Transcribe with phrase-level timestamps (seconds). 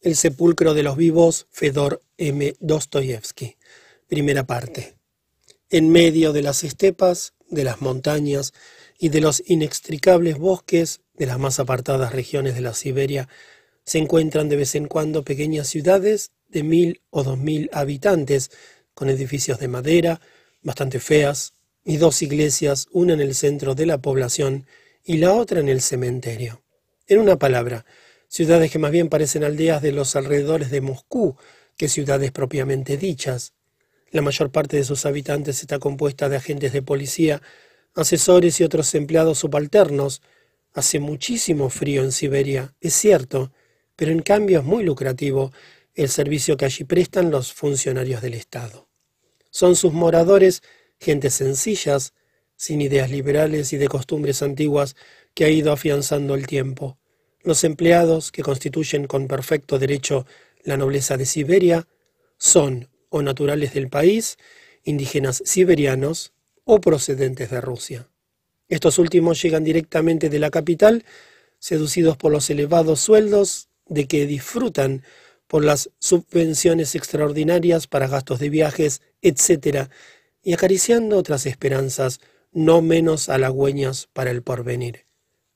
[0.00, 2.54] El sepulcro de los vivos, Fedor M.
[2.60, 3.56] Dostoyevsky.
[4.06, 4.94] Primera parte.
[5.70, 8.52] En medio de las estepas, de las montañas
[8.96, 13.28] y de los inextricables bosques de las más apartadas regiones de la Siberia,
[13.84, 18.52] se encuentran de vez en cuando pequeñas ciudades de mil o dos mil habitantes,
[18.94, 20.20] con edificios de madera,
[20.62, 21.54] bastante feas,
[21.84, 24.64] y dos iglesias, una en el centro de la población
[25.02, 26.62] y la otra en el cementerio.
[27.08, 27.84] En una palabra,
[28.28, 31.36] ciudades que más bien parecen aldeas de los alrededores de Moscú
[31.76, 33.54] que ciudades propiamente dichas.
[34.10, 37.42] La mayor parte de sus habitantes está compuesta de agentes de policía,
[37.94, 40.22] asesores y otros empleados subalternos.
[40.74, 43.52] Hace muchísimo frío en Siberia, es cierto,
[43.96, 45.52] pero en cambio es muy lucrativo
[45.94, 48.88] el servicio que allí prestan los funcionarios del Estado.
[49.50, 50.62] Son sus moradores
[51.00, 52.12] gentes sencillas,
[52.56, 54.96] sin ideas liberales y de costumbres antiguas
[55.34, 56.98] que ha ido afianzando el tiempo.
[57.42, 60.26] Los empleados, que constituyen con perfecto derecho
[60.64, 61.86] la nobleza de Siberia,
[62.36, 64.38] son o naturales del país,
[64.84, 66.32] indígenas siberianos
[66.64, 68.08] o procedentes de Rusia.
[68.68, 71.04] Estos últimos llegan directamente de la capital,
[71.58, 75.02] seducidos por los elevados sueldos de que disfrutan,
[75.46, 79.88] por las subvenciones extraordinarias para gastos de viajes, etc.,
[80.42, 82.20] y acariciando otras esperanzas
[82.52, 85.07] no menos halagüeñas para el porvenir.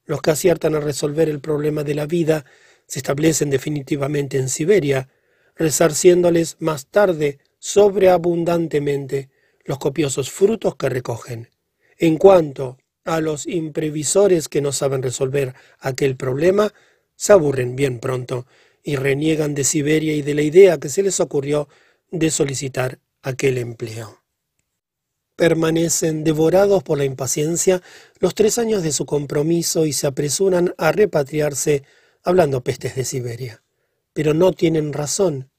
[0.04, 2.44] Los que aciertan a resolver el problema de la vida
[2.86, 5.08] se establecen definitivamente en Siberia,
[5.54, 9.30] resarciéndoles más tarde sobreabundantemente
[9.64, 11.50] los copiosos frutos que recogen.
[11.96, 16.72] En cuanto a los imprevisores que no saben resolver aquel problema,
[17.14, 18.46] se aburren bien pronto
[18.82, 21.68] y reniegan de Siberia y de la idea que se les ocurrió
[22.10, 24.21] de solicitar aquel empleo
[25.42, 27.82] permanecen devorados por la impaciencia
[28.20, 31.82] los tres años de su compromiso y se apresuran a repatriarse
[32.22, 33.60] hablando pestes de Siberia.
[34.12, 35.50] Pero no tienen razón.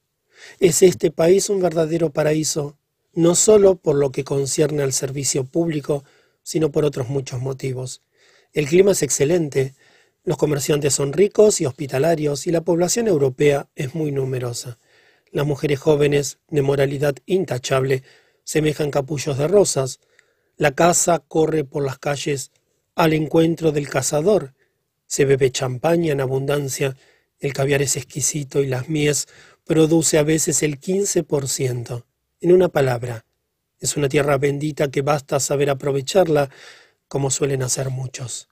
[0.58, 2.78] Es este país un verdadero paraíso,
[3.12, 6.02] no sólo por lo que concierne al servicio público,
[6.42, 8.00] sino por otros muchos motivos.
[8.54, 9.74] El clima es excelente,
[10.24, 14.78] los comerciantes son ricos y hospitalarios y la población europea es muy numerosa.
[15.30, 18.02] Las mujeres jóvenes, de moralidad intachable,
[18.44, 20.00] semejan capullos de rosas.
[20.56, 22.52] La caza corre por las calles
[22.94, 24.54] al encuentro del cazador.
[25.06, 26.96] Se bebe champaña en abundancia,
[27.40, 29.26] el caviar es exquisito y las mies
[29.64, 32.06] produce a veces el quince por ciento.
[32.40, 33.24] En una palabra,
[33.80, 36.50] es una tierra bendita que basta saber aprovecharla,
[37.08, 38.48] como suelen hacer muchos.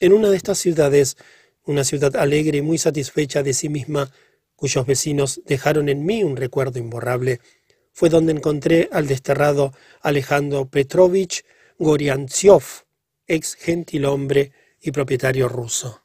[0.00, 1.16] En una de estas ciudades,
[1.64, 4.10] una ciudad alegre y muy satisfecha de sí misma,
[4.56, 7.40] cuyos vecinos dejaron en mí un recuerdo imborrable,
[7.92, 11.44] fue donde encontré al desterrado Alejandro Petrovich
[11.78, 12.62] Goriantsev,
[13.26, 16.02] ex gentilhombre y propietario ruso.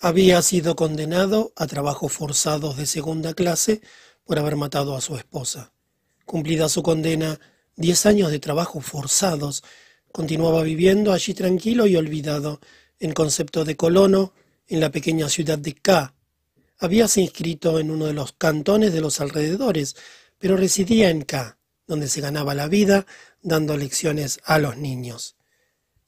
[0.00, 3.80] Había sido condenado a trabajos forzados de segunda clase
[4.24, 5.72] por haber matado a su esposa.
[6.24, 7.38] Cumplida su condena,
[7.76, 9.62] diez años de trabajos forzados,
[10.10, 12.60] continuaba viviendo allí tranquilo y olvidado,
[12.98, 14.32] en concepto de colono,
[14.66, 16.14] en la pequeña ciudad de K.
[16.78, 19.96] Habíase inscrito en uno de los cantones de los alrededores,
[20.42, 23.06] pero residía en K, donde se ganaba la vida
[23.42, 25.36] dando lecciones a los niños.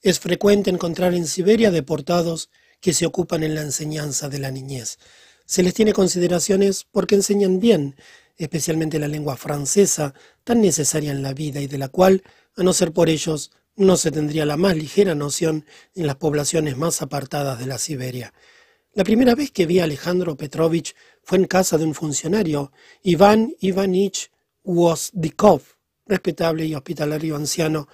[0.01, 2.49] Es frecuente encontrar en Siberia deportados
[2.81, 4.99] que se ocupan en la enseñanza de la niñez.
[5.45, 7.95] Se les tiene consideraciones porque enseñan bien,
[8.35, 10.13] especialmente la lengua francesa,
[10.43, 12.21] tan necesaria en la vida y de la cual,
[12.57, 16.75] a no ser por ellos, no se tendría la más ligera noción en las poblaciones
[16.75, 18.33] más apartadas de la Siberia.
[18.95, 20.93] La primera vez que vi a Alejandro Petrovich
[21.25, 22.71] fue en casa de un funcionario,
[23.01, 24.31] Iván Ivanich
[24.63, 25.61] Wozdikov,
[26.05, 27.87] respetable y hospitalario anciano,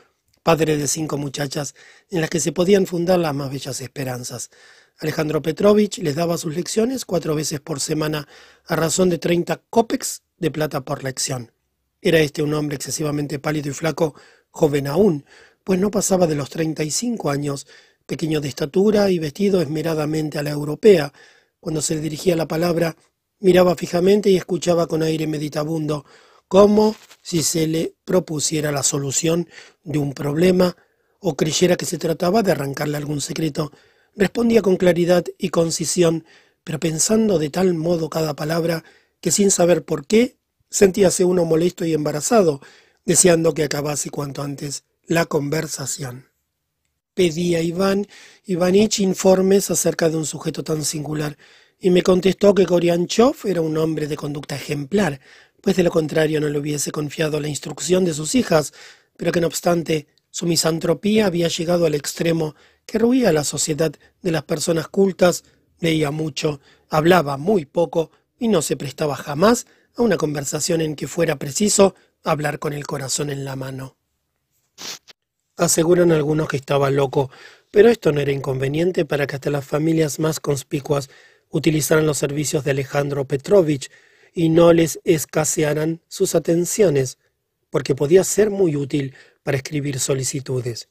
[0.43, 1.73] padre de cinco muchachas,
[2.09, 4.49] en las que se podían fundar las más bellas esperanzas.
[4.99, 8.27] Alejandro Petrovich les daba sus lecciones cuatro veces por semana
[8.65, 11.53] a razón de treinta kopecks de plata por lección.
[12.01, 14.13] Era este un hombre excesivamente pálido y flaco,
[14.49, 15.25] joven aún,
[15.63, 17.65] pues no pasaba de los treinta y cinco años,
[18.05, 21.13] pequeño de estatura y vestido esmeradamente a la europea.
[21.61, 22.97] Cuando se le dirigía la palabra,
[23.41, 26.05] Miraba fijamente y escuchaba con aire meditabundo,
[26.47, 29.49] como si se le propusiera la solución
[29.84, 30.78] de un problema
[31.20, 33.72] o creyera que se trataba de arrancarle algún secreto.
[34.16, 36.23] Respondía con claridad y concisión,
[36.64, 38.84] pero pensando de tal modo cada palabra
[39.22, 40.37] que sin saber por qué
[40.70, 42.61] sentíase uno molesto y embarazado,
[43.05, 46.28] deseando que acabase cuanto antes la conversación.
[47.16, 48.08] Pedía a Iván
[48.46, 51.37] Ivanich informes acerca de un sujeto tan singular
[51.81, 55.19] y me contestó que Gorianchov era un hombre de conducta ejemplar,
[55.61, 58.72] pues de lo contrario no le hubiese confiado la instrucción de sus hijas,
[59.17, 62.55] pero que no obstante su misantropía había llegado al extremo
[62.85, 63.91] que ruía la sociedad
[64.22, 65.43] de las personas cultas,
[65.79, 71.07] leía mucho, hablaba muy poco, y no se prestaba jamás a una conversación en que
[71.07, 73.97] fuera preciso hablar con el corazón en la mano.
[75.57, 77.31] Aseguran algunos que estaba loco,
[77.72, 81.09] pero esto no era inconveniente para que hasta las familias más conspicuas
[81.51, 83.91] utilizaran los servicios de Alejandro Petrovich
[84.33, 87.17] y no les escasearan sus atenciones,
[87.69, 89.13] porque podía ser muy útil
[89.43, 90.89] para escribir solicitudes.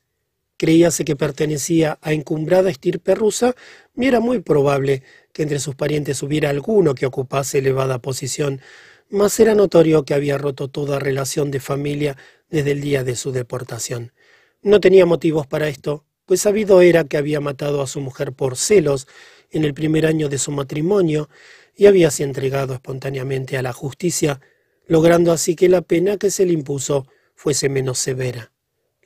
[0.57, 3.55] Creíase que pertenecía a encumbrada estirpe rusa
[3.97, 5.03] y era muy probable
[5.33, 8.61] que entre sus parientes hubiera alguno que ocupase elevada posición,
[9.09, 12.17] mas era notorio que había roto toda relación de familia
[12.51, 14.13] desde el día de su deportación.
[14.63, 18.57] No tenía motivos para esto, pues sabido era que había matado a su mujer por
[18.57, 19.09] celos
[19.51, 21.29] en el primer año de su matrimonio
[21.77, 24.41] y habíase entregado espontáneamente a la justicia,
[24.87, 28.53] logrando así que la pena que se le impuso fuese menos severa.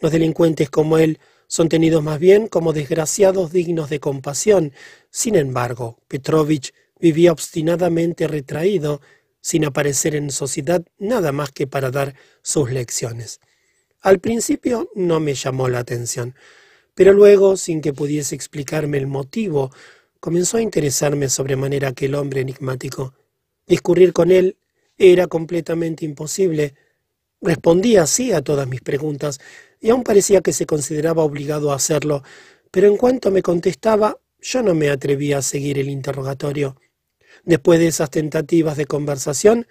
[0.00, 4.72] Los delincuentes como él son tenidos más bien como desgraciados dignos de compasión.
[5.10, 9.00] Sin embargo, Petrovich vivía obstinadamente retraído,
[9.40, 13.40] sin aparecer en sociedad nada más que para dar sus lecciones.
[14.00, 16.34] Al principio no me llamó la atención,
[16.94, 19.70] pero luego, sin que pudiese explicarme el motivo,
[20.24, 23.12] comenzó a interesarme sobremanera aquel hombre enigmático.
[23.66, 24.56] Discurrir con él
[24.96, 26.72] era completamente imposible.
[27.42, 29.38] Respondía así a todas mis preguntas,
[29.82, 32.22] y aún parecía que se consideraba obligado a hacerlo,
[32.70, 36.80] pero en cuanto me contestaba, yo no me atrevía a seguir el interrogatorio.
[37.44, 39.66] Después de esas tentativas de conversación,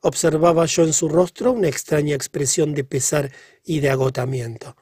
[0.00, 3.30] observaba yo en su rostro una extraña expresión de pesar
[3.62, 4.74] y de agotamiento.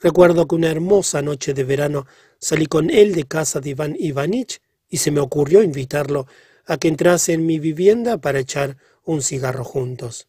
[0.00, 2.06] Recuerdo que una hermosa noche de verano
[2.38, 6.26] salí con él de casa de Iván Ivanich y se me ocurrió invitarlo
[6.66, 10.28] a que entrase en mi vivienda para echar un cigarro juntos.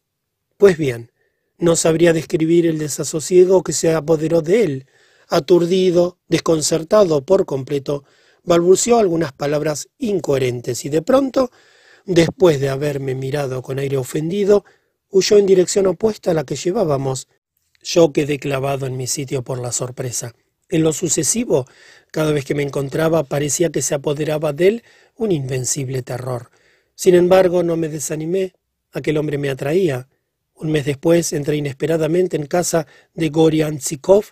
[0.56, 1.12] Pues bien,
[1.58, 4.86] no sabría describir el desasosiego que se apoderó de él.
[5.28, 8.04] Aturdido, desconcertado por completo,
[8.42, 11.50] balbuceó algunas palabras incoherentes y de pronto,
[12.06, 14.64] después de haberme mirado con aire ofendido,
[15.10, 17.28] huyó en dirección opuesta a la que llevábamos.
[17.82, 20.34] Yo quedé clavado en mi sitio por la sorpresa.
[20.68, 21.66] En lo sucesivo,
[22.12, 24.82] cada vez que me encontraba parecía que se apoderaba de él
[25.16, 26.50] un invencible terror.
[26.94, 28.52] Sin embargo, no me desanimé.
[28.92, 30.08] Aquel hombre me atraía.
[30.54, 34.26] Un mes después entré inesperadamente en casa de Gorian Zikov.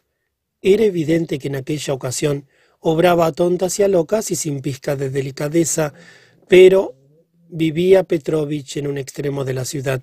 [0.60, 2.46] Era evidente que en aquella ocasión
[2.80, 5.94] obraba a tontas y a locas y sin pizca de delicadeza,
[6.48, 6.94] pero
[7.48, 10.02] vivía Petrovich en un extremo de la ciudad,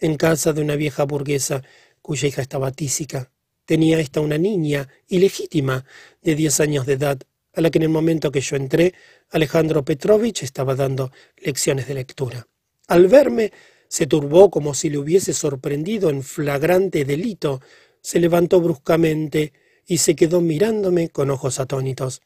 [0.00, 1.62] en casa de una vieja burguesa
[2.02, 3.30] cuya hija estaba tísica.
[3.64, 5.84] Tenía esta una niña ilegítima
[6.22, 7.20] de diez años de edad,
[7.52, 8.94] a la que en el momento que yo entré,
[9.30, 12.46] Alejandro Petrovich estaba dando lecciones de lectura.
[12.88, 13.52] Al verme,
[13.88, 17.60] se turbó como si le hubiese sorprendido en flagrante delito,
[18.00, 19.52] se levantó bruscamente
[19.86, 22.22] y se quedó mirándome con ojos atónitos.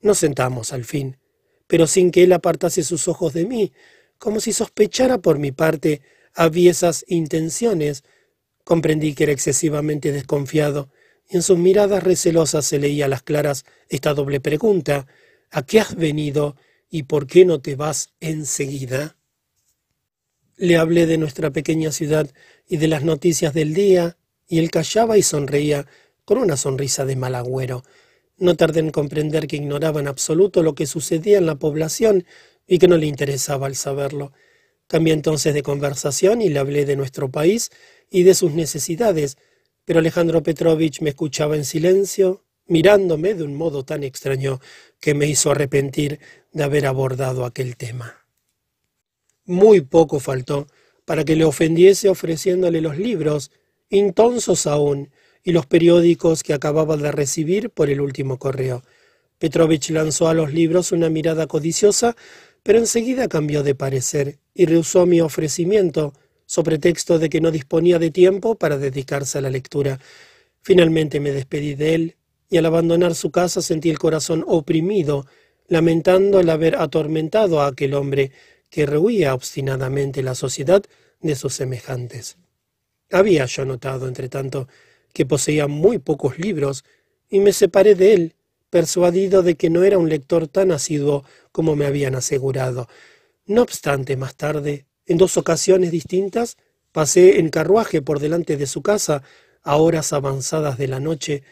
[0.00, 1.16] Nos sentamos al fin,
[1.66, 3.72] pero sin que él apartase sus ojos de mí,
[4.18, 6.02] como si sospechara por mi parte
[6.34, 8.04] aviesas intenciones
[8.66, 10.90] Comprendí que era excesivamente desconfiado,
[11.30, 15.06] y en sus miradas recelosas se leía a las claras esta doble pregunta
[15.52, 16.56] ¿A qué has venido
[16.90, 19.18] y por qué no te vas enseguida?
[20.56, 22.28] Le hablé de nuestra pequeña ciudad
[22.66, 24.16] y de las noticias del día,
[24.48, 25.86] y él callaba y sonreía
[26.24, 27.84] con una sonrisa de mal agüero.
[28.36, 32.26] No tardé en comprender que ignoraba en absoluto lo que sucedía en la población
[32.66, 34.32] y que no le interesaba el saberlo.
[34.88, 37.70] Cambié entonces de conversación y le hablé de nuestro país
[38.10, 39.36] y de sus necesidades,
[39.84, 44.60] pero Alejandro Petrovich me escuchaba en silencio, mirándome de un modo tan extraño
[45.00, 46.18] que me hizo arrepentir
[46.52, 48.26] de haber abordado aquel tema.
[49.44, 50.66] Muy poco faltó
[51.04, 53.52] para que le ofendiese ofreciéndole los libros,
[53.88, 55.10] intonsos aún,
[55.44, 58.82] y los periódicos que acababa de recibir por el último correo.
[59.38, 62.16] Petrovich lanzó a los libros una mirada codiciosa,
[62.64, 66.14] pero enseguida cambió de parecer y rehusó mi ofrecimiento,
[66.46, 69.98] sobre texto de que no disponía de tiempo para dedicarse a la lectura.
[70.62, 72.16] Finalmente me despedí de él,
[72.48, 75.26] y al abandonar su casa sentí el corazón oprimido,
[75.66, 78.30] lamentando el haber atormentado a aquel hombre
[78.70, 80.82] que rehuía obstinadamente la sociedad
[81.20, 82.36] de sus semejantes.
[83.10, 84.68] Había yo notado, entre tanto,
[85.12, 86.84] que poseía muy pocos libros,
[87.28, 88.34] y me separé de él,
[88.70, 92.88] persuadido de que no era un lector tan asiduo como me habían asegurado.
[93.46, 96.56] No obstante, más tarde en dos ocasiones distintas
[96.92, 99.22] pasé en carruaje por delante de su casa
[99.62, 101.42] a horas avanzadas de la noche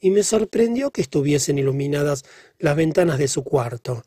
[0.00, 2.24] y me sorprendió que estuviesen iluminadas
[2.58, 4.04] las ventanas de su cuarto.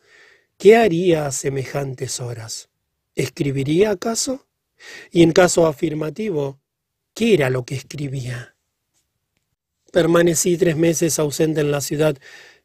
[0.58, 2.70] ¿Qué haría a semejantes horas?
[3.16, 4.48] ¿Escribiría acaso?
[5.12, 6.60] Y en caso afirmativo,
[7.14, 8.56] ¿qué era lo que escribía?
[9.92, 12.18] Permanecí tres meses ausente en la ciudad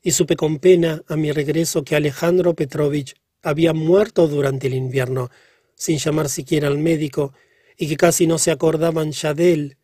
[0.03, 5.31] y supe con pena a mi regreso que Alejandro Petrovich había muerto durante el invierno
[5.75, 7.33] sin llamar siquiera al médico,
[7.77, 9.77] y que casi no se acordaban ya de él.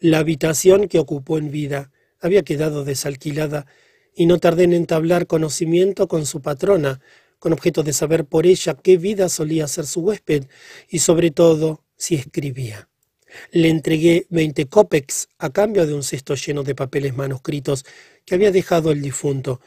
[0.00, 1.90] La habitación que ocupó en vida
[2.20, 3.66] había quedado desalquilada,
[4.14, 7.00] y no tardé en entablar conocimiento con su patrona,
[7.38, 10.44] con objeto de saber por ella qué vida solía ser su huésped,
[10.88, 12.88] y sobre todo si escribía.
[13.50, 17.84] Le entregué veinte copex a cambio de un cesto lleno de papeles manuscritos
[18.24, 19.60] que había dejado el difunto,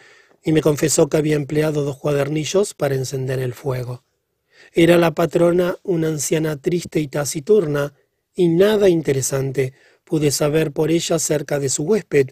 [0.43, 4.03] y me confesó que había empleado dos cuadernillos para encender el fuego.
[4.73, 7.93] Era la patrona una anciana triste y taciturna,
[8.33, 9.73] y nada interesante
[10.03, 12.29] pude saber por ella acerca de su huésped.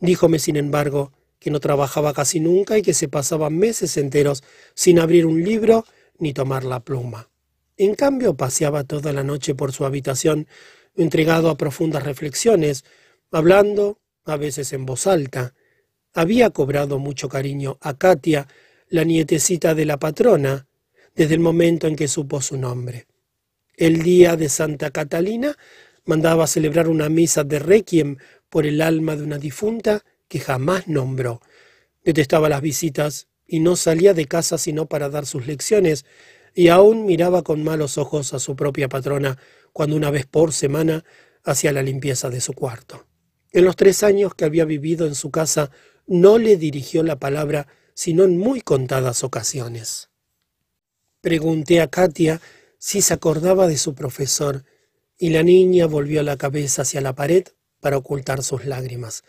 [0.00, 4.42] Díjome, sin embargo, que no trabajaba casi nunca y que se pasaba meses enteros
[4.74, 5.84] sin abrir un libro
[6.18, 7.28] ni tomar la pluma.
[7.76, 10.46] En cambio, paseaba toda la noche por su habitación,
[10.96, 12.84] entregado a profundas reflexiones,
[13.30, 15.54] hablando, a veces en voz alta.
[16.14, 18.48] Había cobrado mucho cariño a Katia,
[18.88, 20.66] la nietecita de la patrona,
[21.14, 23.06] desde el momento en que supo su nombre.
[23.76, 25.56] El día de Santa Catalina
[26.04, 28.16] mandaba celebrar una misa de requiem
[28.50, 31.40] por el alma de una difunta que jamás nombró.
[32.04, 36.04] Detestaba las visitas y no salía de casa sino para dar sus lecciones,
[36.54, 39.38] y aún miraba con malos ojos a su propia patrona
[39.72, 41.04] cuando una vez por semana
[41.42, 43.06] hacía la limpieza de su cuarto.
[43.50, 45.70] En los tres años que había vivido en su casa
[46.06, 50.10] no le dirigió la palabra sino en muy contadas ocasiones.
[51.24, 52.42] Pregunté a Katia
[52.76, 54.62] si se acordaba de su profesor,
[55.16, 57.44] y la niña volvió la cabeza hacia la pared
[57.80, 59.24] para ocultar sus lágrimas.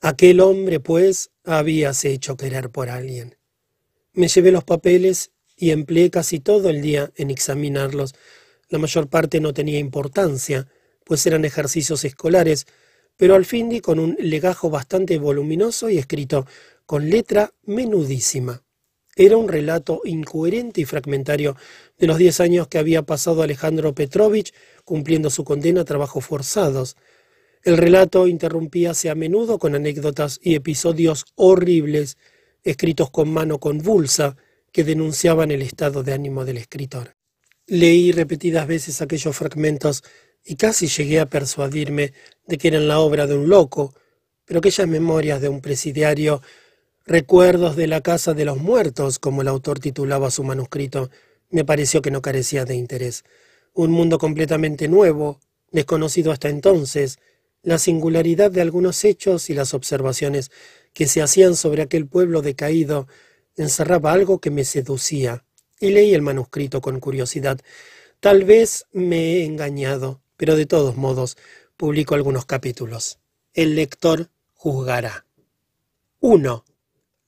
[0.00, 3.36] Aquel hombre, pues, habíase hecho querer por alguien.
[4.14, 8.14] Me llevé los papeles y empleé casi todo el día en examinarlos.
[8.70, 10.66] La mayor parte no tenía importancia,
[11.04, 12.66] pues eran ejercicios escolares,
[13.18, 16.46] pero al fin di con un legajo bastante voluminoso y escrito
[16.86, 18.63] con letra menudísima.
[19.16, 21.56] Era un relato incoherente y fragmentario
[21.98, 24.52] de los diez años que había pasado Alejandro Petrovich
[24.84, 26.96] cumpliendo su condena a trabajos forzados.
[27.62, 32.18] El relato interrumpíase a menudo con anécdotas y episodios horribles,
[32.62, 34.36] escritos con mano convulsa,
[34.72, 37.14] que denunciaban el estado de ánimo del escritor.
[37.66, 40.02] Leí repetidas veces aquellos fragmentos
[40.44, 42.12] y casi llegué a persuadirme
[42.46, 43.94] de que eran la obra de un loco,
[44.44, 46.42] pero aquellas memorias de un presidiario,
[47.04, 51.10] recuerdos de la casa de los muertos, como el autor titulaba su manuscrito,
[51.50, 53.24] me pareció que no carecía de interés.
[53.74, 57.18] Un mundo completamente nuevo, desconocido hasta entonces,
[57.62, 60.50] la singularidad de algunos hechos y las observaciones
[60.92, 63.06] que se hacían sobre aquel pueblo decaído
[63.56, 65.44] encerraba algo que me seducía,
[65.80, 67.60] y leí el manuscrito con curiosidad.
[68.20, 71.36] Tal vez me he engañado, pero de todos modos
[71.76, 73.18] publico algunos capítulos.
[73.52, 75.26] El lector juzgará.
[76.20, 76.64] 1.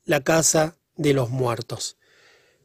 [0.06, 1.96] La casa de los muertos.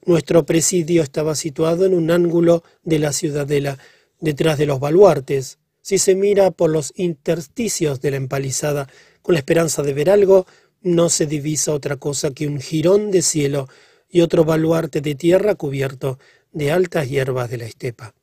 [0.06, 3.80] Nuestro presidio estaba situado en un ángulo de la ciudadela,
[4.20, 5.58] detrás de los baluartes.
[5.82, 8.88] Si se mira por los intersticios de la empalizada
[9.24, 10.46] con la esperanza de ver algo,
[10.84, 13.68] no se divisa otra cosa que un jirón de cielo
[14.08, 16.20] y otro baluarte de tierra cubierto
[16.52, 18.14] de altas hierbas de la estepa.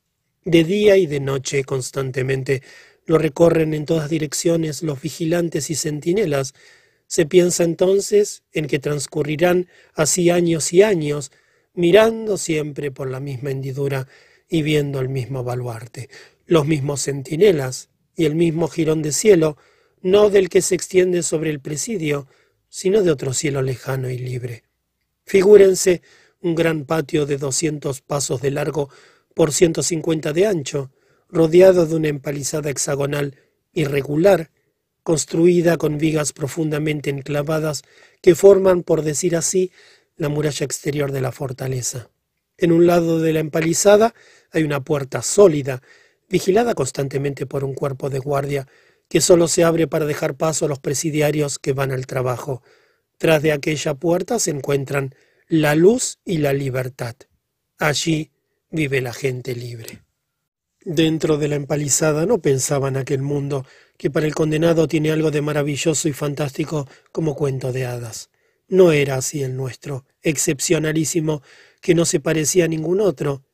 [0.44, 2.62] De día y de noche constantemente
[3.04, 6.54] lo recorren en todas direcciones los vigilantes y centinelas.
[7.08, 11.32] Se piensa entonces en que transcurrirán así años y años,
[11.74, 14.06] mirando siempre por la misma hendidura
[14.48, 16.10] y viendo el mismo baluarte,
[16.46, 19.56] los mismos centinelas y el mismo jirón de cielo,
[20.02, 22.28] no del que se extiende sobre el presidio,
[22.68, 24.64] sino de otro cielo lejano y libre.
[25.24, 26.02] Figúrense
[26.42, 28.90] un gran patio de doscientos pasos de largo
[29.34, 30.90] por ciento cincuenta de ancho,
[31.30, 33.36] rodeado de una empalizada hexagonal
[33.72, 34.50] irregular,
[35.08, 37.80] construida con vigas profundamente enclavadas
[38.20, 39.72] que forman, por decir así,
[40.18, 42.10] la muralla exterior de la fortaleza.
[42.58, 44.12] En un lado de la empalizada
[44.50, 45.80] hay una puerta sólida,
[46.28, 48.68] vigilada constantemente por un cuerpo de guardia
[49.08, 52.62] que solo se abre para dejar paso a los presidiarios que van al trabajo.
[53.16, 55.14] Tras de aquella puerta se encuentran
[55.48, 57.16] la luz y la libertad.
[57.78, 58.30] Allí
[58.70, 60.02] vive la gente libre.
[60.90, 63.66] Dentro de la empalizada no pensaban aquel mundo
[63.98, 68.30] que para el condenado tiene algo de maravilloso y fantástico como cuento de hadas.
[68.68, 71.42] No era así el nuestro, excepcionalísimo,
[71.82, 73.44] que no se parecía a ningún otro.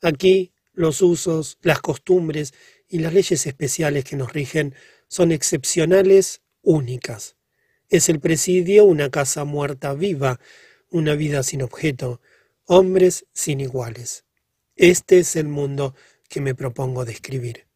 [0.00, 2.54] Aquí los usos, las costumbres
[2.88, 4.74] y las leyes especiales que nos rigen
[5.08, 7.36] son excepcionales, únicas.
[7.90, 10.40] Es el presidio una casa muerta viva,
[10.88, 12.22] una vida sin objeto,
[12.64, 14.24] hombres sin iguales.
[14.74, 15.94] Este es el mundo
[16.28, 17.66] que me propongo describir.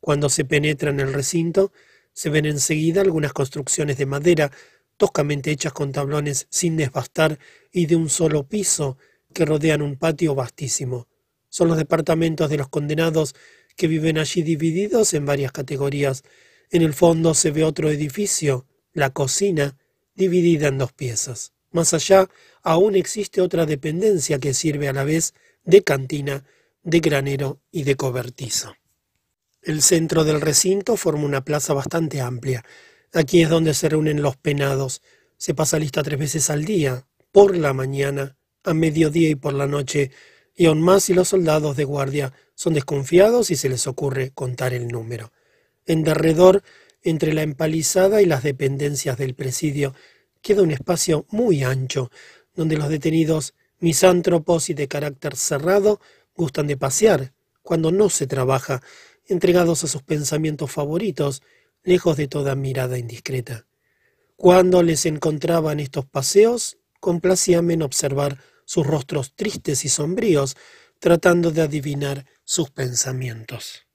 [0.00, 1.72] Cuando se penetra en el recinto,
[2.12, 4.50] se ven enseguida algunas construcciones de madera,
[4.96, 7.38] toscamente hechas con tablones sin desbastar
[7.70, 8.98] y de un solo piso,
[9.32, 11.08] que rodean un patio vastísimo.
[11.48, 13.34] Son los departamentos de los condenados
[13.76, 16.22] que viven allí divididos en varias categorías.
[16.70, 19.76] En el fondo se ve otro edificio, la cocina,
[20.14, 21.52] dividida en dos piezas.
[21.70, 22.28] Más allá
[22.62, 25.34] aún existe otra dependencia que sirve a la vez
[25.64, 26.44] de cantina,
[26.82, 28.74] de granero y de cobertizo.
[29.62, 32.64] El centro del recinto forma una plaza bastante amplia.
[33.12, 35.02] Aquí es donde se reúnen los penados.
[35.36, 39.66] Se pasa lista tres veces al día, por la mañana, a mediodía y por la
[39.66, 40.10] noche,
[40.54, 44.74] y aún más si los soldados de guardia son desconfiados y se les ocurre contar
[44.74, 45.32] el número.
[45.86, 46.62] En derredor,
[47.02, 49.94] entre la empalizada y las dependencias del presidio,
[50.40, 52.10] queda un espacio muy ancho,
[52.54, 56.00] donde los detenidos misántropos y de carácter cerrado
[56.34, 58.82] gustan de pasear, cuando no se trabaja,
[59.26, 61.42] entregados a sus pensamientos favoritos,
[61.84, 63.66] lejos de toda mirada indiscreta.
[64.36, 70.56] Cuando les encontraban estos paseos, complacíame en observar sus rostros tristes y sombríos,
[70.98, 73.86] tratando de adivinar sus pensamientos.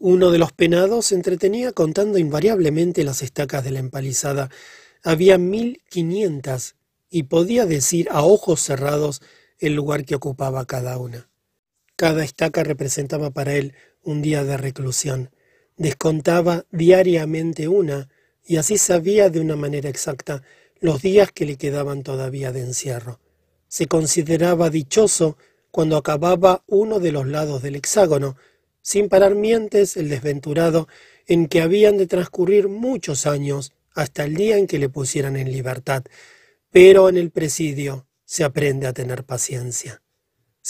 [0.00, 4.48] Uno de los penados se entretenía contando invariablemente las estacas de la empalizada.
[5.02, 6.76] Había mil quinientas
[7.10, 9.22] y podía decir a ojos cerrados
[9.58, 11.27] el lugar que ocupaba cada una.
[11.98, 13.74] Cada estaca representaba para él
[14.04, 15.30] un día de reclusión.
[15.76, 18.08] Descontaba diariamente una,
[18.46, 20.44] y así sabía de una manera exacta
[20.78, 23.18] los días que le quedaban todavía de encierro.
[23.66, 25.38] Se consideraba dichoso
[25.72, 28.36] cuando acababa uno de los lados del hexágono,
[28.80, 30.86] sin parar mientes el desventurado
[31.26, 35.50] en que habían de transcurrir muchos años hasta el día en que le pusieran en
[35.50, 36.04] libertad.
[36.70, 40.00] Pero en el presidio se aprende a tener paciencia.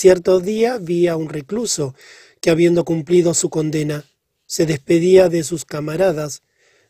[0.00, 1.92] Cierto día vi a un recluso
[2.40, 4.04] que habiendo cumplido su condena,
[4.46, 6.42] se despedía de sus camaradas.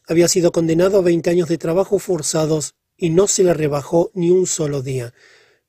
[0.07, 4.29] Había sido condenado a veinte años de trabajo forzados y no se le rebajó ni
[4.29, 5.15] un solo día.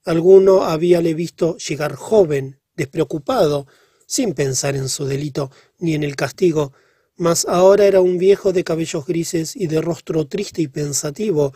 [0.04, 3.68] Alguno habíale visto llegar joven, despreocupado,
[4.06, 6.74] sin pensar en su delito ni en el castigo,
[7.16, 11.54] mas ahora era un viejo de cabellos grises y de rostro triste y pensativo.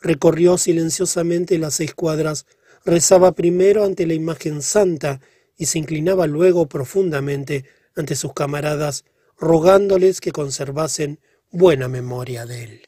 [0.00, 2.46] Recorrió silenciosamente las seis cuadras,
[2.84, 5.20] rezaba primero ante la imagen santa
[5.56, 7.64] y se inclinaba luego profundamente
[7.94, 9.04] ante sus camaradas,
[9.38, 12.82] rogándoles que conservasen buena memoria de él.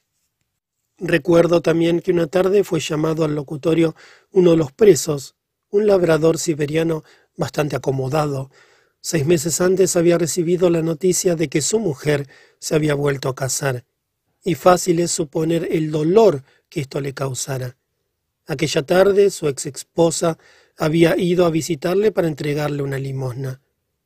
[0.98, 3.94] Recuerdo también que una tarde fue llamado al locutorio
[4.30, 5.34] uno de los presos,
[5.70, 7.02] un labrador siberiano
[7.36, 8.50] bastante acomodado.
[9.00, 12.28] Seis meses antes había recibido la noticia de que su mujer
[12.60, 13.84] se había vuelto a casar,
[14.44, 17.76] y fácil es suponer el dolor que esto le causara.
[18.46, 20.38] Aquella tarde su ex esposa
[20.76, 23.60] había ido a visitarle para entregarle una limosna.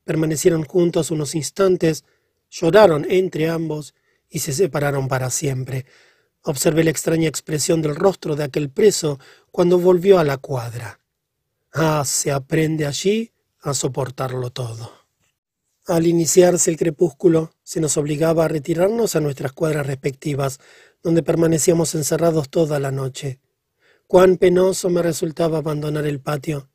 [0.05, 2.05] Permanecieron juntos unos instantes,
[2.51, 3.94] lloraron entre ambos
[4.29, 5.87] y se separaron para siempre.
[6.42, 9.18] Observé la extraña expresión del rostro de aquel preso
[9.51, 11.01] cuando volvió a la cuadra.
[11.72, 14.92] Ah, se aprende allí a soportarlo todo.
[15.87, 20.59] Al iniciarse el crepúsculo, se nos obligaba a retirarnos a nuestras cuadras respectivas,
[21.03, 23.40] donde permanecíamos encerrados toda la noche.
[24.07, 26.69] Cuán penoso me resultaba abandonar el patio.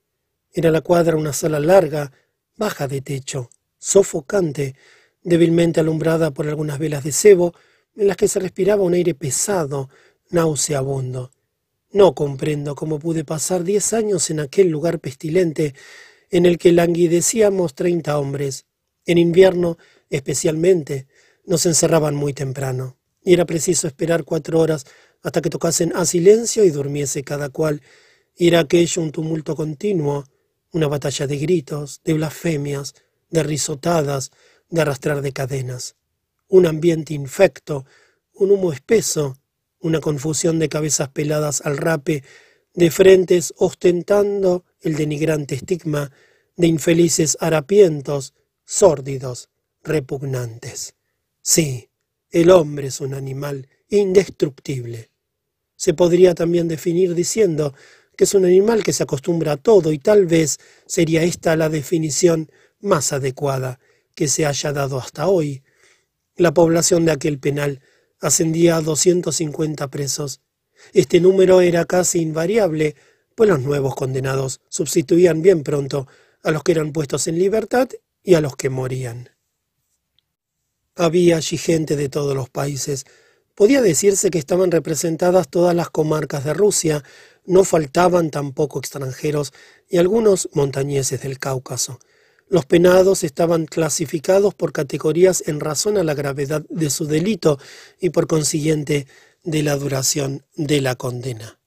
[0.51, 2.11] Era la cuadra una sala larga,
[2.57, 4.75] baja de techo, sofocante,
[5.23, 7.53] débilmente alumbrada por algunas velas de cebo,
[7.95, 9.89] en las que se respiraba un aire pesado,
[10.29, 11.31] nauseabundo.
[11.91, 15.73] No comprendo cómo pude pasar diez años en aquel lugar pestilente
[16.31, 18.65] en el que languidecíamos treinta hombres.
[19.05, 19.77] En invierno,
[20.09, 21.07] especialmente,
[21.45, 24.85] nos encerraban muy temprano, y era preciso esperar cuatro horas
[25.23, 27.81] hasta que tocasen a silencio y durmiese cada cual.
[28.35, 30.25] Y era aquello un tumulto continuo,
[30.71, 32.95] una batalla de gritos, de blasfemias,
[33.29, 34.31] de risotadas,
[34.69, 35.95] de arrastrar de cadenas.
[36.47, 37.85] Un ambiente infecto,
[38.33, 39.37] un humo espeso,
[39.79, 42.23] una confusión de cabezas peladas al rape,
[42.73, 46.11] de frentes ostentando el denigrante estigma,
[46.55, 48.33] de infelices harapientos,
[48.65, 49.49] sórdidos,
[49.83, 50.95] repugnantes.
[51.41, 51.89] Sí,
[52.29, 55.10] el hombre es un animal indestructible.
[55.81, 57.73] Se podría también definir diciendo
[58.15, 61.69] que es un animal que se acostumbra a todo y tal vez sería esta la
[61.69, 63.79] definición más adecuada
[64.13, 65.63] que se haya dado hasta hoy.
[66.35, 67.81] La población de aquel penal
[68.19, 70.41] ascendía a 250 presos.
[70.93, 72.95] Este número era casi invariable,
[73.33, 76.07] pues los nuevos condenados sustituían bien pronto
[76.43, 77.89] a los que eran puestos en libertad
[78.21, 79.31] y a los que morían.
[80.93, 83.05] Había allí gente de todos los países,
[83.61, 87.03] Podía decirse que estaban representadas todas las comarcas de Rusia,
[87.45, 89.53] no faltaban tampoco extranjeros
[89.87, 91.99] y algunos montañeses del Cáucaso.
[92.49, 97.59] Los penados estaban clasificados por categorías en razón a la gravedad de su delito
[97.99, 99.05] y por consiguiente
[99.43, 101.59] de la duración de la condena.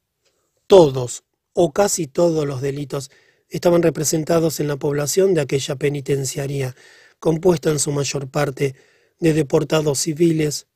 [0.66, 3.12] Todos, o casi todos los delitos,
[3.48, 6.74] estaban representados en la población de aquella penitenciaría,
[7.20, 8.74] compuesta en su mayor parte
[9.20, 10.66] de deportados civiles,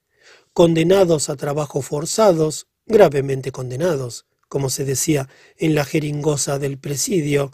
[0.58, 7.52] condenados a trabajos forzados, gravemente condenados, como se decía en la jeringosa del presidio.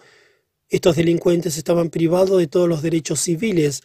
[0.71, 3.83] Estos delincuentes estaban privados de todos los derechos civiles,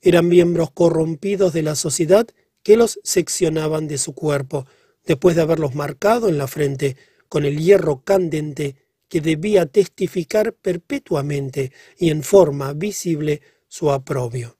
[0.00, 2.26] eran miembros corrompidos de la sociedad
[2.62, 4.66] que los seccionaban de su cuerpo,
[5.04, 6.96] después de haberlos marcado en la frente
[7.28, 14.56] con el hierro candente que debía testificar perpetuamente y en forma visible su aprobio.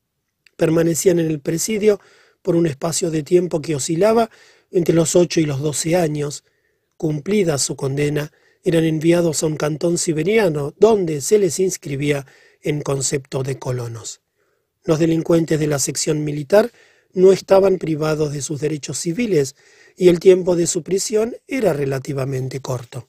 [0.58, 1.98] Permanecían en el presidio
[2.42, 4.30] por un espacio de tiempo que oscilaba
[4.70, 6.44] entre los ocho y los doce años.
[6.96, 8.32] Cumplida su condena,
[8.64, 12.26] eran enviados a un cantón siberiano donde se les inscribía
[12.60, 14.20] en concepto de colonos.
[14.84, 16.70] Los delincuentes de la sección militar
[17.12, 19.56] no estaban privados de sus derechos civiles
[19.96, 23.08] y el tiempo de su prisión era relativamente corto.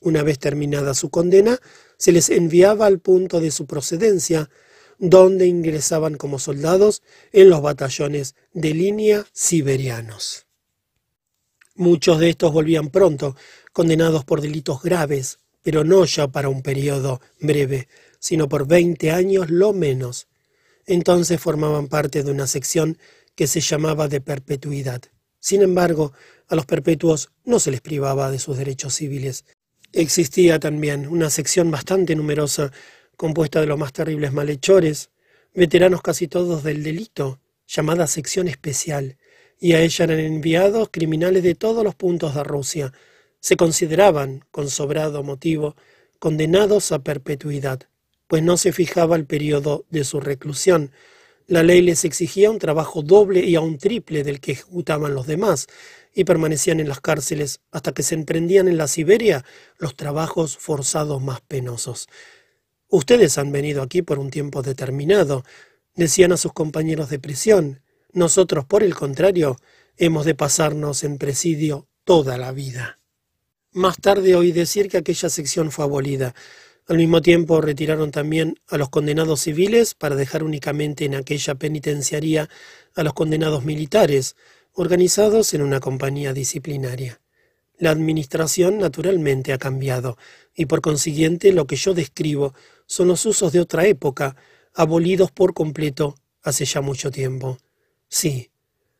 [0.00, 1.58] Una vez terminada su condena,
[1.98, 4.48] se les enviaba al punto de su procedencia,
[5.00, 10.46] donde ingresaban como soldados en los batallones de línea siberianos.
[11.74, 13.34] Muchos de estos volvían pronto,
[13.72, 19.48] condenados por delitos graves, pero no ya para un periodo breve, sino por veinte años
[19.48, 20.28] lo menos.
[20.86, 22.98] Entonces formaban parte de una sección
[23.34, 25.00] que se llamaba de perpetuidad.
[25.38, 26.12] Sin embargo,
[26.48, 29.46] a los perpetuos no se les privaba de sus derechos civiles.
[29.92, 32.70] Existía también una sección bastante numerosa
[33.20, 35.10] compuesta de los más terribles malhechores,
[35.54, 39.18] veteranos casi todos del delito, llamada sección especial,
[39.58, 42.94] y a ella eran enviados criminales de todos los puntos de Rusia.
[43.38, 45.76] Se consideraban, con sobrado motivo,
[46.18, 47.80] condenados a perpetuidad,
[48.26, 50.90] pues no se fijaba el periodo de su reclusión.
[51.46, 55.66] La ley les exigía un trabajo doble y aún triple del que ejecutaban los demás,
[56.14, 59.44] y permanecían en las cárceles hasta que se emprendían en la Siberia
[59.76, 62.08] los trabajos forzados más penosos.
[62.90, 65.44] Ustedes han venido aquí por un tiempo determinado,
[65.94, 67.82] decían a sus compañeros de prisión.
[68.12, 69.56] Nosotros, por el contrario,
[69.96, 72.98] hemos de pasarnos en presidio toda la vida.
[73.72, 76.34] Más tarde oí decir que aquella sección fue abolida.
[76.88, 82.48] Al mismo tiempo retiraron también a los condenados civiles para dejar únicamente en aquella penitenciaría
[82.96, 84.34] a los condenados militares,
[84.72, 87.20] organizados en una compañía disciplinaria.
[87.78, 90.18] La administración naturalmente ha cambiado,
[90.54, 92.54] y por consiguiente lo que yo describo
[92.90, 94.34] son los usos de otra época,
[94.74, 97.56] abolidos por completo hace ya mucho tiempo.
[98.08, 98.50] Sí,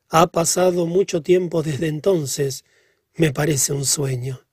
[0.09, 2.65] ha pasado mucho tiempo desde entonces,
[3.17, 4.47] me parece un sueño.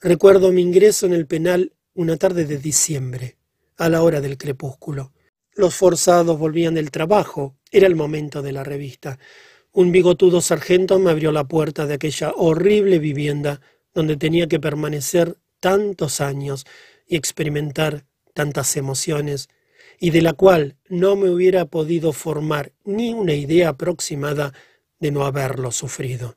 [0.00, 3.36] Recuerdo mi ingreso en el penal una tarde de diciembre,
[3.76, 5.12] a la hora del crepúsculo.
[5.52, 9.18] Los forzados volvían del trabajo, era el momento de la revista.
[9.72, 13.60] Un bigotudo sargento me abrió la puerta de aquella horrible vivienda
[13.92, 16.64] donde tenía que permanecer tantos años
[17.06, 19.48] y experimentar tantas emociones,
[19.98, 24.52] y de la cual no me hubiera podido formar ni una idea aproximada
[25.00, 26.36] de no haberlo sufrido.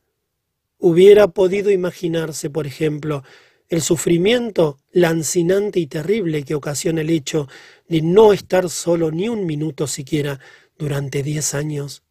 [0.80, 3.24] Hubiera podido imaginarse, por ejemplo,
[3.70, 7.48] el sufrimiento lancinante y terrible que ocasiona el hecho
[7.90, 10.40] de no estar solo ni un minuto siquiera
[10.78, 12.04] durante diez años.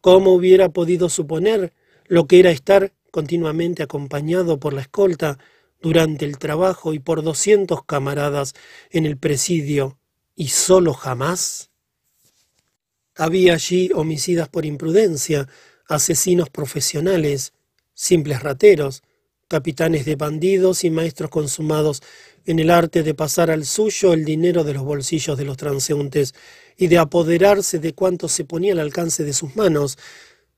[0.00, 1.72] ¿Cómo hubiera podido suponer
[2.06, 5.38] lo que era estar continuamente acompañado por la escolta
[5.80, 8.54] durante el trabajo y por doscientos camaradas
[8.90, 9.98] en el presidio,
[10.34, 11.70] y solo jamás?
[13.14, 15.48] Había allí homicidas por imprudencia,
[15.86, 17.52] asesinos profesionales,
[17.92, 19.02] simples rateros,
[19.48, 22.02] capitanes de bandidos y maestros consumados
[22.46, 26.34] en el arte de pasar al suyo el dinero de los bolsillos de los transeúntes
[26.76, 29.98] y de apoderarse de cuanto se ponía al alcance de sus manos.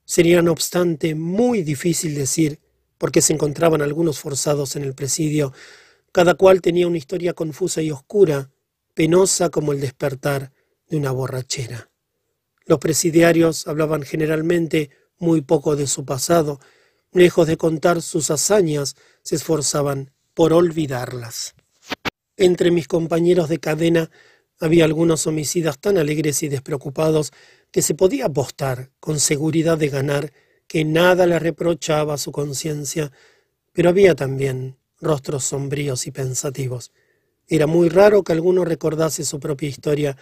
[0.04, 2.60] Sería, no obstante, muy difícil decir
[3.02, 5.52] porque se encontraban algunos forzados en el presidio.
[6.12, 8.52] Cada cual tenía una historia confusa y oscura,
[8.94, 10.52] penosa como el despertar
[10.86, 11.90] de una borrachera.
[12.64, 16.60] Los presidiarios hablaban generalmente muy poco de su pasado,
[17.10, 21.56] lejos de contar sus hazañas, se esforzaban por olvidarlas.
[22.36, 24.12] Entre mis compañeros de cadena
[24.60, 27.32] había algunos homicidas tan alegres y despreocupados
[27.72, 30.32] que se podía apostar con seguridad de ganar
[30.66, 33.12] que nada le reprochaba su conciencia,
[33.72, 36.92] pero había también rostros sombríos y pensativos.
[37.48, 40.16] Era muy raro que alguno recordase su propia historia,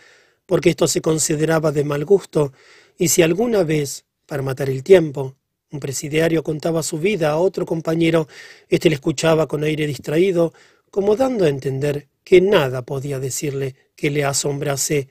[0.46, 2.52] porque esto se consideraba de mal gusto,
[2.98, 5.36] y si alguna vez, para matar el tiempo,
[5.70, 8.26] un presidiario contaba su vida a otro compañero,
[8.68, 10.52] éste le escuchaba con aire distraído,
[10.90, 15.08] como dando a entender que nada podía decirle que le asombrase.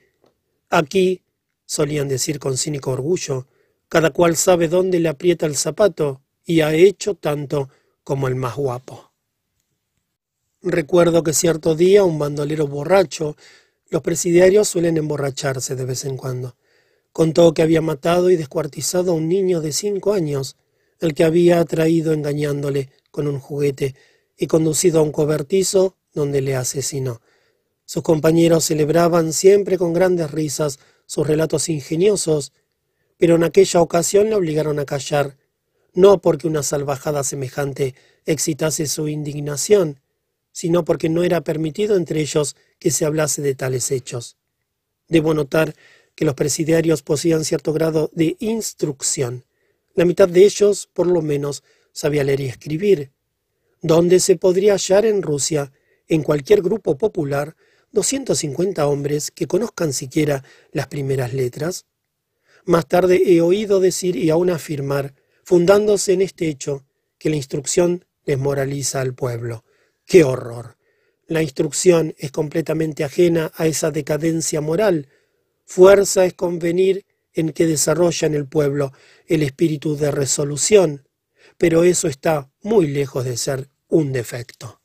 [0.68, 1.22] Aquí,
[1.64, 3.46] solían decir con cínico orgullo,
[3.90, 7.68] cada cual sabe dónde le aprieta el zapato y ha hecho tanto
[8.04, 9.10] como el más guapo.
[10.62, 13.36] Recuerdo que cierto día un bandolero borracho,
[13.88, 16.54] los presidiarios suelen emborracharse de vez en cuando,
[17.12, 20.56] contó que había matado y descuartizado a un niño de cinco años,
[21.00, 23.96] el que había atraído engañándole con un juguete
[24.36, 27.20] y conducido a un cobertizo donde le asesinó.
[27.86, 32.52] Sus compañeros celebraban siempre con grandes risas sus relatos ingeniosos,
[33.20, 35.36] pero en aquella ocasión le obligaron a callar,
[35.92, 40.00] no porque una salvajada semejante excitase su indignación,
[40.52, 44.38] sino porque no era permitido entre ellos que se hablase de tales hechos.
[45.06, 45.74] Debo notar
[46.14, 49.44] que los presidiarios poseían cierto grado de instrucción.
[49.94, 53.10] La mitad de ellos, por lo menos, sabía leer y escribir.
[53.82, 55.72] ¿Dónde se podría hallar en Rusia,
[56.08, 57.54] en cualquier grupo popular,
[57.92, 61.84] 250 hombres que conozcan siquiera las primeras letras?
[62.64, 66.84] Más tarde he oído decir y aún afirmar, fundándose en este hecho,
[67.18, 69.64] que la instrucción desmoraliza al pueblo.
[70.04, 70.76] ¡Qué horror!
[71.26, 75.08] La instrucción es completamente ajena a esa decadencia moral.
[75.64, 78.92] Fuerza es convenir en que desarrolla en el pueblo
[79.26, 81.06] el espíritu de resolución,
[81.56, 84.80] pero eso está muy lejos de ser un defecto.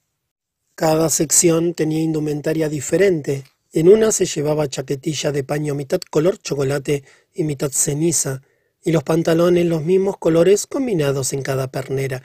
[0.76, 3.46] Cada sección tenía indumentaria diferente.
[3.72, 7.04] En una se llevaba chaquetilla de paño mitad color chocolate
[7.36, 8.41] y mitad ceniza,
[8.84, 12.24] y los pantalones los mismos colores combinados en cada pernera.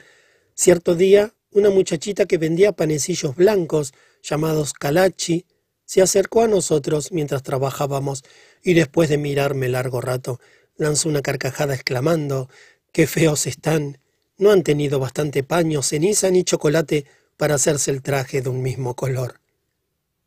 [0.55, 3.93] Cierto día una muchachita que vendía panecillos blancos,
[4.23, 5.45] llamados calachi,
[5.85, 8.23] se acercó a nosotros mientras trabajábamos
[8.63, 10.39] y después de mirarme largo rato,
[10.77, 12.49] lanzó una carcajada exclamando
[12.93, 13.99] Qué feos están.
[14.37, 17.05] No han tenido bastante paño, ceniza ni chocolate
[17.37, 19.41] para hacerse el traje de un mismo color.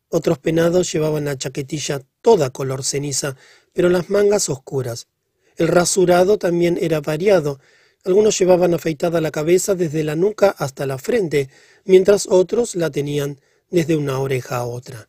[0.08, 3.36] Otros penados llevaban la chaquetilla toda color ceniza,
[3.74, 5.08] pero las mangas oscuras.
[5.56, 7.60] El rasurado también era variado,
[8.04, 11.48] algunos llevaban afeitada la cabeza desde la nuca hasta la frente,
[11.84, 15.08] mientras otros la tenían desde una oreja a otra.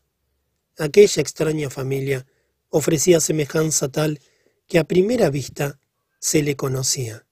[0.78, 2.25] Aquella extraña familia
[2.69, 4.19] ofrecía semejanza tal
[4.67, 5.80] que a primera vista
[6.19, 7.25] se le conocía.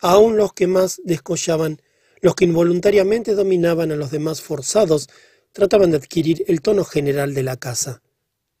[0.00, 1.82] Aun los que más descollaban,
[2.20, 5.08] los que involuntariamente dominaban a los demás forzados,
[5.52, 8.02] trataban de adquirir el tono general de la casa.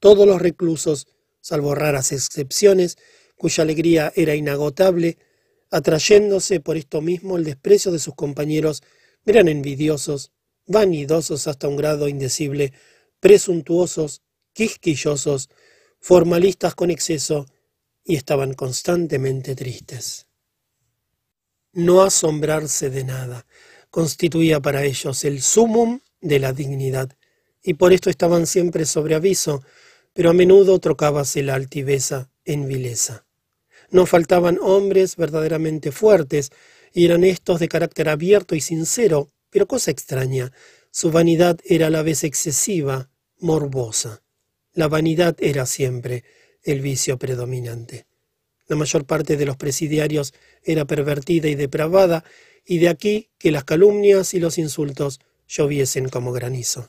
[0.00, 1.06] Todos los reclusos,
[1.48, 2.98] salvo raras excepciones,
[3.38, 5.16] cuya alegría era inagotable,
[5.70, 8.82] atrayéndose por esto mismo el desprecio de sus compañeros,
[9.24, 10.30] eran envidiosos,
[10.66, 12.74] vanidosos hasta un grado indecible,
[13.18, 14.20] presuntuosos,
[14.52, 15.48] quisquillosos,
[16.00, 17.46] formalistas con exceso,
[18.04, 20.26] y estaban constantemente tristes.
[21.72, 23.46] No asombrarse de nada
[23.88, 27.16] constituía para ellos el sumum de la dignidad,
[27.62, 29.62] y por esto estaban siempre sobre aviso,
[30.18, 33.24] pero a menudo trocábase la altiveza en vileza.
[33.92, 36.50] No faltaban hombres verdaderamente fuertes,
[36.92, 40.50] y eran estos de carácter abierto y sincero, pero cosa extraña,
[40.90, 44.24] su vanidad era a la vez excesiva, morbosa.
[44.72, 46.24] La vanidad era siempre
[46.64, 48.06] el vicio predominante.
[48.66, 52.24] La mayor parte de los presidiarios era pervertida y depravada,
[52.66, 56.88] y de aquí que las calumnias y los insultos lloviesen como granizo.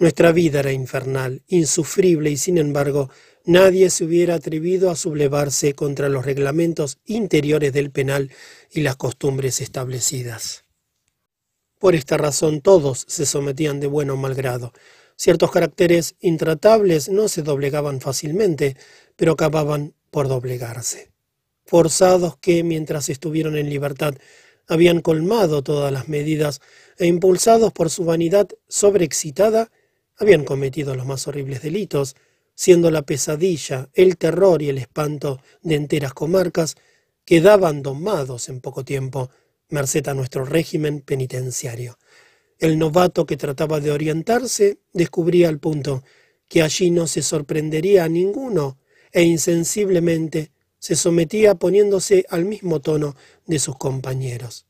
[0.00, 3.10] Nuestra vida era infernal, insufrible, y sin embargo
[3.44, 8.30] nadie se hubiera atrevido a sublevarse contra los reglamentos interiores del penal
[8.70, 10.64] y las costumbres establecidas.
[11.78, 14.72] Por esta razón todos se sometían de bueno o mal grado.
[15.16, 18.78] Ciertos caracteres intratables no se doblegaban fácilmente,
[19.16, 21.10] pero acababan por doblegarse.
[21.66, 24.14] Forzados que, mientras estuvieron en libertad,
[24.66, 26.62] habían colmado todas las medidas
[26.96, 29.70] e impulsados por su vanidad sobreexcitada,
[30.20, 32.14] habían cometido los más horribles delitos,
[32.54, 36.76] siendo la pesadilla, el terror y el espanto de enteras comarcas,
[37.24, 39.30] quedaban domados en poco tiempo,
[39.70, 41.98] merced a nuestro régimen penitenciario.
[42.58, 46.04] El novato que trataba de orientarse descubría al punto
[46.48, 48.78] que allí no se sorprendería a ninguno
[49.12, 54.66] e insensiblemente se sometía poniéndose al mismo tono de sus compañeros.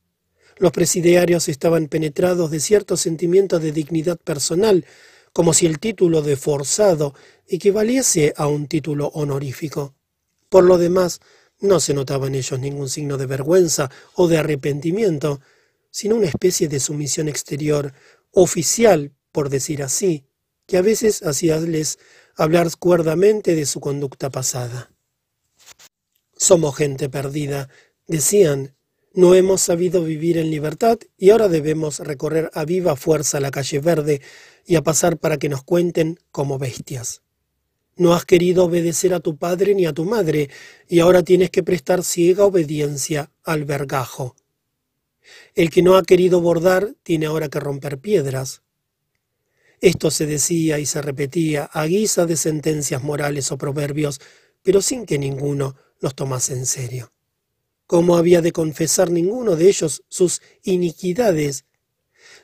[0.57, 4.85] Los presidiarios estaban penetrados de cierto sentimiento de dignidad personal,
[5.33, 7.13] como si el título de forzado
[7.47, 9.95] equivaliese a un título honorífico.
[10.49, 11.21] Por lo demás,
[11.59, 15.39] no se notaba en ellos ningún signo de vergüenza o de arrepentimiento,
[15.91, 17.93] sino una especie de sumisión exterior,
[18.31, 20.25] oficial, por decir así,
[20.65, 21.99] que a veces hacíales
[22.35, 24.91] hablar cuerdamente de su conducta pasada.
[26.35, 27.69] Somos gente perdida,
[28.07, 28.75] decían,
[29.13, 33.79] no hemos sabido vivir en libertad y ahora debemos recorrer a viva fuerza la calle
[33.79, 34.21] verde
[34.65, 37.21] y a pasar para que nos cuenten como bestias.
[37.95, 40.49] No has querido obedecer a tu padre ni a tu madre,
[40.87, 44.35] y ahora tienes que prestar ciega obediencia al vergajo.
[45.55, 48.61] El que no ha querido bordar tiene ahora que romper piedras.
[49.81, 54.19] Esto se decía y se repetía a guisa de sentencias morales o proverbios,
[54.63, 57.11] pero sin que ninguno los tomase en serio.
[57.87, 61.65] ¿Cómo había de confesar ninguno de ellos sus iniquidades?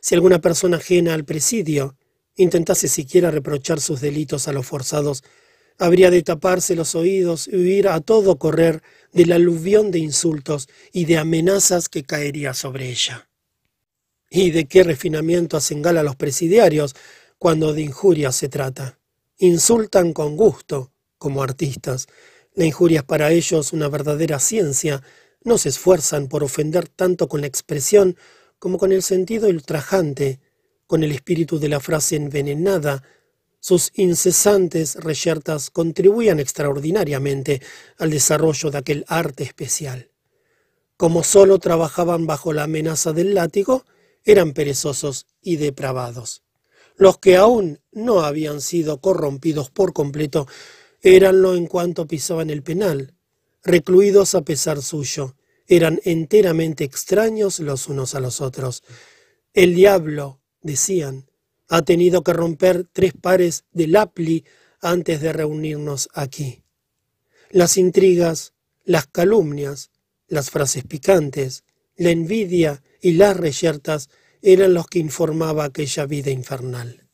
[0.02, 1.96] Si alguna persona ajena al presidio
[2.38, 5.24] intentase siquiera reprochar sus delitos a los forzados,
[5.78, 11.06] habría de taparse los oídos y huir a todo correr del aluvión de insultos y
[11.06, 13.30] de amenazas que caería sobre ella.
[14.30, 16.96] ¿Y de qué refinamiento hacen gala los presidiarios
[17.38, 19.00] cuando de injurias se trata?
[19.38, 22.08] Insultan con gusto, como artistas.
[22.54, 25.02] La injuria es para ellos una verdadera ciencia.
[25.44, 28.18] No se esfuerzan por ofender tanto con la expresión
[28.60, 30.40] como con el sentido ultrajante,
[30.88, 33.04] con el espíritu de la frase envenenada,
[33.60, 37.62] sus incesantes reyertas contribuían extraordinariamente
[37.98, 40.10] al desarrollo de aquel arte especial.
[40.96, 43.86] Como sólo trabajaban bajo la amenaza del látigo,
[44.24, 46.44] eran perezosos y depravados.
[46.96, 50.48] Los que aún no habían sido corrompidos por completo
[51.02, 53.14] éranlo en cuanto pisaban el penal,
[53.64, 55.36] recluidos a pesar suyo,
[55.68, 58.84] eran enteramente extraños los unos a los otros.
[59.54, 61.30] El diablo, decían,
[61.68, 64.46] ha tenido que romper tres pares de lapli
[64.82, 66.64] antes de reunirnos aquí.
[67.50, 69.92] Las intrigas, las calumnias,
[70.28, 71.64] las frases picantes,
[71.96, 74.10] la envidia y las reyertas
[74.42, 77.08] eran los que informaba aquella vida infernal.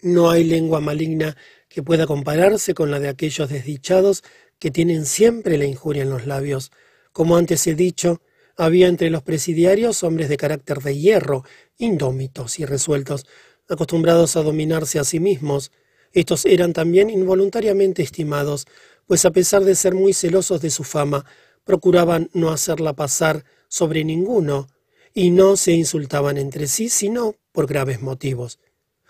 [0.00, 1.36] No hay lengua maligna
[1.68, 4.22] que pueda compararse con la de aquellos desdichados
[4.58, 6.72] que tienen siempre la injuria en los labios.
[7.12, 8.20] Como antes he dicho,
[8.56, 11.44] había entre los presidiarios hombres de carácter de hierro,
[11.76, 13.26] indómitos y resueltos,
[13.68, 15.72] acostumbrados a dominarse a sí mismos.
[16.12, 18.66] Estos eran también involuntariamente estimados,
[19.06, 21.24] pues a pesar de ser muy celosos de su fama,
[21.64, 24.68] procuraban no hacerla pasar sobre ninguno,
[25.14, 28.58] y no se insultaban entre sí, sino por graves motivos.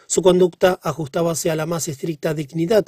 [0.06, 2.86] Su conducta ajustábase a la más estricta dignidad,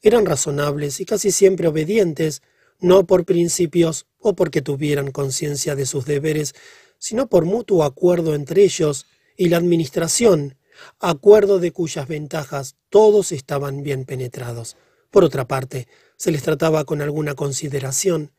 [0.00, 2.42] eran razonables y casi siempre obedientes,
[2.80, 6.54] no por principios o porque tuvieran conciencia de sus deberes,
[6.98, 9.06] sino por mutuo acuerdo entre ellos
[9.36, 10.56] y la administración,
[11.00, 14.76] acuerdo de cuyas ventajas todos estaban bien penetrados.
[15.10, 18.32] Por otra parte, se les trataba con alguna consideración.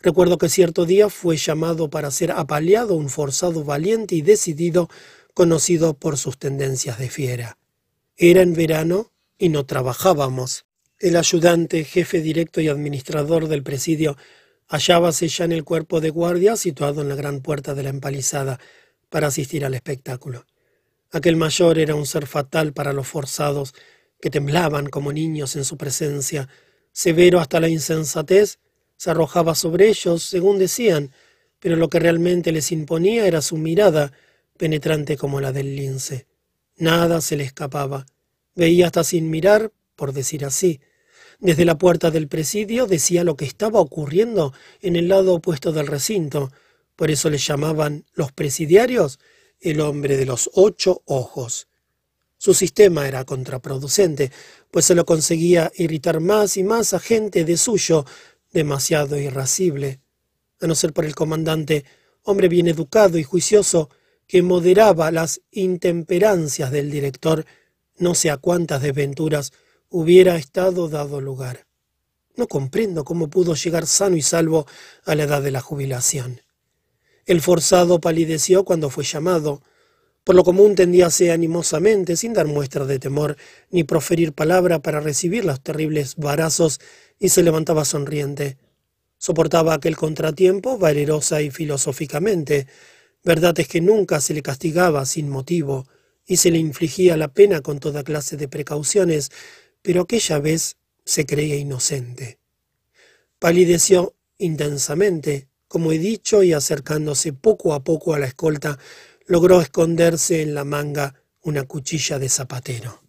[0.00, 4.88] Recuerdo que cierto día fue llamado para ser apaleado un forzado valiente y decidido,
[5.34, 7.58] conocido por sus tendencias de fiera.
[8.16, 10.67] Era en verano y no trabajábamos.
[11.00, 14.16] El ayudante, jefe directo y administrador del presidio,
[14.66, 18.58] hallábase ya en el cuerpo de guardia situado en la gran puerta de la empalizada
[19.08, 20.44] para asistir al espectáculo.
[21.12, 23.74] Aquel mayor era un ser fatal para los forzados,
[24.20, 26.48] que temblaban como niños en su presencia.
[26.90, 28.58] Severo hasta la insensatez,
[28.96, 31.12] se arrojaba sobre ellos, según decían,
[31.60, 34.12] pero lo que realmente les imponía era su mirada,
[34.56, 36.26] penetrante como la del lince.
[36.76, 38.04] Nada se le escapaba.
[38.56, 40.80] Veía hasta sin mirar, por decir así.
[41.40, 45.88] Desde la puerta del presidio decía lo que estaba ocurriendo en el lado opuesto del
[45.88, 46.52] recinto.
[46.94, 49.18] Por eso le llamaban los presidiarios
[49.60, 51.66] el hombre de los ocho ojos.
[52.36, 54.30] Su sistema era contraproducente,
[54.70, 58.04] pues se lo conseguía irritar más y más a gente de suyo,
[58.52, 60.00] demasiado irascible.
[60.60, 61.84] A no ser por el comandante,
[62.22, 63.90] hombre bien educado y juicioso,
[64.28, 67.44] que moderaba las intemperancias del director,
[67.96, 69.52] no sé a cuántas desventuras
[69.90, 71.66] hubiera estado dado lugar.
[72.36, 74.66] No comprendo cómo pudo llegar sano y salvo
[75.04, 76.40] a la edad de la jubilación.
[77.26, 79.62] El forzado palideció cuando fue llamado.
[80.24, 83.36] Por lo común tendíase animosamente, sin dar muestra de temor
[83.70, 86.80] ni proferir palabra para recibir los terribles varazos,
[87.18, 88.56] y se levantaba sonriente.
[89.18, 92.66] Soportaba aquel contratiempo valerosa y filosóficamente.
[93.24, 95.86] Verdad es que nunca se le castigaba sin motivo,
[96.24, 99.30] y se le infligía la pena con toda clase de precauciones,
[99.88, 102.38] pero aquella vez se creía inocente.
[103.38, 108.78] Palideció intensamente, como he dicho, y acercándose poco a poco a la escolta,
[109.24, 113.02] logró esconderse en la manga una cuchilla de zapatero.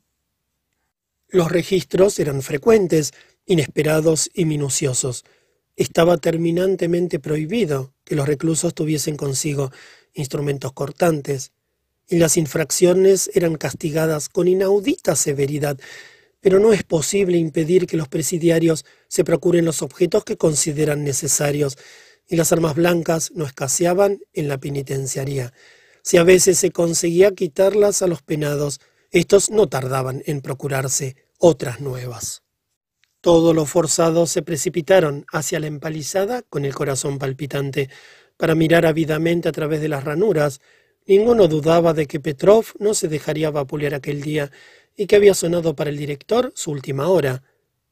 [1.27, 3.11] Los registros eran frecuentes,
[3.45, 5.25] inesperados y minuciosos.
[5.75, 9.69] Estaba terminantemente prohibido que los reclusos tuviesen consigo
[10.13, 11.51] instrumentos cortantes,
[12.07, 15.77] y las infracciones eran castigadas con inaudita severidad,
[16.41, 21.77] pero no es posible impedir que los presidiarios se procuren los objetos que consideran necesarios,
[22.27, 25.51] y las armas blancas no escaseaban en la penitenciaría.
[26.03, 28.79] Si a veces se conseguía quitarlas a los penados,
[29.11, 32.43] estos no tardaban en procurarse otras nuevas.
[33.21, 37.89] Todos los forzados se precipitaron hacia la empalizada con el corazón palpitante,
[38.37, 40.61] para mirar ávidamente a través de las ranuras,
[41.09, 44.51] Ninguno dudaba de que Petrov no se dejaría vapulear aquel día
[45.00, 47.41] y que había sonado para el director su última hora.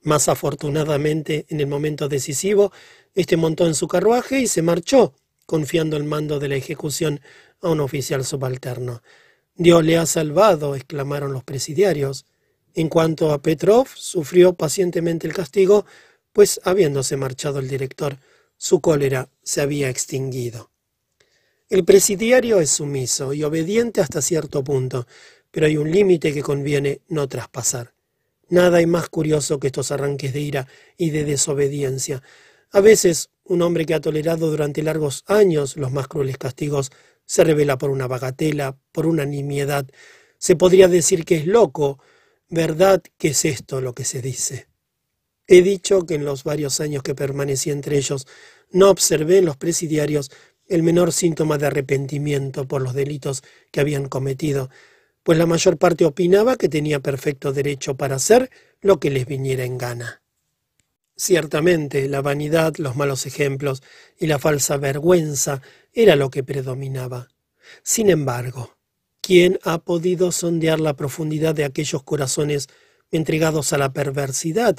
[0.01, 2.73] Más afortunadamente, en el momento decisivo,
[3.15, 5.13] éste montó en su carruaje y se marchó,
[5.45, 7.21] confiando el mando de la ejecución
[7.61, 9.01] a un oficial subalterno.
[9.55, 12.25] Dios le ha salvado, exclamaron los presidiarios.
[12.73, 15.85] En cuanto a Petrov, sufrió pacientemente el castigo,
[16.33, 18.17] pues habiéndose marchado el director,
[18.57, 20.71] su cólera se había extinguido.
[21.69, 25.05] El presidiario es sumiso y obediente hasta cierto punto,
[25.57, 27.95] pero hay un límite que conviene no traspasar.
[28.47, 32.21] Nada hay más curioso que estos arranques de ira y de desobediencia.
[32.69, 36.91] A veces, un hombre que ha tolerado durante largos años los más crueles castigos
[37.25, 39.87] se revela por una bagatela, por una nimiedad.
[40.37, 41.97] Se podría decir que es loco.
[42.49, 44.67] ¿Verdad que es esto lo que se dice?
[45.47, 48.27] He dicho que en los varios años que permanecí entre ellos
[48.69, 50.29] no observé en los presidiarios
[50.67, 53.41] el menor síntoma de arrepentimiento por los delitos
[53.71, 54.69] que habían cometido,
[55.27, 58.49] pues la mayor parte opinaba que tenía perfecto derecho para hacer
[58.79, 60.21] lo que les viniera en gana.
[61.17, 63.83] Ciertamente, la vanidad, los malos ejemplos
[64.17, 65.61] y la falsa vergüenza
[65.91, 67.27] era lo que predominaba.
[67.83, 68.77] Sin embargo,
[69.19, 72.69] ¿quién ha podido sondear la profundidad de aquellos corazones
[73.11, 74.77] entregados a la perversidad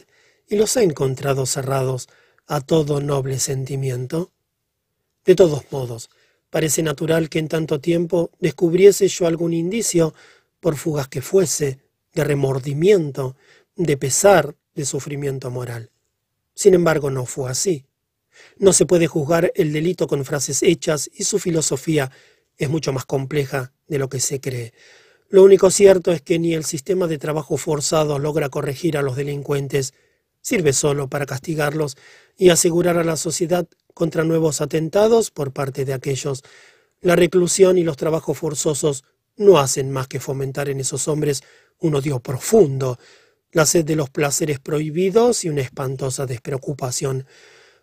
[0.48, 2.08] y los ha encontrado cerrados
[2.46, 4.32] a todo noble sentimiento?
[5.26, 6.08] De todos modos,
[6.48, 10.14] parece natural que en tanto tiempo descubriese yo algún indicio,
[10.60, 11.78] por fugaz que fuese,
[12.14, 13.36] de remordimiento,
[13.76, 15.90] de pesar, de sufrimiento moral.
[16.54, 17.84] Sin embargo, no fue así.
[18.56, 22.10] No se puede juzgar el delito con frases hechas y su filosofía
[22.56, 24.72] es mucho más compleja de lo que se cree.
[25.28, 29.16] Lo único cierto es que ni el sistema de trabajo forzado logra corregir a los
[29.16, 29.94] delincuentes,
[30.40, 31.96] sirve solo para castigarlos
[32.36, 36.42] y asegurar a la sociedad contra nuevos atentados por parte de aquellos.
[37.00, 39.04] La reclusión y los trabajos forzosos
[39.38, 41.42] no hacen más que fomentar en esos hombres
[41.78, 42.98] un odio profundo,
[43.52, 47.26] la sed de los placeres prohibidos y una espantosa despreocupación.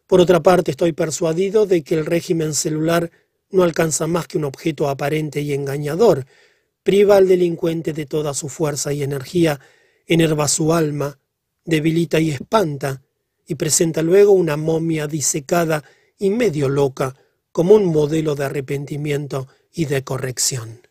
[0.06, 3.10] Por otra parte, estoy persuadido de que el régimen celular
[3.50, 6.26] no alcanza más que un objeto aparente y engañador,
[6.84, 9.60] priva al delincuente de toda su fuerza y energía,
[10.06, 11.18] enerva su alma,
[11.64, 13.02] debilita y espanta,
[13.48, 15.84] y presenta luego una momia disecada
[16.18, 17.16] y medio loca
[17.52, 20.85] como un modelo de arrepentimiento y de corrección.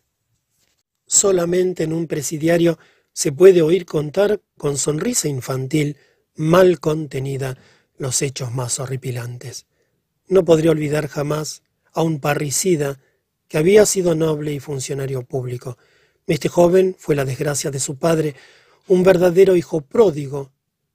[1.15, 2.77] Solamente en un presidiario
[3.12, 5.97] se puede oír contar con sonrisa infantil
[6.35, 7.57] mal contenida
[7.97, 9.67] los hechos más horripilantes.
[10.27, 11.62] No podría olvidar jamás
[11.93, 12.99] a un parricida
[13.47, 15.79] que había sido noble y funcionario público.
[16.27, 18.35] Este joven fue la desgracia de su padre,
[18.89, 20.51] un verdadero hijo pródigo.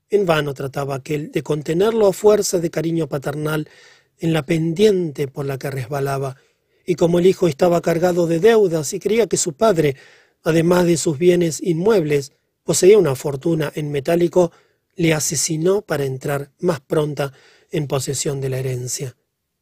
[0.10, 3.70] En vano trataba aquel de contenerlo a fuerza de cariño paternal
[4.18, 6.36] en la pendiente por la que resbalaba,
[6.90, 9.96] y como el hijo estaba cargado de deudas y creía que su padre
[10.44, 12.32] además de sus bienes inmuebles,
[12.64, 14.52] poseía una fortuna en metálico,
[14.96, 17.34] le asesinó para entrar más pronta
[17.72, 19.16] en posesión de la herencia.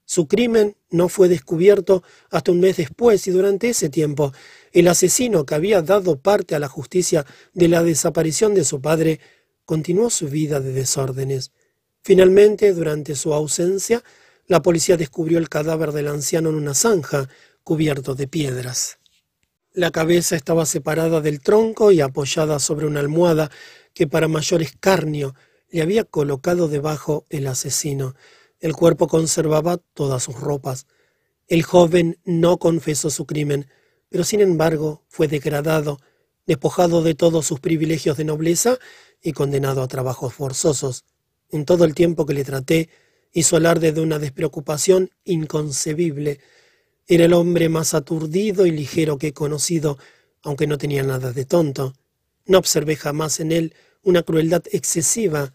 [0.06, 4.32] Su crimen no fue descubierto hasta un mes después y durante ese tiempo
[4.72, 9.20] el asesino que había dado parte a la justicia de la desaparición de su padre
[9.66, 11.52] continuó su vida de desórdenes.
[12.04, 14.02] Finalmente, durante su ausencia,
[14.48, 17.30] la policía descubrió el cadáver del anciano en una zanja
[17.64, 18.98] cubierto de piedras.
[19.74, 23.52] La cabeza estaba separada del tronco y apoyada sobre una almohada
[23.94, 25.36] que para mayor escarnio
[25.70, 28.16] le había colocado debajo el asesino.
[28.60, 30.88] El cuerpo conservaba todas sus ropas.
[31.48, 33.70] El joven no confesó su crimen,
[34.10, 36.00] pero sin embargo fue degradado,
[36.46, 38.80] despojado de todos sus privilegios de nobleza
[39.22, 41.04] y condenado a trabajos forzosos.
[41.50, 42.90] En todo el tiempo que le traté,
[43.34, 46.40] hizo alarde de una despreocupación inconcebible,
[47.08, 49.98] era el hombre más aturdido y ligero que he conocido,
[50.44, 51.94] aunque no tenía nada de tonto.
[52.46, 53.74] No observé jamás en él
[54.04, 55.54] una crueldad excesiva.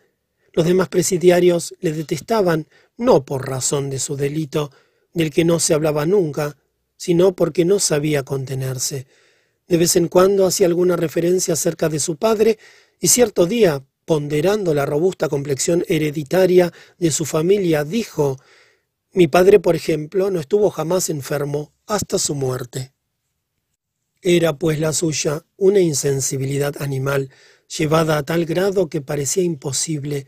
[0.55, 4.71] Los demás presidiarios le detestaban no por razón de su delito,
[5.13, 6.57] del que no se hablaba nunca,
[6.97, 9.07] sino porque no sabía contenerse.
[9.69, 12.59] De vez en cuando hacía alguna referencia acerca de su padre,
[12.99, 18.39] y cierto día, ponderando la robusta complexión hereditaria de su familia, dijo
[19.15, 22.95] mi padre, por ejemplo, no estuvo jamás enfermo hasta su muerte.
[24.23, 27.29] Era, pues, la suya una insensibilidad animal,
[27.77, 30.27] llevada a tal grado que parecía imposible.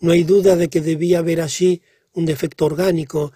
[0.00, 3.32] No hay duda de que debía haber allí un defecto orgánico,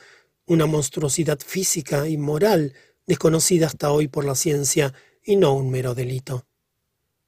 [0.46, 2.74] una monstruosidad física y moral,
[3.06, 6.47] desconocida hasta hoy por la ciencia, y no un mero delito.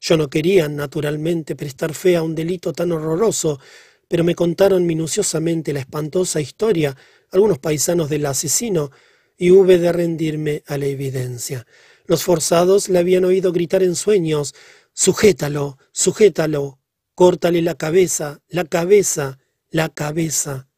[0.00, 3.60] Yo no quería, naturalmente, prestar fe a un delito tan horroroso,
[4.08, 6.96] pero me contaron minuciosamente la espantosa historia
[7.30, 8.90] algunos paisanos del asesino,
[9.36, 11.66] y hube de rendirme a la evidencia.
[12.04, 14.54] Los forzados le habían oído gritar en sueños,
[14.92, 16.78] Sujétalo, sujétalo,
[17.14, 19.38] córtale la cabeza, la cabeza,
[19.70, 20.68] la cabeza.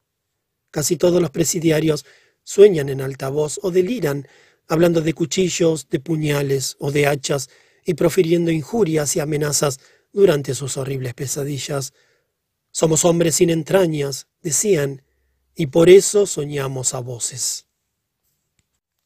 [0.71, 2.05] Casi todos los presidiarios
[2.45, 4.29] sueñan en alta voz o deliran,
[4.69, 7.51] hablando de cuchillos, de puñales o de hachas,
[7.85, 9.81] y profiriendo injurias y amenazas
[10.13, 11.93] durante sus horribles pesadillas.
[12.71, 15.03] Somos hombres sin entrañas, decían,
[15.55, 17.67] y por eso soñamos a voces.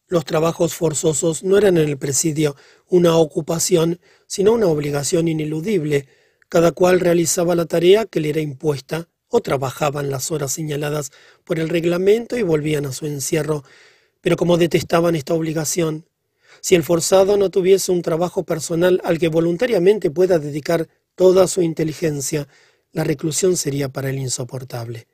[0.09, 2.55] Los trabajos forzosos no eran en el presidio
[2.89, 3.99] una ocupación,
[4.29, 6.07] sino una obligación ineludible.
[6.49, 11.11] Cada cual realizaba la tarea que le era impuesta o trabajaban las horas señaladas
[11.43, 13.65] por el reglamento y volvían a su encierro.
[14.21, 16.07] Pero como detestaban esta obligación,
[16.61, 21.63] si el forzado no tuviese un trabajo personal al que voluntariamente pueda dedicar toda su
[21.63, 22.49] inteligencia,
[22.93, 25.07] la reclusión sería para él insoportable.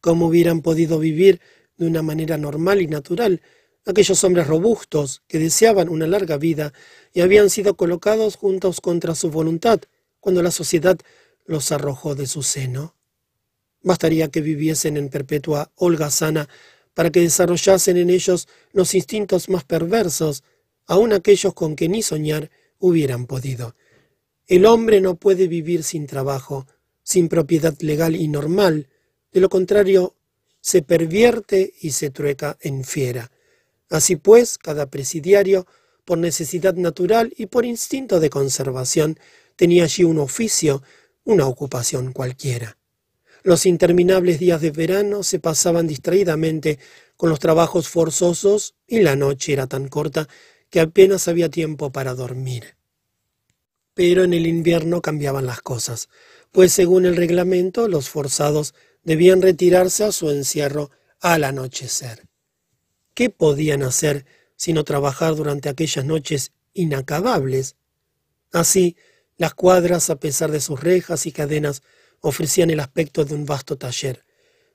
[0.00, 1.40] ¿Cómo hubieran podido vivir
[1.76, 3.40] de una manera normal y natural
[3.86, 6.72] aquellos hombres robustos que deseaban una larga vida
[7.12, 9.80] y habían sido colocados juntos contra su voluntad
[10.20, 10.98] cuando la sociedad
[11.44, 12.96] los arrojó de su seno?
[13.82, 16.48] Bastaría que viviesen en perpetua holgazana
[16.94, 20.42] para que desarrollasen en ellos los instintos más perversos,
[20.86, 23.74] aun aquellos con que ni soñar hubieran podido.
[24.46, 26.66] El hombre no puede vivir sin trabajo,
[27.02, 28.88] sin propiedad legal y normal,
[29.32, 30.14] de lo contrario,
[30.60, 33.30] se pervierte y se trueca en fiera.
[33.90, 35.66] Así pues, cada presidiario,
[36.04, 39.18] por necesidad natural y por instinto de conservación,
[39.56, 40.82] tenía allí un oficio,
[41.24, 42.76] una ocupación cualquiera.
[43.42, 46.78] Los interminables días de verano se pasaban distraídamente
[47.16, 50.28] con los trabajos forzosos y la noche era tan corta
[50.74, 52.74] que apenas había tiempo para dormir.
[53.94, 56.08] Pero en el invierno cambiaban las cosas,
[56.50, 62.26] pues según el reglamento los forzados debían retirarse a su encierro al anochecer.
[63.14, 67.76] ¿Qué podían hacer sino trabajar durante aquellas noches inacabables?
[68.50, 68.96] Así,
[69.36, 71.84] las cuadras, a pesar de sus rejas y cadenas,
[72.18, 74.24] ofrecían el aspecto de un vasto taller.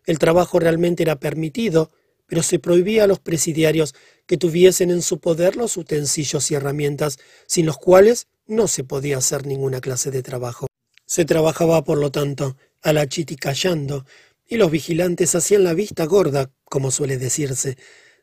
[0.06, 1.92] El trabajo realmente era permitido,
[2.30, 7.18] pero se prohibía a los presidiarios que tuviesen en su poder los utensilios y herramientas,
[7.48, 10.68] sin los cuales no se podía hacer ninguna clase de trabajo.
[11.06, 14.06] Se trabajaba, por lo tanto, a la chiticallando,
[14.48, 17.78] y los vigilantes hacían la vista gorda, como suele decirse,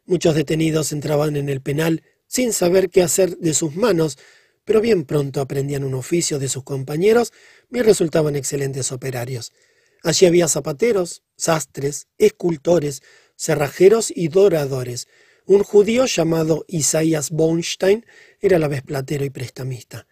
[0.08, 4.18] Muchos detenidos entraban en el penal sin saber qué hacer de sus manos,
[4.64, 7.32] pero bien pronto aprendían un oficio de sus compañeros
[7.72, 9.52] y resultaban excelentes operarios.
[10.04, 13.02] Allí había zapateros, sastres, escultores,
[13.36, 15.08] cerrajeros y doradores.
[15.44, 18.04] Un judío llamado Isaías Bonstein
[18.40, 20.06] era a la vez platero y prestamista.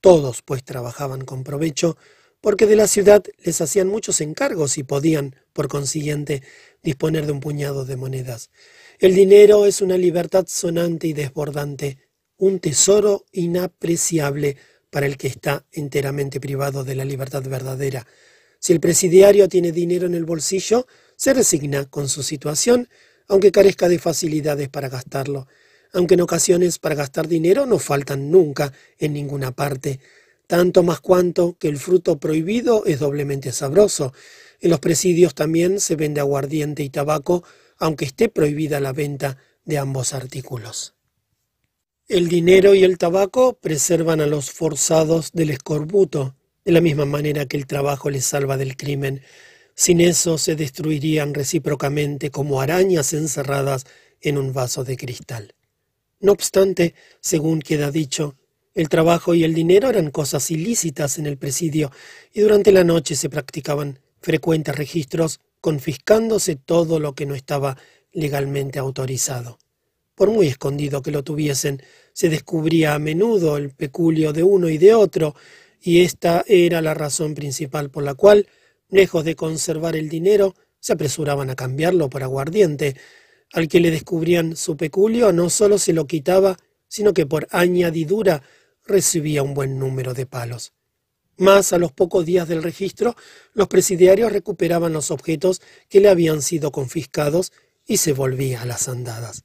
[0.00, 1.96] Todos, pues, trabajaban con provecho,
[2.40, 6.42] porque de la ciudad les hacían muchos encargos y podían, por consiguiente,
[6.82, 8.50] disponer de un puñado de monedas.
[8.98, 11.98] El dinero es una libertad sonante y desbordante,
[12.36, 14.56] un tesoro inapreciable
[14.90, 18.06] para el que está enteramente privado de la libertad verdadera.
[18.58, 20.86] Si el presidiario tiene dinero en el bolsillo,
[21.22, 22.88] se resigna con su situación,
[23.28, 25.46] aunque carezca de facilidades para gastarlo,
[25.92, 30.00] aunque en ocasiones para gastar dinero no faltan nunca en ninguna parte,
[30.48, 34.12] tanto más cuanto que el fruto prohibido es doblemente sabroso.
[34.58, 37.44] En los presidios también se vende aguardiente y tabaco
[37.78, 40.96] aunque esté prohibida la venta de ambos artículos.
[42.08, 47.46] El dinero y el tabaco preservan a los forzados del escorbuto, de la misma manera
[47.46, 49.22] que el trabajo les salva del crimen.
[49.74, 53.84] Sin eso se destruirían recíprocamente como arañas encerradas
[54.20, 55.54] en un vaso de cristal.
[56.20, 58.36] No obstante, según queda dicho,
[58.74, 61.90] el trabajo y el dinero eran cosas ilícitas en el presidio
[62.32, 67.76] y durante la noche se practicaban frecuentes registros confiscándose todo lo que no estaba
[68.12, 69.58] legalmente autorizado.
[70.14, 74.78] Por muy escondido que lo tuviesen, se descubría a menudo el peculio de uno y
[74.78, 75.34] de otro,
[75.80, 78.46] y esta era la razón principal por la cual,
[78.92, 82.94] lejos de conservar el dinero, se apresuraban a cambiarlo por aguardiente.
[83.52, 88.42] Al que le descubrían su peculio no sólo se lo quitaba, sino que por añadidura
[88.84, 90.74] recibía un buen número de palos.
[91.38, 93.16] Más a los pocos días del registro,
[93.54, 97.52] los presidiarios recuperaban los objetos que le habían sido confiscados
[97.86, 99.44] y se volvía a las andadas.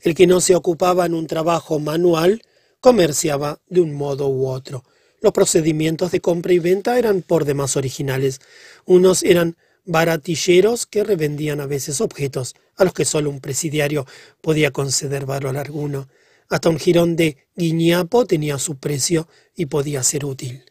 [0.00, 2.42] El que no se ocupaba en un trabajo manual
[2.80, 4.82] comerciaba de un modo u otro.
[5.20, 8.40] Los procedimientos de compra y venta eran por demás originales.
[8.86, 14.06] Unos eran baratilleros que revendían a veces objetos a los que solo un presidiario
[14.40, 16.08] podía conceder valor alguno.
[16.48, 20.64] Hasta un jirón de guiñapo tenía su precio y podía ser útil.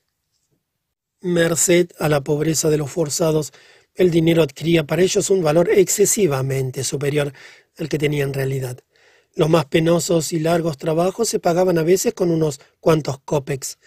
[1.21, 3.51] Merced a la pobreza de los forzados,
[3.95, 7.33] el dinero adquiría para ellos un valor excesivamente superior
[7.77, 8.79] al que tenía en realidad.
[9.35, 13.77] Los más penosos y largos trabajos se pagaban a veces con unos cuantos copex.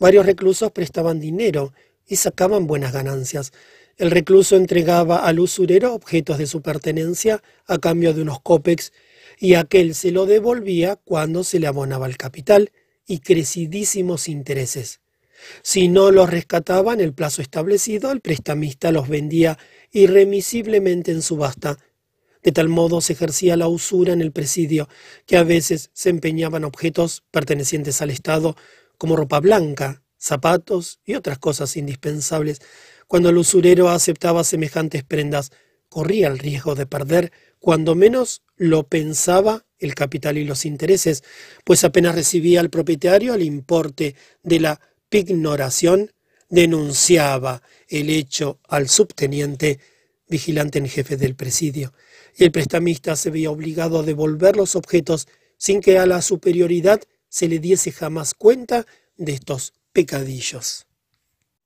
[0.00, 1.74] Varios reclusos prestaban dinero
[2.06, 3.52] y sacaban buenas ganancias.
[3.98, 8.92] El recluso entregaba al usurero objetos de su pertenencia a cambio de unos copex
[9.38, 12.72] y aquel se lo devolvía cuando se le abonaba el capital
[13.06, 15.00] y crecidísimos intereses.
[15.62, 19.58] Si no los rescataba en el plazo establecido, el prestamista los vendía
[19.92, 21.78] irremisiblemente en subasta.
[22.42, 24.88] De tal modo se ejercía la usura en el presidio,
[25.26, 28.56] que a veces se empeñaban objetos pertenecientes al Estado,
[29.00, 32.60] como ropa blanca, zapatos y otras cosas indispensables.
[33.06, 35.52] Cuando el usurero aceptaba semejantes prendas,
[35.88, 41.24] corría el riesgo de perder, cuando menos lo pensaba, el capital y los intereses,
[41.64, 46.12] pues apenas recibía al propietario el importe de la pignoración,
[46.50, 49.80] denunciaba el hecho al subteniente,
[50.28, 51.94] vigilante en jefe del presidio,
[52.36, 55.26] y el prestamista se veía obligado a devolver los objetos
[55.56, 58.84] sin que a la superioridad se le diese jamás cuenta
[59.16, 60.86] de estos pecadillos.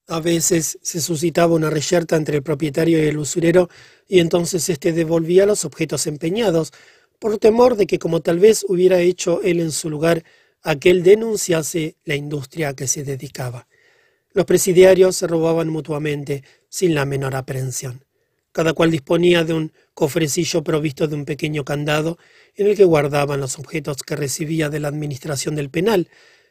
[0.07, 3.69] A veces se suscitaba una reyerta entre el propietario y el usurero,
[4.07, 6.73] y entonces éste devolvía los objetos empeñados,
[7.19, 10.23] por temor de que como tal vez hubiera hecho él en su lugar,
[10.63, 13.67] aquel denunciase la industria a que se dedicaba.
[14.33, 18.05] Los presidiarios se robaban mutuamente, sin la menor aprehensión.
[18.55, 22.19] Cada cual disponía de un cofrecillo provisto de un pequeño candado
[22.55, 26.09] en el que guardaban los objetos que recibía de la administración del penal,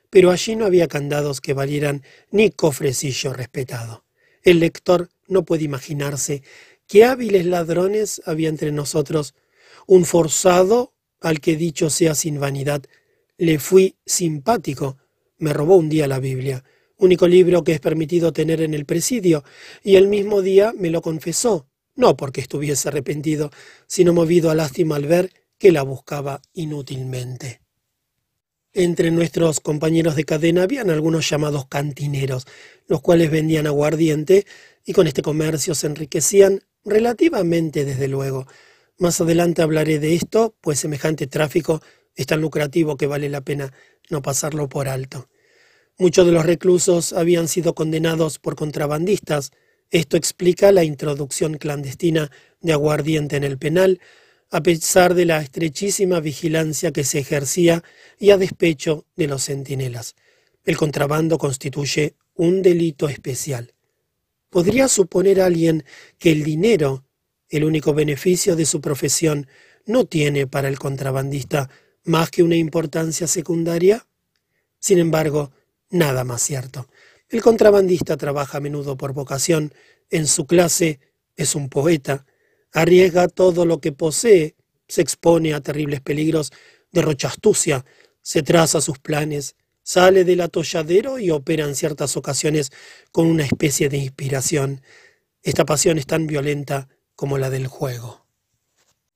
[0.10, 4.04] pero allí no había candados que valieran ni cofrecillo respetado.
[4.42, 6.44] El lector no puede imaginarse
[6.88, 9.34] qué hábiles ladrones había entre nosotros,
[9.88, 10.92] un forzado
[11.22, 12.84] al que dicho sea sin vanidad,
[13.38, 14.98] le fui simpático.
[15.38, 16.66] Me robó un día la Biblia,
[16.98, 19.46] único libro que es permitido tener en el presidio,
[19.84, 23.52] y el mismo día me lo confesó, no porque estuviese arrepentido,
[23.88, 27.62] sino movido a lástima al ver que la buscaba inútilmente.
[28.74, 32.48] Entre nuestros compañeros de cadena habían algunos llamados cantineros,
[32.88, 34.48] los cuales vendían aguardiente
[34.84, 38.48] y con este comercio se enriquecían relativamente desde luego.
[38.98, 41.82] Más adelante hablaré de esto, pues semejante tráfico
[42.16, 43.72] es tan lucrativo que vale la pena
[44.10, 45.30] no pasarlo por alto.
[45.98, 49.52] Muchos de los reclusos habían sido condenados por contrabandistas.
[49.94, 52.32] Esto explica la introducción clandestina
[52.62, 54.02] de aguardiente en el penal,
[54.50, 57.84] a pesar de la estrechísima vigilancia que se ejercía
[58.18, 60.16] y a despecho de los centinelas.
[60.66, 63.76] El contrabando constituye un delito especial.
[64.50, 65.86] ¿Podría suponer alguien
[66.18, 67.06] que el dinero,
[67.50, 69.46] el único beneficio de su profesión,
[69.86, 71.70] no tiene para el contrabandista
[72.04, 74.08] más que una importancia secundaria?
[74.80, 75.52] Sin embargo,
[75.92, 76.88] nada más cierto.
[77.34, 79.74] El contrabandista trabaja a menudo por vocación,
[80.12, 81.00] en su clase
[81.36, 82.28] es un poeta,
[82.72, 84.56] arriesga todo lo que posee,
[84.88, 86.52] se expone a terribles peligros,
[86.92, 87.86] derrocha astucia,
[88.22, 92.72] se traza sus planes, sale del atolladero y opera en ciertas ocasiones
[93.12, 94.84] con una especie de inspiración.
[95.42, 98.28] Esta pasión es tan violenta como la del juego.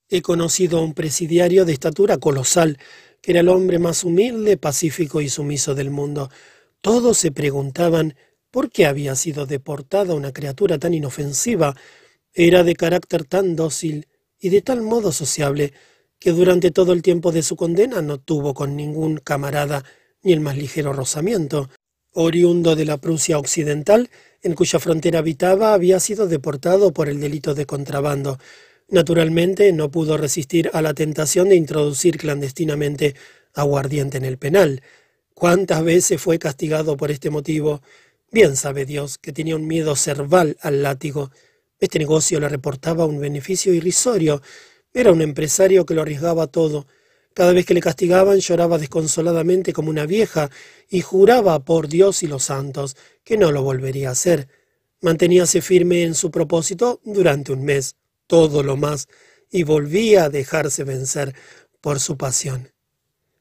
[0.09, 2.79] He conocido a un presidiario de estatura colosal,
[3.21, 6.31] que era el hombre más humilde, pacífico y sumiso del mundo.
[6.81, 8.15] Todos se preguntaban
[8.51, 11.75] por qué había sido deportada una criatura tan inofensiva.
[12.33, 14.07] Era de carácter tan dócil
[14.39, 15.73] y de tal modo sociable
[16.19, 19.83] que durante todo el tiempo de su condena no tuvo con ningún camarada
[20.23, 21.69] ni el más ligero rozamiento.
[22.13, 24.09] Oriundo de la Prusia Occidental,
[24.41, 28.39] en cuya frontera habitaba, había sido deportado por el delito de contrabando.
[28.87, 33.15] Naturalmente no pudo resistir a la tentación de introducir clandestinamente
[33.53, 34.81] aguardiente en el penal.
[35.39, 37.83] ¿Cuántas veces fue castigado por este motivo?
[38.31, 41.29] Bien sabe Dios que tenía un miedo cerval al látigo.
[41.79, 44.41] Este negocio le reportaba un beneficio irrisorio.
[44.91, 46.87] Era un empresario que lo arriesgaba todo.
[47.35, 50.49] Cada vez que le castigaban lloraba desconsoladamente como una vieja
[50.89, 54.47] y juraba por Dios y los santos que no lo volvería a hacer.
[55.01, 59.07] Manteníase firme en su propósito durante un mes todo lo más
[59.51, 61.35] y volvía a dejarse vencer
[61.79, 62.71] por su pasión.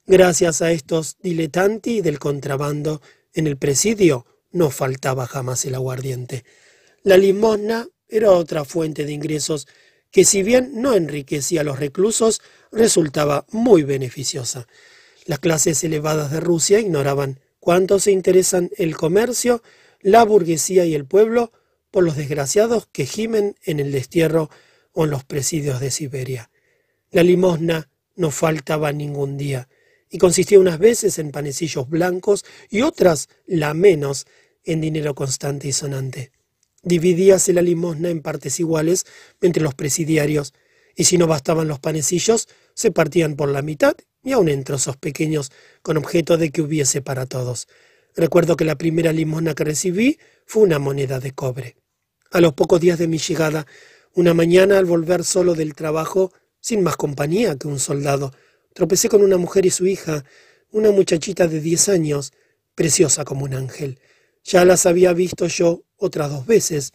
[0.08, 3.02] Gracias a estos diletanti del contrabando,
[3.34, 6.44] en el presidio no faltaba jamás el aguardiente.
[7.02, 9.66] La limosna era otra fuente de ingresos
[10.12, 12.40] que si bien no enriquecía a los reclusos,
[12.70, 14.68] resultaba muy beneficiosa.
[15.24, 19.60] Las clases elevadas de Rusia ignoraban cuánto se interesan el comercio,
[20.00, 21.50] la burguesía y el pueblo
[21.90, 24.50] por los desgraciados que gimen en el destierro
[24.92, 26.50] o en los presidios de Siberia.
[27.10, 29.68] La limosna no faltaba ningún día,
[30.10, 34.26] y consistía unas veces en panecillos blancos y otras, la menos,
[34.64, 36.32] en dinero constante y sonante.
[36.82, 39.06] Dividíase la limosna en partes iguales
[39.40, 40.54] entre los presidiarios,
[40.94, 44.96] y si no bastaban los panecillos, se partían por la mitad y aun en trozos
[44.96, 45.52] pequeños,
[45.82, 47.68] con objeto de que hubiese para todos.
[48.16, 51.76] Recuerdo que la primera limosna que recibí fue una moneda de cobre.
[52.32, 53.66] A los pocos días de mi llegada,
[54.14, 58.32] una mañana al volver solo del trabajo, sin más compañía que un soldado,
[58.76, 60.22] tropecé con una mujer y su hija,
[60.70, 62.34] una muchachita de diez años,
[62.74, 63.98] preciosa como un ángel.
[64.44, 66.92] Ya las había visto yo otras dos veces.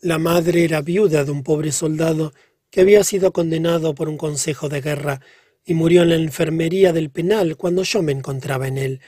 [0.00, 2.32] La madre era viuda de un pobre soldado
[2.68, 5.20] que había sido condenado por un consejo de guerra
[5.64, 9.00] y murió en la enfermería del penal cuando yo me encontraba en él.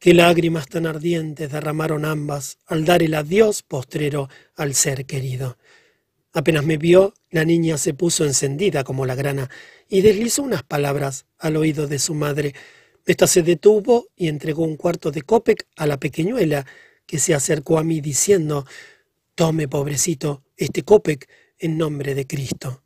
[0.00, 5.58] Qué lágrimas tan ardientes derramaron ambas al dar el adiós postrero al ser querido.
[6.32, 9.50] Apenas me vio, la niña se puso encendida como la grana
[9.88, 12.54] y deslizó unas palabras al oído de su madre.
[13.04, 16.66] Esta se detuvo y entregó un cuarto de copec a la pequeñuela,
[17.04, 18.64] que se acercó a mí diciendo
[19.34, 21.28] Tome, pobrecito, este copec
[21.58, 22.82] en nombre de Cristo.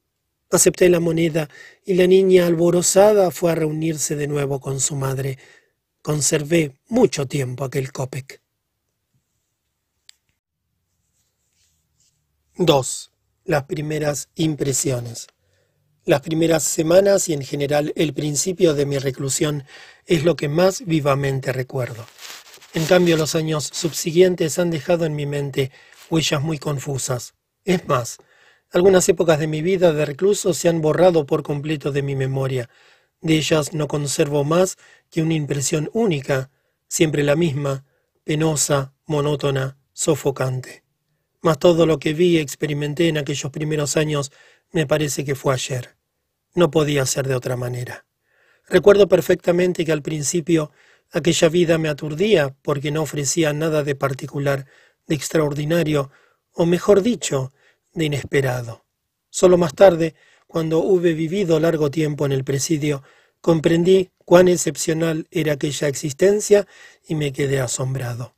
[0.50, 1.48] Acepté la moneda
[1.84, 5.38] y la niña alborozada fue a reunirse de nuevo con su madre.
[6.02, 8.40] Conservé mucho tiempo aquel copec.
[12.58, 13.15] 2.
[13.46, 15.28] Las primeras impresiones.
[16.04, 19.62] Las primeras semanas y en general el principio de mi reclusión
[20.04, 22.04] es lo que más vivamente recuerdo.
[22.74, 25.70] En cambio, los años subsiguientes han dejado en mi mente
[26.10, 27.34] huellas muy confusas.
[27.64, 28.18] Es más,
[28.72, 32.68] algunas épocas de mi vida de recluso se han borrado por completo de mi memoria,
[33.20, 34.76] de ellas no conservo más
[35.08, 36.50] que una impresión única,
[36.88, 37.84] siempre la misma,
[38.24, 40.85] penosa, monótona, sofocante.
[41.40, 44.32] Mas todo lo que vi y experimenté en aquellos primeros años
[44.72, 45.96] me parece que fue ayer.
[46.54, 48.06] No podía ser de otra manera.
[48.68, 50.72] Recuerdo perfectamente que al principio
[51.12, 54.66] aquella vida me aturdía porque no ofrecía nada de particular,
[55.06, 56.10] de extraordinario,
[56.52, 57.52] o mejor dicho,
[57.92, 58.84] de inesperado.
[59.30, 60.14] Solo más tarde,
[60.46, 63.02] cuando hube vivido largo tiempo en el presidio,
[63.40, 66.66] comprendí cuán excepcional era aquella existencia
[67.06, 68.34] y me quedé asombrado.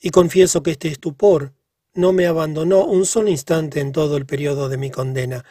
[0.00, 1.52] Y confieso que este estupor
[1.94, 5.44] no me abandonó un solo instante en todo el periodo de mi condena.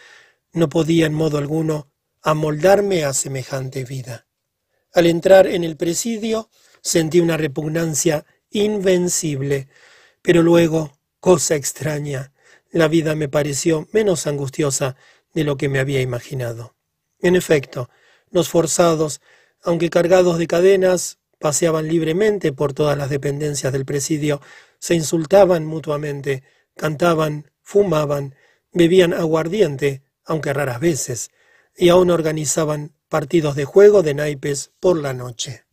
[0.53, 4.27] No podía en modo alguno amoldarme a semejante vida.
[4.93, 6.49] Al entrar en el presidio
[6.81, 9.67] sentí una repugnancia invencible,
[10.21, 12.33] pero luego, cosa extraña,
[12.71, 14.95] la vida me pareció menos angustiosa
[15.33, 16.75] de lo que me había imaginado.
[17.19, 17.89] En efecto,
[18.31, 19.21] los forzados,
[19.61, 24.41] aunque cargados de cadenas, paseaban libremente por todas las dependencias del presidio,
[24.79, 26.43] se insultaban mutuamente,
[26.75, 28.35] cantaban, fumaban,
[28.71, 31.31] bebían aguardiente, aunque raras veces,
[31.75, 35.65] y aún organizaban partidos de juego de naipes por la noche.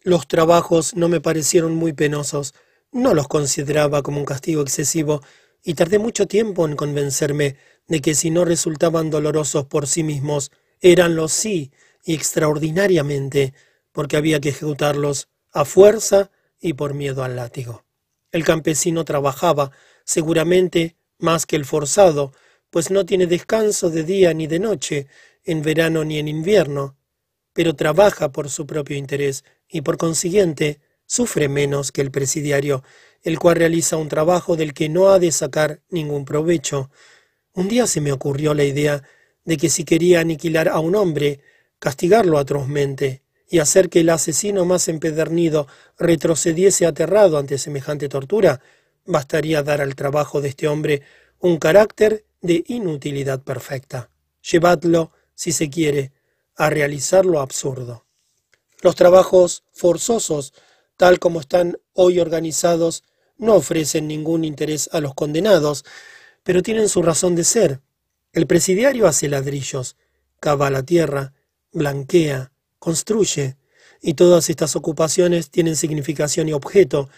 [0.00, 2.54] Los trabajos no me parecieron muy penosos,
[2.92, 5.22] no los consideraba como un castigo excesivo,
[5.62, 7.56] y tardé mucho tiempo en convencerme
[7.88, 11.72] de que si no resultaban dolorosos por sí mismos, eran los sí,
[12.04, 13.54] y extraordinariamente,
[13.92, 17.84] porque había que ejecutarlos a fuerza y por miedo al látigo.
[18.34, 19.70] El campesino trabajaba,
[20.04, 22.32] seguramente, más que el forzado,
[22.68, 25.06] pues no tiene descanso de día ni de noche,
[25.44, 26.96] en verano ni en invierno,
[27.52, 32.82] pero trabaja por su propio interés y por consiguiente sufre menos que el presidiario,
[33.22, 36.90] el cual realiza un trabajo del que no ha de sacar ningún provecho.
[37.52, 39.04] Un día se me ocurrió la idea
[39.44, 41.38] de que si quería aniquilar a un hombre,
[41.78, 43.23] castigarlo atrozmente
[43.54, 48.60] y hacer que el asesino más empedernido retrocediese aterrado ante semejante tortura,
[49.06, 51.02] bastaría dar al trabajo de este hombre
[51.38, 54.10] un carácter de inutilidad perfecta.
[54.42, 56.10] Llevadlo, si se quiere,
[56.56, 58.04] a realizar lo absurdo.
[58.82, 60.52] Los trabajos forzosos,
[60.96, 63.04] tal como están hoy organizados,
[63.38, 65.84] no ofrecen ningún interés a los condenados,
[66.42, 67.80] pero tienen su razón de ser.
[68.32, 69.96] El presidiario hace ladrillos,
[70.40, 71.34] cava la tierra,
[71.70, 72.50] blanquea,
[72.84, 73.56] construye,
[74.02, 77.08] y todas estas ocupaciones tienen significación y objeto.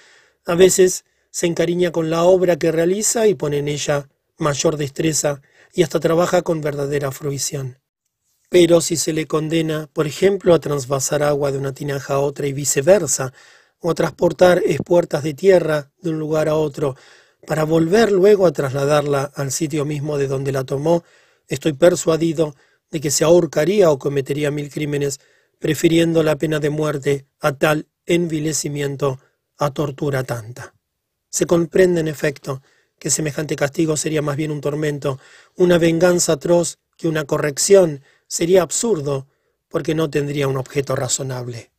[0.44, 4.08] A veces se encariña con la obra que realiza y pone en ella
[4.38, 5.42] mayor destreza
[5.74, 7.80] y hasta trabaja con verdadera fruición.
[8.48, 12.46] Pero si se le condena, por ejemplo, a transvasar agua de una tinaja a otra
[12.46, 13.32] y viceversa,
[13.80, 16.94] o a transportar espuertas de tierra de un lugar a otro,
[17.44, 21.02] para volver luego a trasladarla al sitio mismo de donde la tomó,
[21.48, 22.54] estoy persuadido
[22.92, 25.18] de que se ahorcaría o cometería mil crímenes,
[25.58, 29.18] prefiriendo la pena de muerte a tal envilecimiento,
[29.58, 30.74] a tortura tanta.
[31.28, 32.62] Se comprende, en efecto,
[32.98, 35.18] que semejante castigo sería más bien un tormento,
[35.56, 39.26] una venganza atroz que una corrección, sería absurdo,
[39.68, 41.70] porque no tendría un objeto razonable.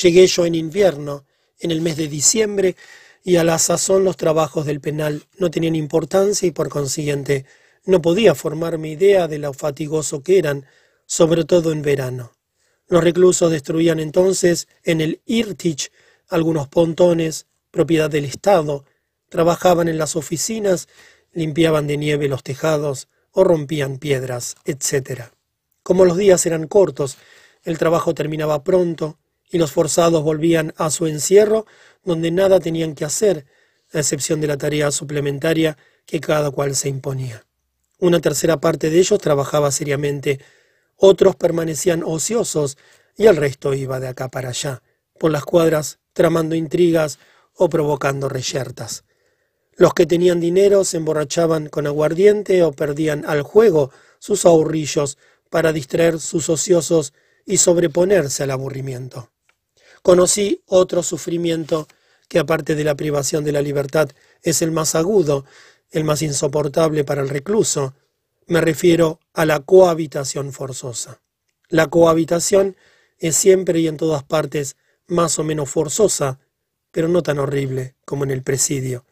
[0.00, 1.26] Llegué yo en invierno,
[1.58, 2.76] en el mes de diciembre,
[3.22, 7.44] y a la sazón los trabajos del penal no tenían importancia y por consiguiente
[7.84, 10.66] no podía formarme idea de lo fatigoso que eran,
[11.06, 12.32] sobre todo en verano.
[12.92, 15.90] Los reclusos destruían entonces en el Irtich
[16.28, 18.84] algunos pontones, propiedad del Estado,
[19.30, 20.88] trabajaban en las oficinas,
[21.32, 25.30] limpiaban de nieve los tejados o rompían piedras, etc.
[25.82, 27.16] Como los días eran cortos,
[27.62, 29.18] el trabajo terminaba pronto
[29.50, 31.64] y los forzados volvían a su encierro
[32.04, 33.46] donde nada tenían que hacer,
[33.94, 37.46] a excepción de la tarea suplementaria que cada cual se imponía.
[37.98, 40.40] Una tercera parte de ellos trabajaba seriamente,
[41.04, 42.78] otros permanecían ociosos
[43.16, 44.82] y el resto iba de acá para allá,
[45.18, 47.18] por las cuadras, tramando intrigas
[47.56, 49.02] o provocando reyertas.
[49.74, 53.90] Los que tenían dinero se emborrachaban con aguardiente o perdían al juego
[54.20, 55.18] sus ahorrillos
[55.50, 59.32] para distraer sus ociosos y sobreponerse al aburrimiento.
[60.02, 61.88] Conocí otro sufrimiento
[62.28, 64.08] que aparte de la privación de la libertad
[64.40, 65.46] es el más agudo,
[65.90, 67.92] el más insoportable para el recluso.
[68.52, 71.22] Me refiero a la cohabitación forzosa.
[71.70, 72.76] La cohabitación
[73.18, 74.76] es siempre y en todas partes
[75.06, 76.38] más o menos forzosa,
[76.90, 79.06] pero no tan horrible como en el presidio.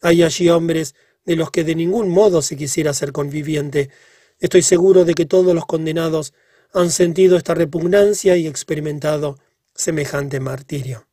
[0.00, 0.94] Hay allí hombres
[1.26, 3.90] de los que de ningún modo se quisiera ser conviviente.
[4.38, 6.32] Estoy seguro de que todos los condenados
[6.72, 9.38] han sentido esta repugnancia y experimentado
[9.74, 11.06] semejante martirio.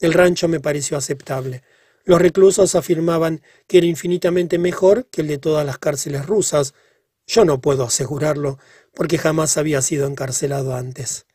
[0.00, 1.62] El rancho me pareció aceptable.
[2.04, 6.74] Los reclusos afirmaban que era infinitamente mejor que el de todas las cárceles rusas.
[7.26, 8.58] Yo no puedo asegurarlo,
[8.94, 11.26] porque jamás había sido encarcelado antes.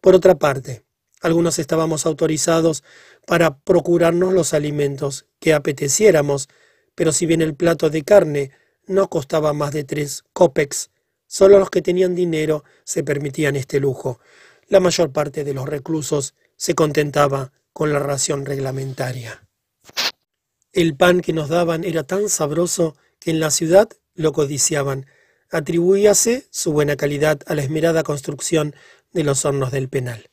[0.00, 0.84] Por otra parte,
[1.20, 2.84] algunos estábamos autorizados
[3.26, 6.48] para procurarnos los alimentos que apeteciéramos,
[6.94, 8.50] pero si bien el plato de carne
[8.86, 10.90] no costaba más de tres copex,
[11.26, 14.20] solo los que tenían dinero se permitían este lujo.
[14.68, 19.46] La mayor parte de los reclusos se contentaba con la ración reglamentaria.
[20.72, 25.06] El pan que nos daban era tan sabroso que en la ciudad lo codiciaban.
[25.50, 28.74] Atribuíase su buena calidad a la esmerada construcción
[29.12, 30.28] de los hornos del penal.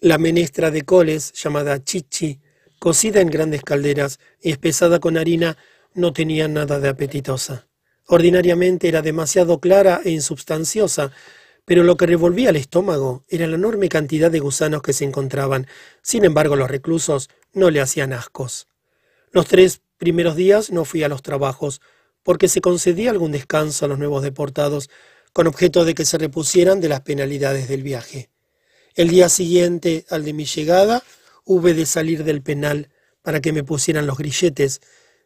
[0.00, 2.40] La menestra de coles, llamada chichi,
[2.78, 5.56] cocida en grandes calderas y espesada con harina,
[5.94, 7.68] no tenía nada de apetitosa.
[8.06, 11.12] Ordinariamente era demasiado clara e insubstanciosa,
[11.64, 15.68] pero lo que revolvía el estómago era la enorme cantidad de gusanos que se encontraban.
[16.02, 18.66] Sin embargo, los reclusos no le hacían ascos.
[19.30, 21.80] Los tres primeros días no fui a los trabajos,
[22.22, 24.90] porque se concedía algún descanso a los nuevos deportados,
[25.32, 28.28] con objeto de que se repusieran de las penalidades del viaje.
[28.94, 31.02] El día siguiente al de mi llegada,
[31.44, 32.90] hube de salir del penal
[33.22, 34.80] para que me pusieran los grilletes.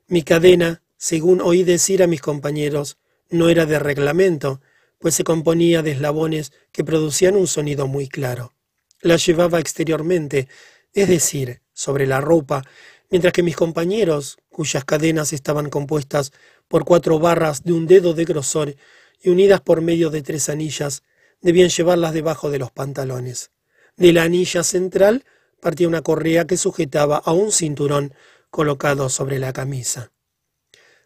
[0.07, 4.61] Mi cadena, según oí decir a mis compañeros, no era de reglamento,
[4.99, 8.55] pues se componía de eslabones que producían un sonido muy claro.
[9.01, 10.49] La llevaba exteriormente,
[10.93, 12.65] es decir, sobre la ropa,
[13.11, 16.33] mientras que mis compañeros, cuyas cadenas estaban compuestas
[16.69, 18.77] por cuatro barras de un dedo de grosor
[19.21, 21.03] y unidas por medio de tres anillas,
[21.41, 23.51] debían llevarlas debajo de los pantalones.
[23.97, 25.25] De la anilla central
[25.61, 28.13] partía una correa que sujetaba a un cinturón
[28.51, 30.13] colocado sobre la camisa.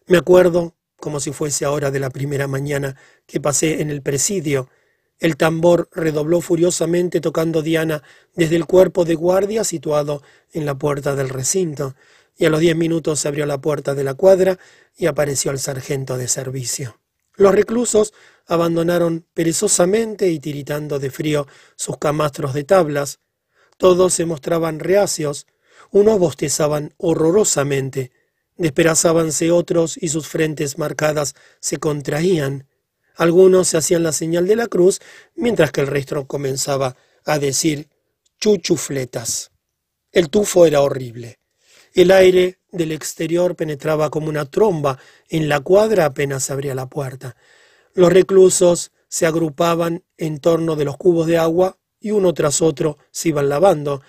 [0.06, 2.96] Me acuerdo, como si fuese ahora de la primera mañana
[3.26, 4.68] que pasé en el presidio,
[5.18, 8.02] el tambor redobló furiosamente tocando Diana
[8.34, 11.94] desde el cuerpo de guardia situado en la puerta del recinto,
[12.40, 14.58] y a los diez minutos se abrió la puerta de la cuadra
[14.96, 16.98] y apareció el sargento de servicio.
[17.36, 18.14] Los reclusos
[18.46, 23.20] abandonaron perezosamente y tiritando de frío sus camastros de tablas.
[23.76, 25.46] Todos se mostraban reacios,
[25.90, 28.10] unos bostezaban horrorosamente,
[28.56, 32.66] despedazábanse otros y sus frentes marcadas se contraían.
[33.16, 35.00] Algunos se hacían la señal de la cruz,
[35.34, 37.90] mientras que el resto comenzaba a decir
[38.40, 39.50] chuchufletas.
[40.10, 41.39] El tufo era horrible.
[41.92, 47.36] El aire del exterior penetraba como una tromba en la cuadra apenas abría la puerta.
[47.94, 52.98] Los reclusos se agrupaban en torno de los cubos de agua y uno tras otro
[53.10, 54.02] se iban lavando.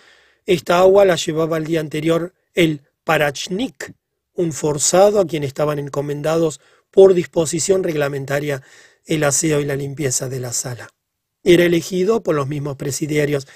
[0.45, 3.93] Esta agua la llevaba el día anterior el parachnik,
[4.33, 6.61] un forzado a quien estaban encomendados
[6.91, 8.61] por disposición reglamentaria
[9.05, 10.89] el aseo y la limpieza de la sala.
[11.43, 13.47] Era elegido por los mismos presidiarios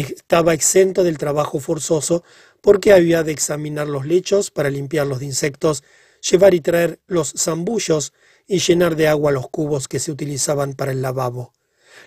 [0.00, 2.24] estaba exento del trabajo forzoso
[2.60, 5.84] porque había de examinar los lechos para limpiarlos de insectos,
[6.28, 8.12] llevar y traer los zambullos
[8.46, 11.52] y llenar de agua los cubos que se utilizaban para el lavabo.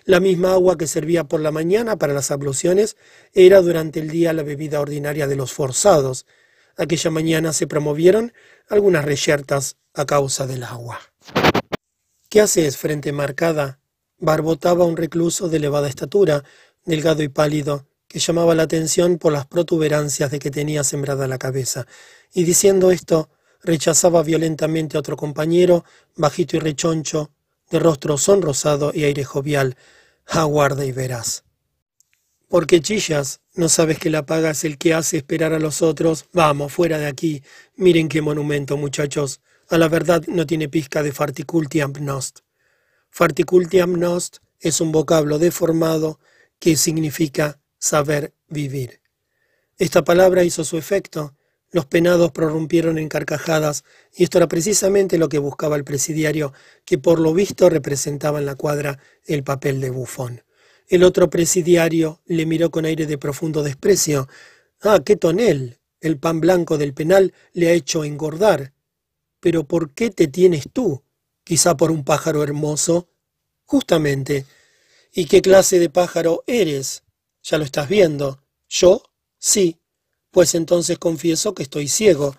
[0.04, 2.96] La misma agua que servía por la mañana para las abluciones
[3.32, 6.26] era durante el día la bebida ordinaria de los forzados.
[6.76, 8.32] Aquella mañana se promovieron
[8.68, 11.00] algunas reyertas a causa del agua.
[12.28, 13.80] ¿Qué haces, frente marcada?
[14.18, 16.42] barbotaba un recluso de elevada estatura,
[16.86, 21.38] delgado y pálido, que llamaba la atención por las protuberancias de que tenía sembrada la
[21.38, 21.86] cabeza,
[22.32, 23.28] y diciendo esto,
[23.62, 25.84] rechazaba violentamente a otro compañero,
[26.14, 27.30] bajito y rechoncho,
[27.70, 29.76] de rostro sonrosado y aire jovial,
[30.26, 31.44] aguarda y verás.
[32.48, 33.40] ¿Por qué chillas?
[33.54, 36.26] ¿No sabes que la paga es el que hace esperar a los otros?
[36.32, 37.42] Vamos, fuera de aquí.
[37.74, 39.40] Miren qué monumento, muchachos.
[39.68, 42.40] A la verdad no tiene pizca de farticultiam nost.
[43.10, 46.20] Farticultiam nost es un vocablo deformado
[46.58, 49.00] que significa saber vivir.
[49.78, 51.34] Esta palabra hizo su efecto.
[51.70, 53.84] Los penados prorrumpieron en carcajadas,
[54.14, 56.52] y esto era precisamente lo que buscaba el presidiario,
[56.84, 60.42] que por lo visto representaba en la cuadra el papel de bufón.
[60.88, 64.28] El otro presidiario le miró con aire de profundo desprecio.
[64.80, 65.78] Ah, qué tonel.
[66.00, 68.72] El pan blanco del penal le ha hecho engordar.
[69.40, 71.02] Pero ¿por qué te tienes tú?
[71.42, 73.08] Quizá por un pájaro hermoso.
[73.64, 74.46] Justamente.
[75.18, 77.02] ¿Y qué clase de pájaro eres?
[77.42, 78.42] Ya lo estás viendo.
[78.68, 79.02] ¿Yo?
[79.38, 79.80] Sí.
[80.30, 82.36] Pues entonces confieso que estoy ciego.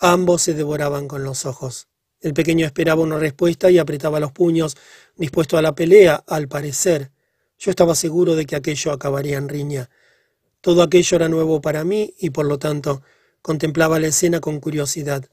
[0.00, 1.86] Ambos se devoraban con los ojos.
[2.20, 4.76] El pequeño esperaba una respuesta y apretaba los puños,
[5.14, 7.12] dispuesto a la pelea, al parecer.
[7.60, 9.88] Yo estaba seguro de que aquello acabaría en riña.
[10.60, 13.02] Todo aquello era nuevo para mí y por lo tanto
[13.40, 15.26] contemplaba la escena con curiosidad.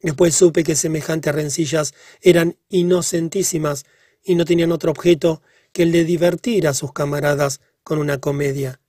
[0.00, 3.84] Después supe que semejantes rencillas eran inocentísimas
[4.24, 5.40] y no tenían otro objeto
[5.74, 8.80] que el de divertir a sus camaradas con una comedia.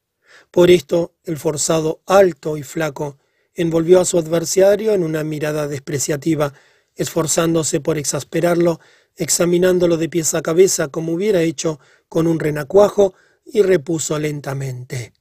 [0.51, 3.17] Por esto el forzado alto y flaco
[3.55, 6.53] envolvió a su adversario en una mirada despreciativa,
[6.95, 8.79] esforzándose por exasperarlo
[9.15, 13.13] examinándolo de pies a cabeza como hubiera hecho con un renacuajo,
[13.47, 15.13] y repuso lentamente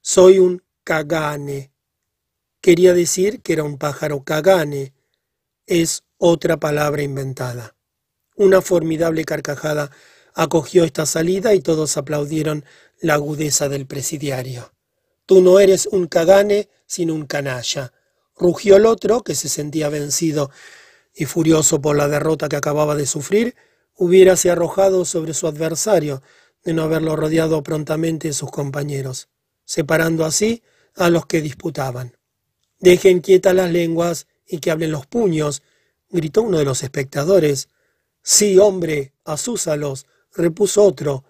[0.00, 1.72] Soy un cagane.
[2.60, 4.92] Quería decir que era un pájaro cagane.
[5.66, 7.74] Es otra palabra inventada.
[8.36, 9.90] Una formidable carcajada
[10.34, 12.64] acogió esta salida y todos aplaudieron
[13.00, 14.72] la agudeza del presidiario.
[15.26, 17.92] Tú no eres un cagane, sino un canalla.
[18.36, 20.50] Rugió el otro, que se sentía vencido
[21.14, 23.54] y furioso por la derrota que acababa de sufrir,
[23.96, 26.22] hubiérase arrojado sobre su adversario
[26.64, 29.28] de no haberlo rodeado prontamente sus compañeros,
[29.64, 30.62] separando así
[30.96, 32.16] a los que disputaban.
[32.78, 35.62] Dejen quietas las lenguas y que hablen los puños,
[36.10, 37.68] gritó uno de los espectadores.
[38.22, 41.24] Sí, hombre, azúzalos, repuso otro.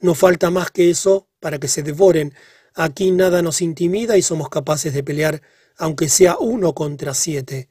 [0.00, 2.34] No falta más que eso para que se devoren.
[2.74, 5.42] Aquí nada nos intimida y somos capaces de pelear,
[5.76, 7.68] aunque sea uno contra siete.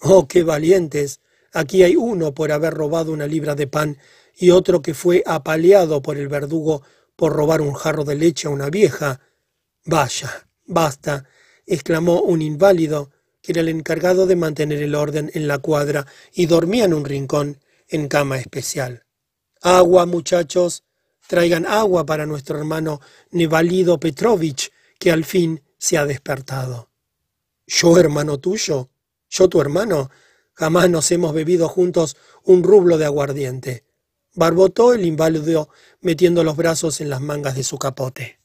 [0.00, 1.20] Oh, qué valientes.
[1.52, 3.98] Aquí hay uno por haber robado una libra de pan
[4.36, 6.82] y otro que fue apaleado por el verdugo
[7.16, 9.20] por robar un jarro de leche a una vieja.
[9.84, 11.24] Vaya, basta,
[11.66, 13.10] exclamó un inválido,
[13.40, 17.04] que era el encargado de mantener el orden en la cuadra y dormía en un
[17.04, 17.58] rincón
[17.88, 19.04] en cama especial.
[19.64, 20.82] Agua, muchachos,
[21.28, 23.00] traigan agua para nuestro hermano
[23.30, 26.90] Nevalido Petrovich, que al fin se ha despertado.
[27.68, 28.90] ¿Yo, hermano tuyo?
[29.30, 30.10] Yo, tu hermano,
[30.52, 33.84] jamás nos hemos bebido juntos un rublo de aguardiente.
[34.34, 35.68] Barbotó el inválido
[36.00, 38.40] metiendo los brazos en las mangas de su capote.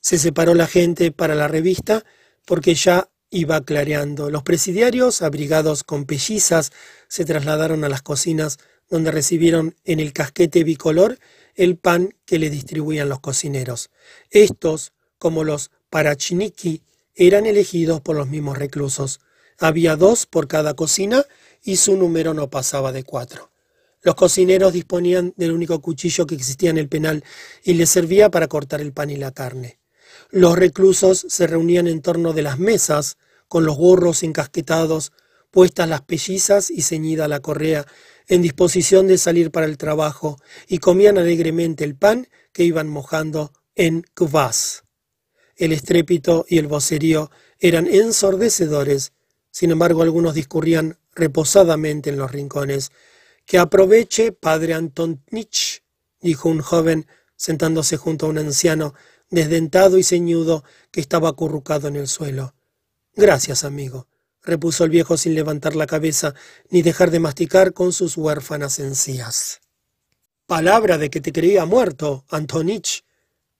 [0.00, 2.06] Se separó la gente para la revista
[2.46, 4.30] porque ya iba clareando.
[4.30, 6.72] Los presidiarios, abrigados con pellizas,
[7.08, 8.58] se trasladaron a las cocinas
[8.88, 11.18] donde recibieron en el casquete bicolor
[11.54, 13.90] el pan que le distribuían los cocineros.
[14.30, 16.82] Estos, como los parachniki,
[17.14, 19.20] eran elegidos por los mismos reclusos.
[19.58, 21.24] Había dos por cada cocina
[21.62, 23.50] y su número no pasaba de cuatro.
[24.02, 27.24] Los cocineros disponían del único cuchillo que existía en el penal
[27.62, 29.78] y les servía para cortar el pan y la carne.
[30.30, 33.16] Los reclusos se reunían en torno de las mesas,
[33.48, 35.12] con los gorros encasquetados,
[35.50, 37.86] puestas las pellizas y ceñida la correa,
[38.28, 43.52] en disposición de salir para el trabajo, y comían alegremente el pan que iban mojando
[43.74, 44.84] en kvass.
[45.56, 49.12] El estrépito y el vocerío eran ensordecedores,
[49.54, 52.90] sin embargo, algunos discurrían reposadamente en los rincones.
[53.46, 55.84] Que aproveche, padre Antonich,
[56.20, 57.06] dijo un joven,
[57.36, 58.94] sentándose junto a un anciano,
[59.30, 62.56] desdentado y ceñudo, que estaba acurrucado en el suelo.
[63.14, 64.08] Gracias, amigo,
[64.44, 66.34] repuso el viejo sin levantar la cabeza
[66.70, 69.60] ni dejar de masticar con sus huérfanas encías.
[70.46, 73.04] Palabra de que te creía muerto, Antonich.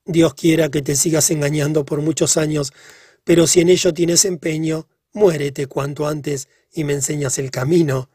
[0.05, 2.73] Dios quiera que te sigas engañando por muchos años,
[3.25, 8.11] pero si en ello tienes empeño, Muérete cuanto antes y me enseñas el camino.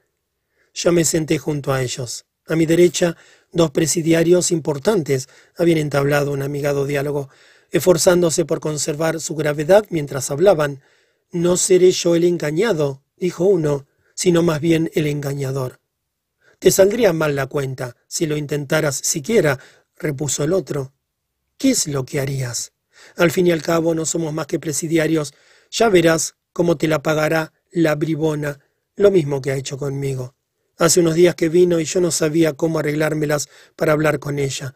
[0.74, 2.26] Yo me senté junto a ellos.
[2.45, 3.15] A mi derecha,
[3.53, 7.30] dos presidiarios importantes habían entablado un amigado diálogo,
[7.72, 10.82] esforzándose por conservar su gravedad mientras hablaban.
[11.32, 15.80] No seré yo el engañado, dijo uno, sino más bien el engañador.
[16.57, 19.59] Te saldría mal la cuenta si lo intentaras siquiera,
[19.95, 20.93] repuso el otro.
[21.57, 22.73] ¿Qué es lo que harías?
[23.15, 25.34] Al fin y al cabo no somos más que presidiarios.
[25.69, 28.59] Ya verás cómo te la pagará la bribona,
[28.95, 30.36] lo mismo que ha hecho conmigo.
[30.77, 34.73] Hace unos días que vino y yo no sabía cómo arreglármelas para hablar con ella.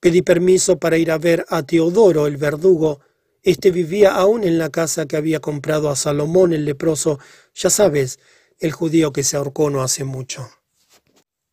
[0.00, 3.00] Pedí permiso para ir a ver a Teodoro, el verdugo.
[3.42, 7.18] Este vivía aún en la casa que había comprado a Salomón el leproso,
[7.54, 8.18] ya sabes,
[8.58, 10.50] el judío que se ahorcó no hace mucho.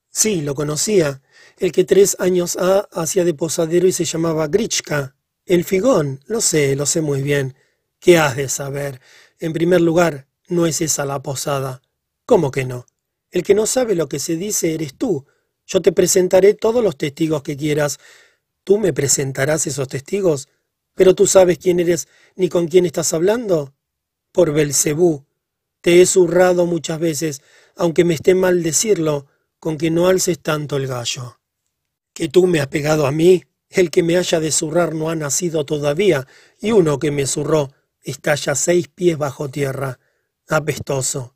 [0.09, 1.21] Sí, lo conocía,
[1.59, 5.15] el que tres años ha hacía de posadero y se llamaba Grichka.
[5.45, 7.55] El figón, lo sé, lo sé muy bien.
[7.99, 8.99] ¿Qué has de saber?
[9.39, 11.81] En primer lugar, no es esa la posada.
[12.25, 12.85] ¿Cómo que no?
[13.31, 15.25] El que no sabe lo que se dice eres tú.
[15.65, 17.99] Yo te presentaré todos los testigos que quieras.
[18.63, 20.47] ¿Tú me presentarás esos testigos?
[20.95, 23.75] ¿Pero tú sabes quién eres ni con quién estás hablando?
[24.31, 25.25] Por Belcebú.
[25.81, 27.41] Te he zurrado muchas veces,
[27.75, 29.27] aunque me esté mal decirlo,
[29.59, 31.39] con que no alces tanto el gallo.
[32.13, 35.15] Que tú me has pegado a mí, el que me haya de zurrar no ha
[35.15, 36.27] nacido todavía,
[36.59, 39.99] y uno que me zurró está ya seis pies bajo tierra.
[40.47, 41.35] Apestoso.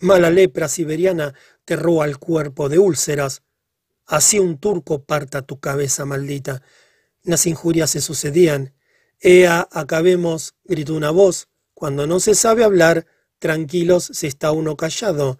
[0.00, 1.34] Mala lepra siberiana
[1.64, 3.42] te roba el cuerpo de úlceras.
[4.06, 6.62] Así un turco parta tu cabeza maldita.
[7.22, 8.74] Las injurias se sucedían.
[9.20, 11.48] Ea, acabemos, gritó una voz.
[11.74, 13.06] Cuando no se sabe hablar,
[13.38, 15.38] tranquilos se está uno callado.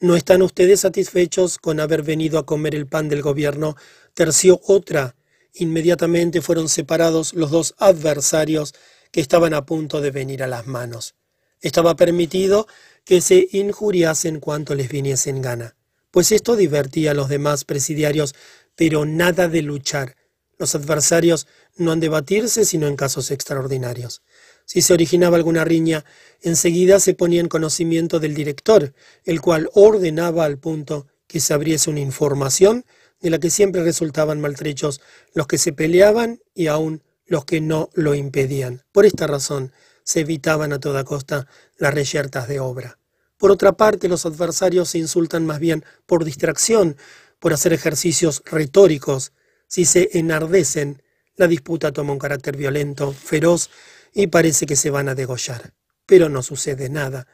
[0.00, 3.76] ¿No están ustedes satisfechos con haber venido a comer el pan del gobierno?
[4.14, 5.16] Terció otra.
[5.54, 8.74] Inmediatamente fueron separados los dos adversarios
[9.10, 11.14] que estaban a punto de venir a las manos.
[11.60, 12.66] Estaba permitido
[13.04, 15.76] que se injuriasen cuanto les viniese en gana,
[16.10, 18.34] pues esto divertía a los demás presidiarios,
[18.74, 20.16] pero nada de luchar.
[20.58, 21.46] Los adversarios
[21.76, 24.22] no han de batirse sino en casos extraordinarios.
[24.64, 26.04] Si se originaba alguna riña,
[26.42, 28.92] enseguida se ponía en conocimiento del director,
[29.24, 32.84] el cual ordenaba al punto que se abriese una información
[33.20, 35.00] de la que siempre resultaban maltrechos
[35.34, 38.82] los que se peleaban y aún los que no lo impedían.
[38.92, 39.72] Por esta razón,
[40.02, 41.46] se evitaban a toda costa
[41.78, 42.98] las reyertas de obra.
[43.36, 46.96] Por otra parte, los adversarios se insultan más bien por distracción,
[47.38, 49.32] por hacer ejercicios retóricos.
[49.66, 51.02] Si se enardecen,
[51.36, 53.70] la disputa toma un carácter violento, feroz,
[54.12, 55.74] y parece que se van a degollar.
[56.06, 57.26] Pero no sucede nada.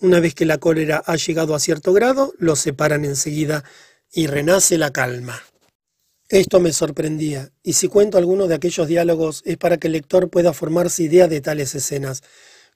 [0.00, 3.64] Una vez que la cólera ha llegado a cierto grado, los separan enseguida
[4.12, 5.42] y renace la calma.
[6.28, 10.28] Esto me sorprendía, y si cuento alguno de aquellos diálogos es para que el lector
[10.28, 12.22] pueda formarse idea de tales escenas.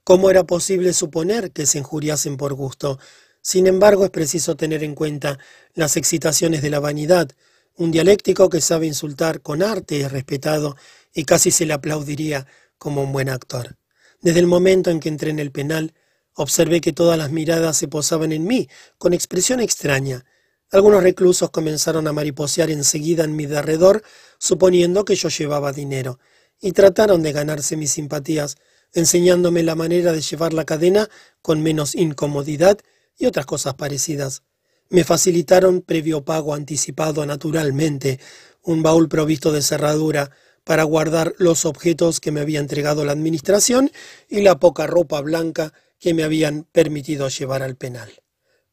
[0.05, 2.99] ¿Cómo era posible suponer que se injuriasen por gusto?
[3.43, 5.39] Sin embargo, es preciso tener en cuenta
[5.75, 7.31] las excitaciones de la vanidad.
[7.77, 10.77] Un dialéctico que sabe insultar con arte es respetado
[11.15, 12.47] y casi se le aplaudiría
[12.79, 13.77] como un buen actor.
[14.21, 15.95] Desde el momento en que entré en el penal,
[16.35, 18.69] observé que todas las miradas se posaban en mí,
[18.99, 20.25] con expresión extraña,
[20.73, 24.03] algunos reclusos comenzaron a mariposear enseguida en mi derredor,
[24.39, 26.19] suponiendo que yo llevaba dinero,
[26.63, 28.57] y trataron de ganarse mis simpatías,
[28.95, 31.11] enseñándome la manera de llevar la cadena
[31.43, 32.79] con menos incomodidad
[33.19, 34.45] y otras cosas parecidas.
[34.93, 38.21] Me facilitaron previo pago anticipado naturalmente,
[38.63, 40.33] un baúl provisto de cerradura
[40.65, 43.91] para guardar los objetos que me había entregado la administración
[44.29, 48.13] y la poca ropa blanca que me habían permitido llevar al penal.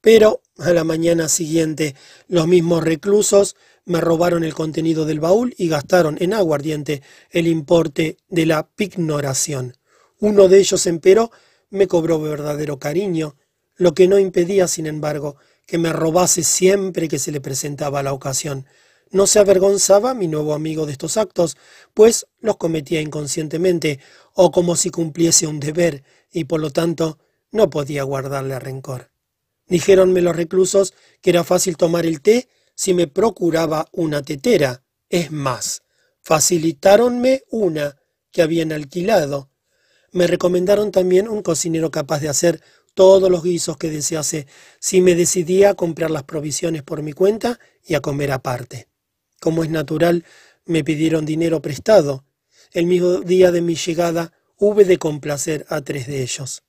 [0.02, 1.96] Pero a la mañana siguiente
[2.28, 3.56] los mismos reclusos
[3.86, 7.02] me robaron el contenido del baúl y gastaron en aguardiente
[7.32, 9.78] el importe de la pignoración.
[10.20, 11.32] Uno de ellos, empero,
[11.70, 13.38] me cobró verdadero cariño,
[13.78, 15.38] lo que no impedía, sin embargo,
[15.70, 18.66] que me robase siempre que se le presentaba la ocasión.
[19.12, 21.58] No se avergonzaba mi nuevo amigo de estos actos,
[21.94, 24.00] pues los cometía inconscientemente
[24.34, 27.20] o como si cumpliese un deber, y por lo tanto
[27.52, 29.12] no podía guardarle rencor.
[29.68, 34.84] Dijéronme los reclusos que era fácil tomar el té si me procuraba una tetera.
[35.08, 35.84] Es más,
[36.22, 37.96] facilitáronme una
[38.32, 39.52] que habían alquilado.
[40.12, 42.64] Me recomendaron también un cocinero capaz de hacer
[43.00, 44.46] todos los guisos que desease
[44.82, 48.90] si me decidía a comprar las provisiones por mi cuenta y a comer aparte.
[49.40, 50.26] Como es natural,
[50.66, 52.26] me pidieron dinero prestado.
[52.74, 56.64] El mismo día de mi llegada hube de complacer a tres de ellos.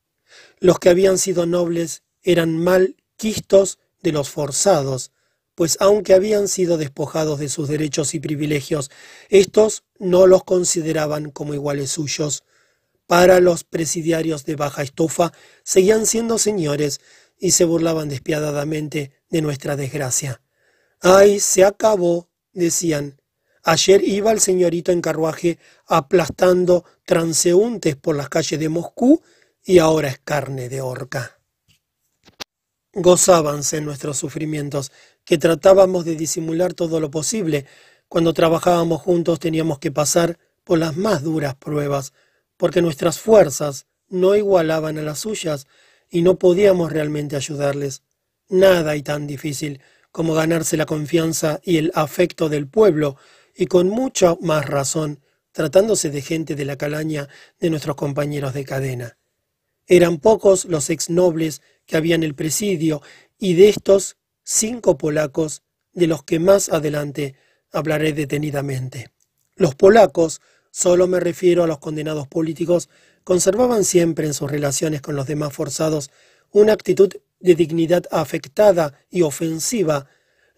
[0.61, 5.11] Los que habían sido nobles eran mal quistos de los forzados,
[5.57, 8.93] pues aunque habían sido despojados de sus derechos y privilegios,
[9.31, 12.45] estos no los consideraban como iguales suyos.
[13.11, 15.33] Para los presidiarios de baja estofa
[15.65, 17.01] seguían siendo señores
[17.41, 20.43] y se burlaban despiadadamente de nuestra desgracia.
[21.01, 22.29] ¡Ay, se acabó!
[22.53, 23.21] decían.
[23.65, 25.59] Ayer iba el señorito en carruaje
[25.89, 29.21] aplastando transeúntes por las calles de Moscú
[29.65, 31.41] y ahora es carne de horca.
[32.93, 34.93] Gozábanse nuestros sufrimientos,
[35.25, 37.67] que tratábamos de disimular todo lo posible.
[38.07, 42.13] Cuando trabajábamos juntos teníamos que pasar por las más duras pruebas,
[42.61, 45.67] porque nuestras fuerzas no igualaban a las suyas
[46.11, 48.03] y no podíamos realmente ayudarles.
[48.51, 49.81] Nada hay tan difícil
[50.13, 53.17] como ganarse la confianza y el afecto del pueblo,
[53.57, 55.21] y con mucha más razón,
[55.53, 57.29] tratándose de gente de la calaña
[57.61, 59.17] de nuestros compañeros de cadena.
[59.87, 63.01] Eran pocos los exnobles que había en el presidio,
[63.39, 65.63] y de estos cinco polacos,
[65.95, 67.37] de los que más adelante
[67.73, 69.13] hablaré detenidamente.
[69.57, 72.89] Los polacos, solo me refiero a los condenados políticos,
[73.25, 76.11] conservaban siempre en sus relaciones con los demás forzados
[76.53, 80.07] una actitud de dignidad afectada y ofensiva,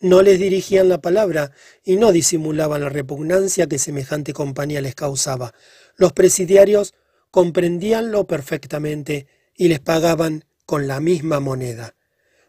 [0.00, 1.52] no les dirigían la palabra
[1.84, 5.54] y no disimulaban la repugnancia que semejante compañía les causaba.
[5.94, 6.94] Los presidiarios
[7.30, 11.94] comprendíanlo perfectamente y les pagaban con la misma moneda.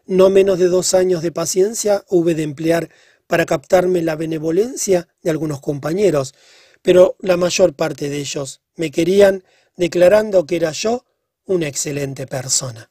[0.04, 2.90] No menos de dos años de paciencia hube de emplear
[3.28, 6.34] para captarme la benevolencia de algunos compañeros,
[6.84, 9.42] pero la mayor parte de ellos me querían
[9.74, 11.06] declarando que era yo
[11.46, 12.90] una excelente persona.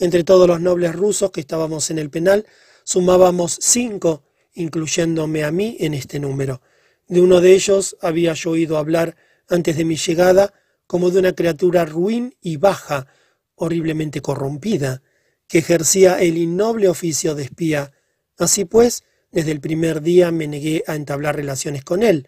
[0.00, 2.44] Entre todos los nobles rusos que estábamos en el penal,
[2.82, 4.24] sumábamos cinco,
[4.54, 6.60] incluyéndome a mí en este número.
[7.06, 9.14] De uno de ellos había yo oído hablar
[9.48, 10.52] antes de mi llegada
[10.88, 13.06] como de una criatura ruin y baja,
[13.54, 15.02] horriblemente corrompida,
[15.46, 17.92] que ejercía el innoble oficio de espía.
[18.38, 22.26] Así pues, desde el primer día me negué a entablar relaciones con él.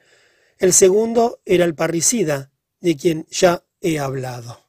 [0.62, 4.60] El segundo era el parricida, de quien ya he hablado.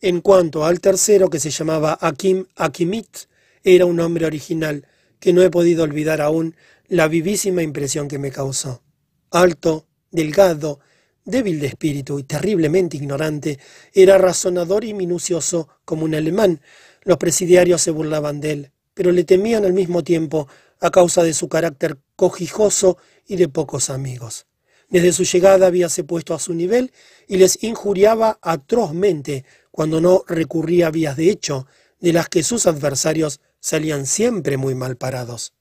[0.00, 3.28] En cuanto al tercero, que se llamaba Akim Akimit,
[3.62, 4.86] era un hombre original,
[5.18, 6.56] que no he podido olvidar aún
[6.88, 8.82] la vivísima impresión que me causó.
[9.30, 10.80] Alto, delgado,
[11.26, 13.58] débil de espíritu y terriblemente ignorante,
[13.92, 16.62] era razonador y minucioso como un alemán.
[17.02, 20.48] Los presidiarios se burlaban de él, pero le temían al mismo tiempo
[20.80, 24.46] a causa de su carácter cojijoso y de pocos amigos.
[24.90, 26.92] Desde su llegada habíase puesto a su nivel
[27.28, 31.66] y les injuriaba atrozmente cuando no recurría a vías de hecho,
[32.00, 35.54] de las que sus adversarios salían siempre muy mal parados.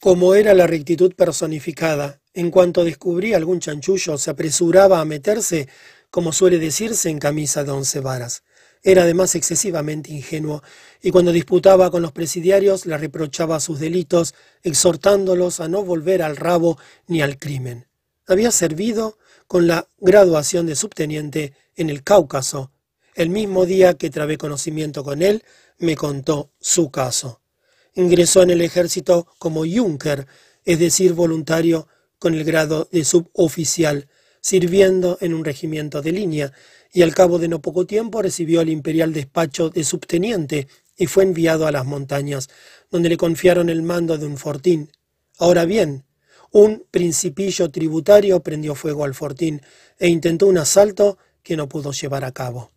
[0.00, 5.68] Como era la rectitud personificada, en cuanto descubría algún chanchullo se apresuraba a meterse,
[6.10, 8.42] como suele decirse, en camisa de once varas.
[8.82, 10.62] Era además excesivamente ingenuo,
[11.02, 16.36] y cuando disputaba con los presidiarios le reprochaba sus delitos, exhortándolos a no volver al
[16.36, 17.86] rabo ni al crimen.
[18.26, 22.72] Había servido con la graduación de subteniente en el Cáucaso.
[23.14, 25.44] El mismo día que trabé conocimiento con él,
[25.78, 27.40] me contó su caso.
[27.94, 30.26] Ingresó en el ejército como Junker,
[30.64, 31.86] es decir, voluntario
[32.18, 34.08] con el grado de suboficial,
[34.40, 36.52] sirviendo en un regimiento de línea,
[36.92, 40.66] y al cabo de no poco tiempo recibió el imperial despacho de subteniente
[40.96, 42.48] y fue enviado a las montañas,
[42.90, 44.90] donde le confiaron el mando de un fortín.
[45.38, 46.05] Ahora bien,
[46.52, 49.62] un principillo tributario prendió fuego al fortín
[49.98, 52.72] e intentó un asalto que no pudo llevar a cabo.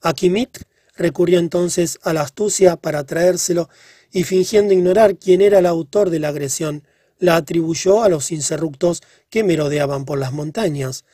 [0.00, 0.58] Akimit
[0.96, 3.68] recurrió entonces a la astucia para traérselo
[4.12, 6.84] y fingiendo ignorar quién era el autor de la agresión,
[7.18, 11.04] la atribuyó a los incerructos que merodeaban por las montañas.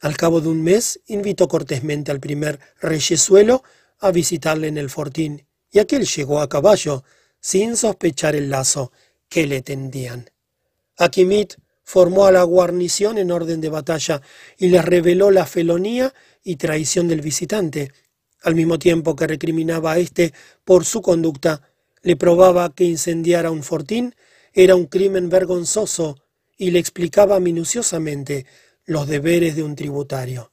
[0.00, 3.62] Al cabo de un mes invitó cortésmente al primer reyesuelo
[4.00, 7.04] a visitarle en el fortín, y aquel llegó a caballo,
[7.40, 8.92] sin sospechar el lazo
[9.28, 10.30] que le tendían.
[11.04, 11.54] Akimit
[11.84, 14.22] formó a la guarnición en orden de batalla
[14.56, 17.92] y les reveló la felonía y traición del visitante,
[18.42, 20.32] al mismo tiempo que recriminaba a éste
[20.64, 21.62] por su conducta,
[22.02, 24.14] le probaba que incendiara un fortín
[24.52, 26.18] era un crimen vergonzoso
[26.58, 28.44] y le explicaba minuciosamente
[28.84, 30.52] los deberes de un tributario.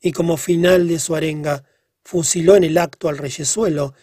[0.00, 1.64] Y como final de su arenga,
[2.04, 3.94] fusiló en el acto al reyesuelo,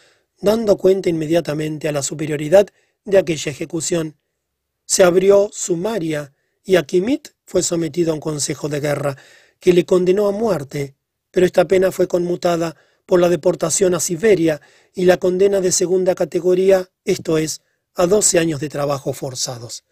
[0.41, 2.67] dando cuenta inmediatamente a la superioridad
[3.03, 4.15] de aquella ejecución.
[4.85, 6.33] Se abrió sumaria
[6.63, 9.17] y Akimit fue sometido a un consejo de guerra
[9.59, 10.95] que le condenó a muerte,
[11.31, 12.75] pero esta pena fue conmutada
[13.05, 14.61] por la deportación a Siberia
[14.93, 17.61] y la condena de segunda categoría, esto es,
[17.93, 19.83] a doce años de trabajo forzados.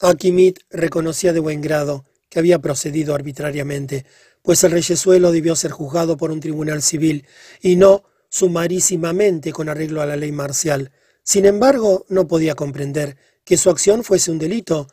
[0.00, 4.04] Akimit reconocía de buen grado que había procedido arbitrariamente,
[4.42, 7.26] pues el reyesuelo debió ser juzgado por un tribunal civil
[7.60, 10.92] y no sumarísimamente con arreglo a la ley marcial.
[11.22, 13.16] Sin embargo, no podía comprender
[13.48, 14.88] que su acción fuese un delito.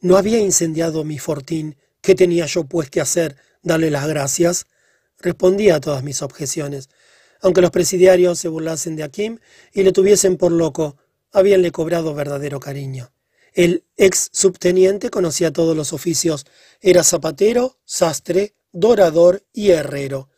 [0.00, 1.76] ¿No había incendiado mi fortín?
[2.00, 3.36] ¿Qué tenía yo pues que hacer?
[3.62, 4.66] ¿Darle las gracias?
[5.20, 6.88] Respondía a todas mis objeciones.
[7.40, 9.38] Aunque los presidiarios se burlasen de Akim
[9.72, 10.96] y le tuviesen por loco,
[11.30, 13.12] habíanle cobrado verdadero cariño.
[13.52, 16.46] El ex subteniente conocía todos los oficios.
[16.80, 20.28] Era zapatero, sastre, dorador y herrero.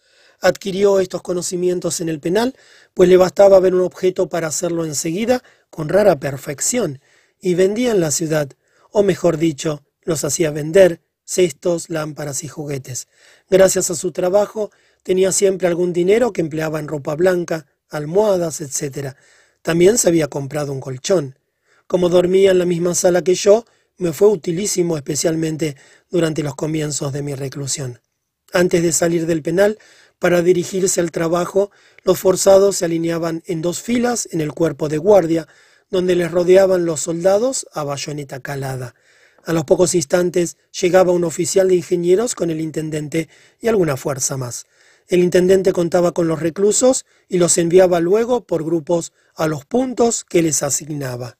[0.43, 2.55] Adquirió estos conocimientos en el penal,
[2.93, 7.01] pues le bastaba ver un objeto para hacerlo enseguida con rara perfección,
[7.43, 8.49] y vendía en la ciudad,
[8.91, 13.09] o mejor dicho, los hacía vender, cestos, lámparas y juguetes.
[13.51, 14.71] Gracias a su trabajo
[15.03, 19.15] tenía siempre algún dinero que empleaba en ropa blanca, almohadas, etc.
[19.61, 21.39] También se había comprado un colchón.
[21.87, 23.65] Como dormía en la misma sala que yo,
[23.99, 25.77] me fue utilísimo especialmente
[26.11, 28.01] durante los comienzos de mi reclusión.
[28.53, 29.79] Antes de salir del penal,
[30.19, 31.71] para dirigirse al trabajo,
[32.05, 35.49] los forzados se alineaban en dos filas en el cuerpo de guardia,
[35.93, 38.95] donde les rodeaban los soldados a bayoneta calada.
[39.45, 43.29] A los pocos instantes llegaba un oficial de ingenieros con el intendente
[43.61, 44.65] y alguna fuerza más.
[45.07, 50.25] El intendente contaba con los reclusos y los enviaba luego por grupos a los puntos
[50.25, 51.37] que les asignaba.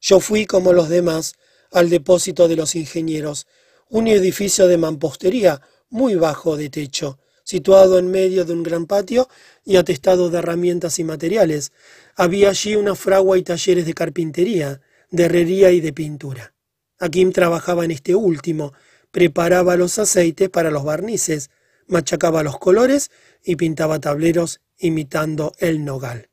[0.00, 1.34] Yo fui, como los demás,
[1.70, 3.46] al depósito de los ingenieros,
[3.88, 5.60] un edificio de mampostería
[5.90, 9.28] muy bajo de techo, situado en medio de un gran patio
[9.64, 11.70] y atestado de herramientas y materiales.
[12.14, 14.80] Había allí una fragua y talleres de carpintería,
[15.10, 16.54] de herrería y de pintura.
[16.98, 18.72] Akim trabajaba en este último,
[19.10, 21.50] preparaba los aceites para los barnices,
[21.86, 23.10] machacaba los colores
[23.42, 26.28] y pintaba tableros imitando el nogal.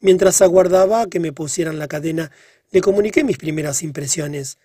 [0.00, 2.30] Mientras aguardaba que me pusieran la cadena,
[2.70, 4.58] le comuniqué mis primeras impresiones.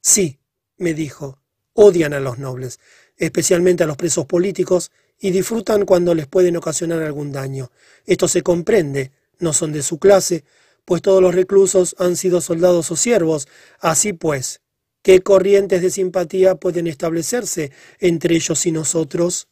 [0.00, 0.38] Sí,
[0.76, 1.40] me dijo,
[1.72, 2.80] odian a los nobles,
[3.16, 7.70] especialmente a los presos políticos, y disfrutan cuando les pueden ocasionar algún daño.
[8.04, 10.44] Esto se comprende, no son de su clase,
[10.84, 13.48] pues todos los reclusos han sido soldados o siervos.
[13.80, 14.60] Así pues,
[15.02, 19.48] ¿qué corrientes de simpatía pueden establecerse entre ellos y nosotros?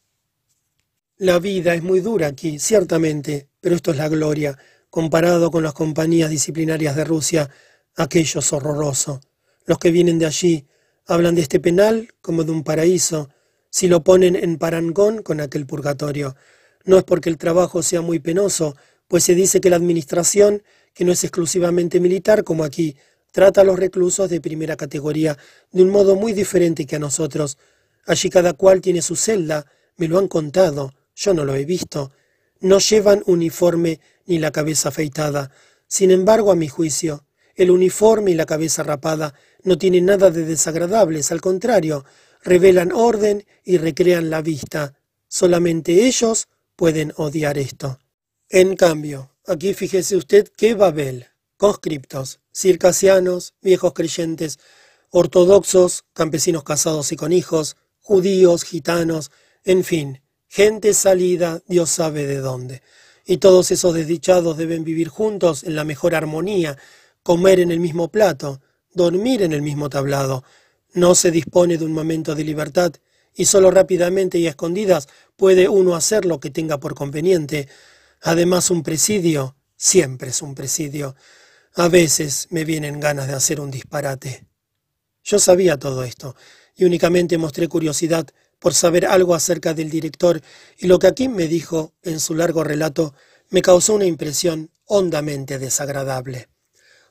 [1.17, 4.57] La vida es muy dura aquí, ciertamente, pero esto es la gloria.
[4.89, 7.49] Comparado con las compañías disciplinarias de Rusia,
[7.95, 9.21] aquello es horroroso.
[9.65, 10.65] Los que vienen de allí
[11.05, 13.29] hablan de este penal como de un paraíso,
[13.69, 16.35] si lo ponen en parangón con aquel purgatorio.
[16.85, 18.75] No es porque el trabajo sea muy penoso,
[19.07, 20.63] pues se dice que la administración,
[20.93, 22.95] que no es exclusivamente militar como aquí,
[23.31, 25.37] trata a los reclusos de primera categoría
[25.71, 27.57] de un modo muy diferente que a nosotros.
[28.05, 29.65] Allí cada cual tiene su celda,
[29.97, 32.11] me lo han contado, yo no lo he visto.
[32.59, 35.51] No llevan uniforme ni la cabeza afeitada.
[35.87, 37.25] Sin embargo, a mi juicio,
[37.55, 39.33] el uniforme y la cabeza rapada
[39.63, 42.05] no tienen nada de desagradables, al contrario,
[42.43, 44.93] revelan orden y recrean la vista.
[45.27, 47.99] Solamente ellos pueden odiar esto.
[48.49, 51.27] En cambio, aquí fíjese usted que Babel,
[51.57, 54.59] conscriptos, circasianos, viejos creyentes,
[55.09, 59.31] ortodoxos, campesinos casados y con hijos, judíos, gitanos,
[59.63, 62.83] en fin, gente salida, Dios sabe de dónde.
[63.25, 66.77] Y todos esos desdichados deben vivir juntos en la mejor armonía,
[67.23, 68.61] comer en el mismo plato,
[68.93, 70.43] dormir en el mismo tablado.
[70.93, 72.93] No se dispone de un momento de libertad,
[73.33, 77.67] y solo rápidamente y a escondidas puede uno hacer lo que tenga por conveniente.
[78.27, 81.15] Además, un presidio siempre es un presidio.
[81.75, 84.47] A veces me vienen ganas de hacer un disparate.
[85.23, 86.35] Yo sabía todo esto,
[86.75, 88.25] y únicamente mostré curiosidad
[88.57, 90.41] por saber algo acerca del director,
[90.79, 93.13] y lo que aquí me dijo en su largo relato
[93.51, 96.47] me causó una impresión hondamente desagradable.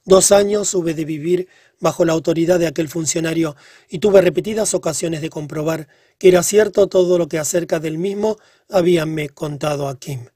[0.05, 1.47] Dos años hube de vivir
[1.79, 3.55] bajo la autoridad de aquel funcionario
[3.89, 5.87] y tuve repetidas ocasiones de comprobar
[6.19, 8.37] que era cierto todo lo que acerca del mismo
[8.69, 10.27] habíanme contado a Kim.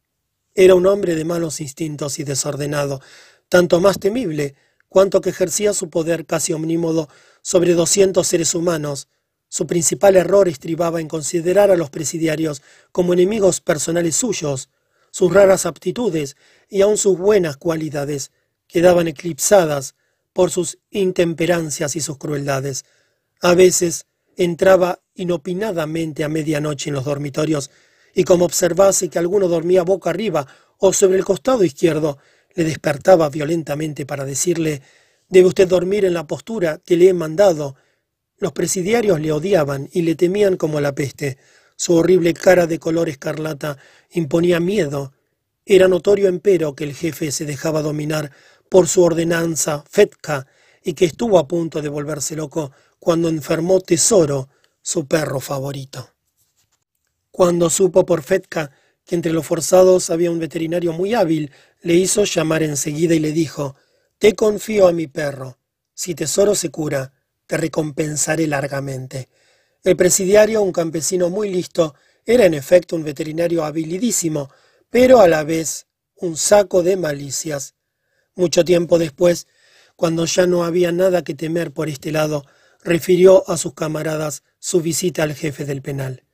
[0.60, 3.00] Era un hombre de malos instintos y desordenado,
[3.48, 4.56] tanto más temible
[4.88, 7.08] cuanto que ejercía su poder casi omnímodo
[7.42, 9.06] sobre doscientos seres humanos.
[9.48, 12.60] Su principal error estribaba en considerar a los presidiarios
[12.90, 14.68] como enemigos personales suyos.
[15.12, 16.36] Sus raras aptitudes
[16.68, 18.32] y aun sus buenas cualidades
[18.66, 19.94] quedaban eclipsadas
[20.32, 22.84] por sus intemperancias y sus crueldades.
[23.40, 24.06] A veces
[24.36, 27.70] entraba inopinadamente a medianoche en los dormitorios
[28.14, 30.46] y como observase que alguno dormía boca arriba
[30.78, 32.18] o sobre el costado izquierdo,
[32.54, 34.82] le despertaba violentamente para decirle
[35.28, 37.76] Debe usted dormir en la postura que le he mandado.
[38.38, 41.36] Los presidiarios le odiaban y le temían como la peste.
[41.76, 43.76] Su horrible cara de color escarlata
[44.10, 45.12] imponía miedo.
[45.66, 48.32] Era notorio, empero, que el jefe se dejaba dominar
[48.70, 50.46] por su ordenanza Fetka
[50.82, 54.48] y que estuvo a punto de volverse loco cuando enfermó Tesoro,
[54.80, 56.17] su perro favorito.
[57.38, 58.72] Cuando supo por Fetka
[59.06, 61.52] que entre los forzados había un veterinario muy hábil,
[61.82, 63.76] le hizo llamar enseguida y le dijo,
[64.18, 65.56] Te confío a mi perro.
[65.94, 67.12] Si Tesoro se cura,
[67.46, 69.28] te recompensaré largamente.
[69.84, 71.94] El presidiario, un campesino muy listo,
[72.26, 74.50] era en efecto un veterinario habilidísimo,
[74.90, 75.86] pero a la vez
[76.16, 77.76] un saco de malicias.
[78.34, 79.46] Mucho tiempo después,
[79.94, 82.44] cuando ya no había nada que temer por este lado,
[82.82, 86.24] refirió a sus camaradas su visita al jefe del penal.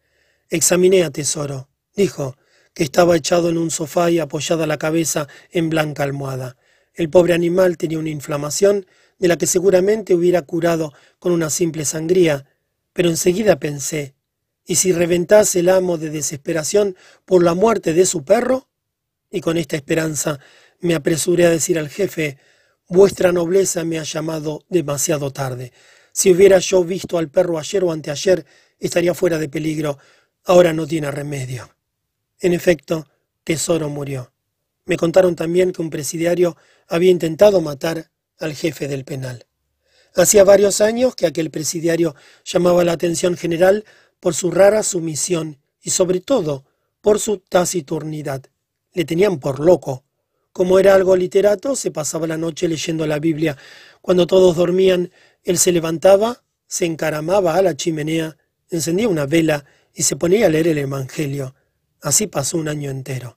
[0.51, 2.37] Examiné a Tesoro, dijo,
[2.75, 6.57] que estaba echado en un sofá y apoyada la cabeza en blanca almohada.
[6.93, 8.87] El pobre animal tenía una inflamación
[9.19, 12.47] de la que seguramente hubiera curado con una simple sangría,
[12.93, 14.15] pero enseguida pensé,
[14.67, 18.69] ¿y si reventase el amo de desesperación por la muerte de su perro?
[19.31, 20.39] Y con esta esperanza
[20.81, 22.39] me apresuré a decir al jefe,
[22.89, 25.73] vuestra nobleza me ha llamado demasiado tarde.
[26.13, 28.45] Si hubiera yo visto al perro ayer o anteayer,
[28.79, 29.99] estaría fuera de peligro.
[30.47, 31.71] Ahora no tiene remedio.
[32.39, 33.09] En efecto,
[33.45, 34.33] Tesoro murió.
[34.85, 36.57] Me contaron también que un presidiario
[36.87, 39.47] había intentado matar al jefe del penal.
[40.15, 42.15] Hacía varios años que aquel presidiario
[42.45, 43.87] llamaba la atención general
[44.21, 46.67] por su rara sumisión y sobre todo
[47.01, 48.43] por su taciturnidad.
[48.93, 50.05] Le tenían por loco.
[50.53, 53.57] Como era algo literato, se pasaba la noche leyendo la Biblia.
[54.03, 55.11] Cuando todos dormían,
[55.43, 58.37] él se levantaba, se encaramaba a la chimenea,
[58.69, 59.65] encendía una vela
[59.95, 61.55] y se ponía a leer el Evangelio.
[62.03, 63.37] Así pasó un año entero.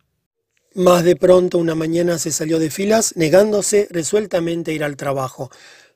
[0.73, 5.49] Más de pronto una mañana se salió de filas, negándose resueltamente a ir al trabajo.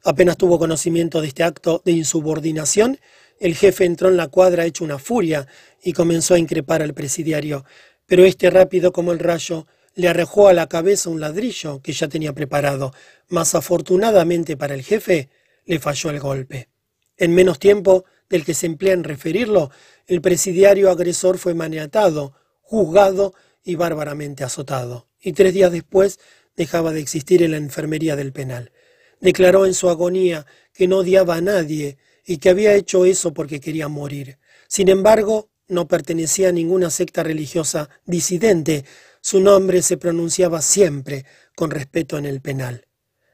[0.04, 3.00] Apenas tuvo conocimiento de este acto de insubordinación,
[3.40, 5.48] el jefe entró en la cuadra hecho una furia
[5.84, 7.66] y comenzó a increpar al presidiario,
[8.06, 9.66] pero este rápido como el rayo
[9.96, 12.94] le arrojó a la cabeza un ladrillo que ya tenía preparado,
[13.30, 15.30] mas afortunadamente para el jefe
[15.66, 16.70] le falló el golpe.
[17.18, 19.70] En menos tiempo del que se emplea en referirlo,
[20.08, 26.20] el presidiario agresor fue maniatado, juzgado y bárbaramente azotado, y tres días después
[26.56, 28.72] dejaba de existir en la enfermería del penal.
[29.20, 33.60] Declaró en su agonía que no odiaba a nadie y que había hecho eso porque
[33.60, 34.40] quería morir.
[34.68, 38.86] Sin embargo, no pertenecía a ninguna secta religiosa disidente.
[39.22, 41.26] Su nombre se pronunciaba siempre
[41.56, 42.88] con respeto en el penal.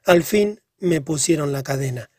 [0.05, 2.09] Al fin me pusieron la cadena.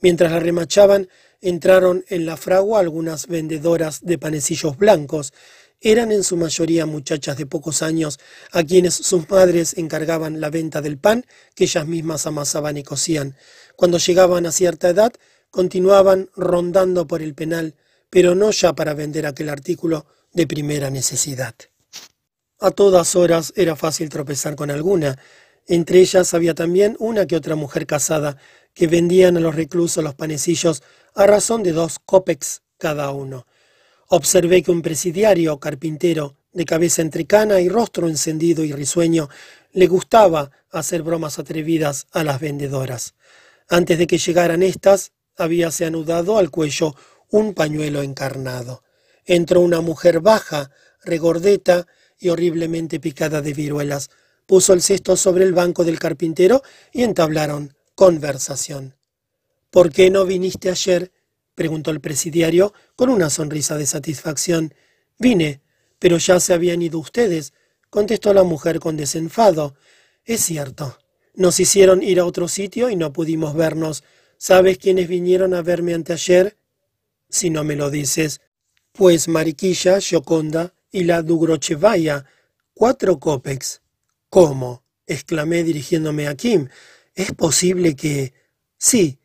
[0.00, 1.08] Mientras la remachaban,
[1.40, 5.32] entraron en la fragua algunas vendedoras de panecillos blancos.
[5.80, 8.18] Eran en su mayoría muchachas de pocos años,
[8.50, 11.24] a quienes sus madres encargaban la venta del pan
[11.54, 13.36] que ellas mismas amasaban y cocían.
[13.76, 15.12] Cuando llegaban a cierta edad,
[15.50, 17.76] continuaban rondando por el penal,
[18.10, 21.54] pero no ya para vender aquel artículo de primera necesidad.
[22.60, 25.16] A todas horas era fácil tropezar con alguna.
[25.66, 28.36] Entre ellas había también una que otra mujer casada,
[28.74, 30.82] que vendían a los reclusos los panecillos
[31.18, 33.44] a razón de dos copex cada uno.
[34.06, 39.28] Observé que un presidiario carpintero, de cabeza entrecana y rostro encendido y risueño,
[39.72, 43.16] le gustaba hacer bromas atrevidas a las vendedoras.
[43.68, 46.94] Antes de que llegaran éstas, habíase anudado al cuello
[47.30, 48.84] un pañuelo encarnado.
[49.24, 50.70] Entró una mujer baja,
[51.02, 54.08] regordeta y horriblemente picada de viruelas.
[54.46, 56.62] Puso el cesto sobre el banco del carpintero
[56.92, 58.97] y entablaron conversación.
[59.70, 61.12] ¿Por qué no viniste ayer?
[61.54, 64.74] preguntó el presidiario con una sonrisa de satisfacción.
[65.18, 65.60] Vine,
[65.98, 67.52] pero ya se habían ido ustedes,
[67.90, 69.74] contestó la mujer con desenfado.
[70.24, 70.98] Es cierto.
[71.34, 74.04] Nos hicieron ir a otro sitio y no pudimos vernos.
[74.38, 76.56] ¿Sabes quiénes vinieron a verme anteayer?
[77.28, 78.40] Si no me lo dices.
[78.92, 82.24] Pues Mariquilla, Gioconda y la Dugrochevaya.
[82.74, 83.82] Cuatro copex.
[84.28, 84.84] ¿Cómo?
[85.06, 86.68] exclamé dirigiéndome a Kim.
[87.14, 88.34] ¿Es posible que...
[88.76, 89.17] Sí,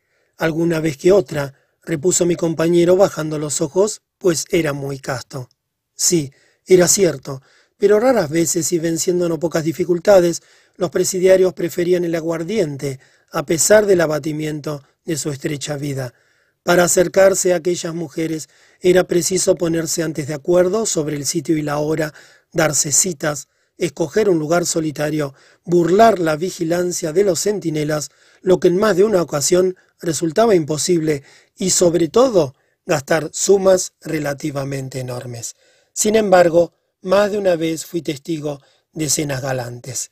[0.44, 5.48] alguna vez que otra, repuso mi compañero bajando los ojos, pues era muy casto.
[5.94, 6.32] Sí,
[6.66, 7.42] era cierto,
[7.76, 10.42] pero raras veces y venciendo no pocas dificultades,
[10.76, 13.00] los presidiarios preferían el aguardiente,
[13.30, 16.14] a pesar del abatimiento de su estrecha vida.
[16.62, 18.48] Para acercarse a aquellas mujeres
[18.80, 22.14] era preciso ponerse antes de acuerdo sobre el sitio y la hora,
[22.52, 25.34] darse citas, escoger un lugar solitario,
[25.64, 28.10] burlar la vigilancia de los centinelas,
[28.40, 31.22] lo que en más de una ocasión resultaba imposible,
[31.56, 32.54] y sobre todo
[32.86, 35.56] gastar sumas relativamente enormes.
[35.92, 36.72] Sin embargo,
[37.02, 38.60] más de una vez fui testigo
[38.92, 40.10] de escenas galantes.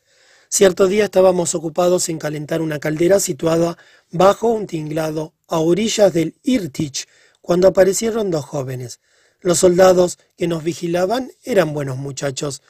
[0.49, 3.79] Cierto día estábamos ocupados en calentar una caldera situada
[4.11, 7.09] bajo un tinglado a orillas del Irtich
[7.41, 9.01] cuando aparecieron dos jóvenes.
[9.41, 12.63] Los soldados que nos vigilaban eran buenos muchachos.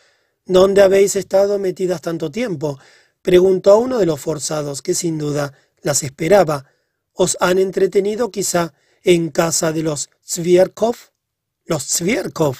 [0.47, 2.79] ¿Dónde habéis estado metidas tanto tiempo?
[3.21, 6.67] preguntó a uno de los forzados, que sin duda las esperaba.
[7.13, 10.97] ¿Os han entretenido quizá en casa de los Zvierkov?
[11.65, 12.57] Los Zvierkov,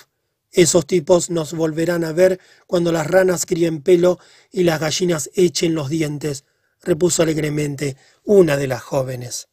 [0.51, 4.19] esos tipos nos volverán a ver cuando las ranas críen pelo
[4.51, 6.45] y las gallinas echen los dientes,
[6.83, 9.49] repuso alegremente una de las jóvenes.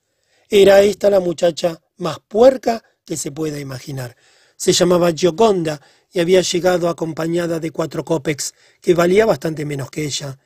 [0.50, 4.18] Era esta la muchacha más puerca que se pueda imaginar.
[4.58, 5.80] Se llamaba Gioconda
[6.12, 10.38] y había llegado acompañada de cuatro copex, que valía bastante menos que ella.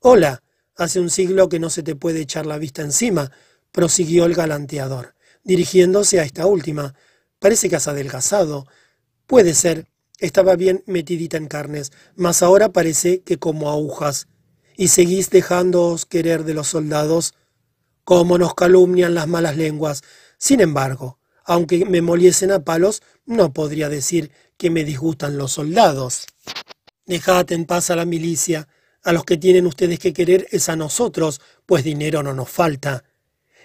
[0.00, 0.42] Hola,
[0.76, 3.30] hace un siglo que no se te puede echar la vista encima,
[3.72, 6.94] prosiguió el galanteador, dirigiéndose a esta última.
[7.38, 8.66] Parece que has adelgazado.
[9.26, 9.88] Puede ser,
[10.18, 14.28] estaba bien metidita en carnes, mas ahora parece que como agujas.
[14.76, 17.34] ¿Y seguís dejándoos querer de los soldados?
[18.04, 20.02] Cómo nos calumnian las malas lenguas.
[20.38, 26.26] Sin embargo, aunque me moliesen a palos, no podría decir que me disgustan los soldados.
[27.06, 28.68] Dejad en paz a la milicia.
[29.04, 33.04] A los que tienen ustedes que querer es a nosotros, pues dinero no nos falta.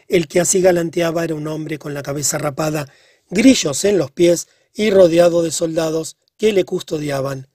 [0.07, 2.87] El que así galanteaba era un hombre con la cabeza rapada,
[3.29, 7.47] grillos en los pies y rodeado de soldados que le custodiaban.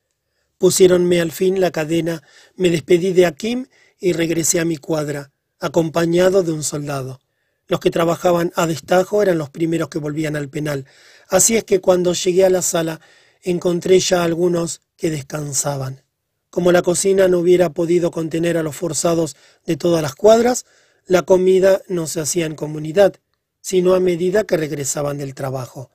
[0.59, 2.23] Pusiéronme al fin la cadena,
[2.57, 3.67] me despedí de Akim
[3.99, 7.21] y regresé a mi cuadra, acompañado de un soldado.
[7.69, 10.87] Los que trabajaban a destajo eran los primeros que volvían al penal,
[11.29, 13.01] así es que cuando llegué a la sala
[13.43, 16.03] encontré ya algunos que descansaban.
[16.51, 20.67] Como la cocina no hubiera podido contener a los forzados de todas las cuadras,
[21.07, 23.15] la comida no se hacía en comunidad,
[23.61, 25.91] sino a medida que regresaban del trabajo.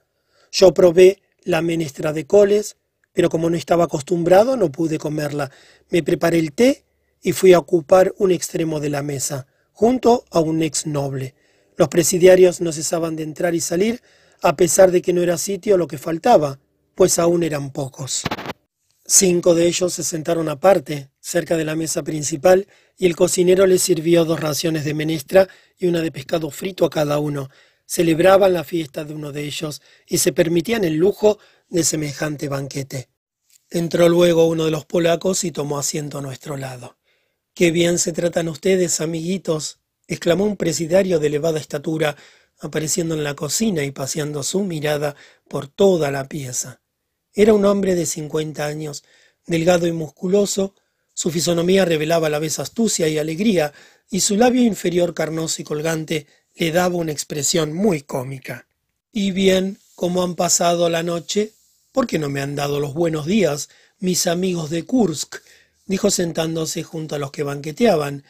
[0.51, 2.77] Yo probé la menestra de coles,
[3.13, 5.51] pero como no estaba acostumbrado no pude comerla.
[5.89, 6.85] Me preparé el té
[7.21, 11.35] y fui a ocupar un extremo de la mesa, junto a un ex noble.
[11.75, 14.01] Los presidiarios no cesaban de entrar y salir,
[14.41, 16.59] a pesar de que no era sitio lo que faltaba,
[16.95, 18.23] pues aún eran pocos.
[19.05, 22.67] Cinco de ellos se sentaron aparte, cerca de la mesa principal,
[22.97, 25.47] y el cocinero les sirvió dos raciones de menestra
[25.77, 27.49] y una de pescado frito a cada uno.
[27.85, 31.37] Celebraban la fiesta de uno de ellos y se permitían el lujo
[31.69, 33.09] de semejante banquete.
[33.69, 36.97] Entró luego uno de los polacos y tomó asiento a nuestro lado.
[37.53, 42.15] Qué bien se tratan ustedes, amiguitos, exclamó un presidiario de elevada estatura,
[42.59, 45.15] apareciendo en la cocina y paseando su mirada
[45.47, 46.81] por toda la pieza.
[47.33, 49.03] Era un hombre de cincuenta años,
[49.45, 50.73] delgado y musculoso,
[51.17, 53.73] su fisonomía revelaba a la vez astucia y alegría,
[54.07, 58.67] y su labio inferior carnoso y colgante le daba una expresión muy cómica.
[59.11, 61.53] ¿Y bien cómo han pasado la noche?
[61.91, 63.67] ¿Por qué no me han dado los buenos días,
[63.97, 65.37] mis amigos de Kursk?
[65.87, 68.23] dijo sentándose junto a los que banqueteaban.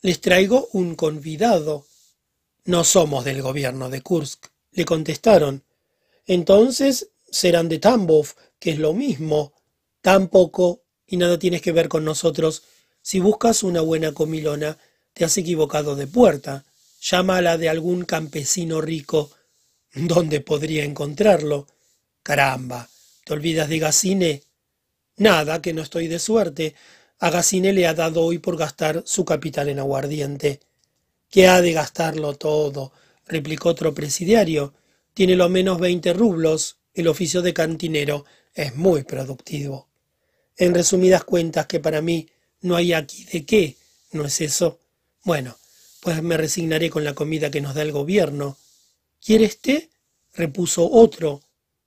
[0.00, 1.86] Les traigo un convidado.
[2.66, 5.64] No somos del gobierno de Kursk, le contestaron.
[6.24, 8.28] Entonces serán de Tambov,
[8.60, 9.54] que es lo mismo.
[10.02, 12.62] Tampoco, y nada tienes que ver con nosotros.
[13.02, 14.78] Si buscas una buena comilona,
[15.14, 16.64] te has equivocado de puerta.
[17.00, 19.30] Llámala de algún campesino rico.
[19.94, 21.66] ¿Dónde podría encontrarlo?
[22.22, 22.88] Caramba,
[23.24, 24.42] ¿te olvidas de Gacine?
[25.16, 26.74] Nada, que no estoy de suerte.
[27.18, 30.60] A Gacine le ha dado hoy por gastar su capital en aguardiente.
[31.30, 32.92] ¿Qué ha de gastarlo todo?
[33.26, 34.74] replicó otro presidiario.
[35.14, 36.76] Tiene lo menos veinte rublos.
[36.92, 38.24] El oficio de cantinero
[38.54, 39.87] es muy productivo.
[40.58, 42.28] En resumidas cuentas, que para mí
[42.62, 43.76] no hay aquí de qué,
[44.10, 44.80] ¿no es eso?
[45.22, 45.56] Bueno,
[46.00, 48.58] pues me resignaré con la comida que nos da el gobierno.
[49.24, 49.88] ¿Quieres té?
[50.34, 51.42] repuso otro.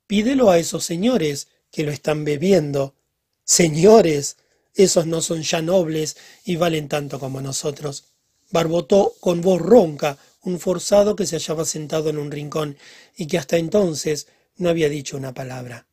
[0.07, 2.95] Pídelo a esos señores que lo están bebiendo.
[3.43, 4.37] Señores,
[4.73, 6.15] esos no son ya nobles
[6.45, 8.05] y valen tanto como nosotros.
[8.51, 12.77] Barbotó con voz ronca un forzado que se hallaba sentado en un rincón
[13.17, 15.87] y que hasta entonces no había dicho una palabra.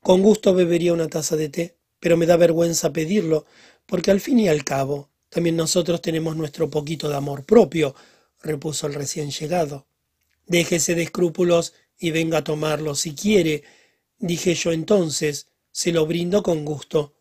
[0.00, 3.46] Con gusto bebería una taza de té, pero me da vergüenza pedirlo,
[3.86, 7.94] porque al fin y al cabo también nosotros tenemos nuestro poquito de amor propio,
[8.42, 9.86] repuso el recién llegado.
[10.46, 13.64] Déjese de escrúpulos y venga a tomarlo si quiere,
[14.18, 17.14] dije yo entonces, se lo brindo con gusto,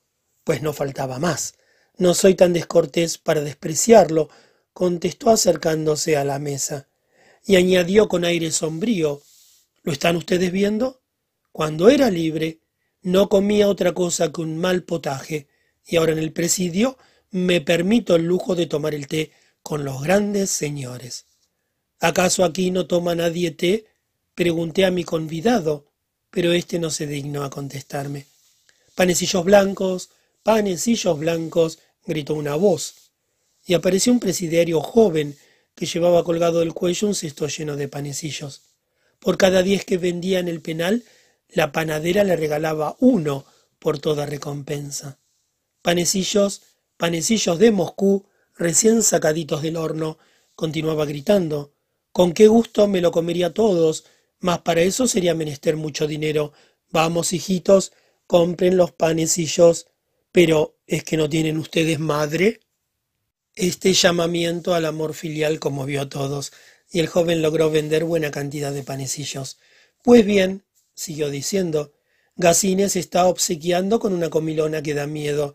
[0.43, 1.55] pues no faltaba más.
[1.97, 4.29] No soy tan descortés para despreciarlo,
[4.73, 6.87] contestó acercándose a la mesa,
[7.45, 9.21] y añadió con aire sombrío
[9.87, 10.99] ¿Lo están ustedes viendo?
[11.53, 12.59] Cuando era libre,
[13.01, 15.47] no comía otra cosa que un mal potaje,
[15.85, 16.97] y ahora en el presidio
[17.31, 21.25] me permito el lujo de tomar el té con los grandes señores.
[21.99, 23.85] ¿Acaso aquí no toma nadie té?
[24.35, 25.87] Pregunté a mi convidado,
[26.29, 28.25] pero éste no se dignó a contestarme.
[28.95, 30.09] Panecillos blancos,
[30.43, 33.11] panecillos blancos, gritó una voz,
[33.65, 35.37] y apareció un presidiario joven
[35.75, 38.61] que llevaba colgado del cuello un cesto lleno de panecillos.
[39.19, 41.03] Por cada diez que vendía en el penal,
[41.49, 43.45] la panadera le regalaba uno
[43.79, 45.19] por toda recompensa.
[45.81, 46.63] Panecillos,
[46.97, 48.25] panecillos de Moscú,
[48.55, 50.17] recién sacaditos del horno,
[50.55, 51.73] continuaba gritando.
[52.11, 54.05] Con qué gusto me lo comería todos,
[54.39, 56.53] mas para eso sería menester mucho dinero.
[56.89, 57.93] Vamos, hijitos,
[58.25, 59.87] compren los panecillos.
[60.31, 62.59] Pero, ¿es que no tienen ustedes madre?
[63.55, 66.51] Este llamamiento al amor filial conmovió a todos,
[66.91, 69.57] y el joven logró vender buena cantidad de panecillos.
[70.03, 70.63] Pues bien,
[70.97, 71.93] siguió diciendo,
[72.35, 75.53] Gacines está obsequiando con una comilona que da miedo,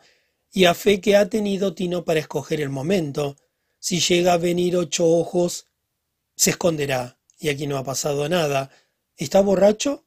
[0.53, 3.37] y a fe que ha tenido Tino para escoger el momento.
[3.79, 5.67] Si llega a venir ocho ojos,
[6.37, 8.71] se esconderá, y aquí no ha pasado nada.
[9.17, 10.05] ¿Está borracho?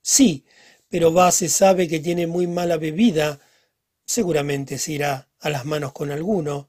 [0.00, 0.44] Sí,
[0.88, 3.40] pero va se sabe que tiene muy mala bebida.
[4.04, 6.68] Seguramente se irá a las manos con alguno.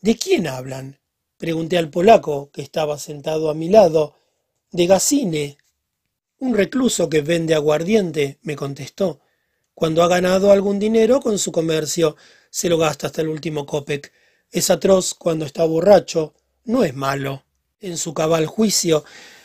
[0.00, 1.00] ¿De quién hablan?
[1.36, 4.14] Pregunté al polaco, que estaba sentado a mi lado.
[4.70, 5.58] De Gacine,
[6.44, 9.20] un recluso que vende aguardiente, me contestó.
[9.72, 12.16] Cuando ha ganado algún dinero con su comercio,
[12.50, 14.12] se lo gasta hasta el último copec.
[14.50, 16.34] Es atroz cuando está borracho,
[16.64, 17.44] no es malo.
[17.80, 19.04] en su cabal juicio,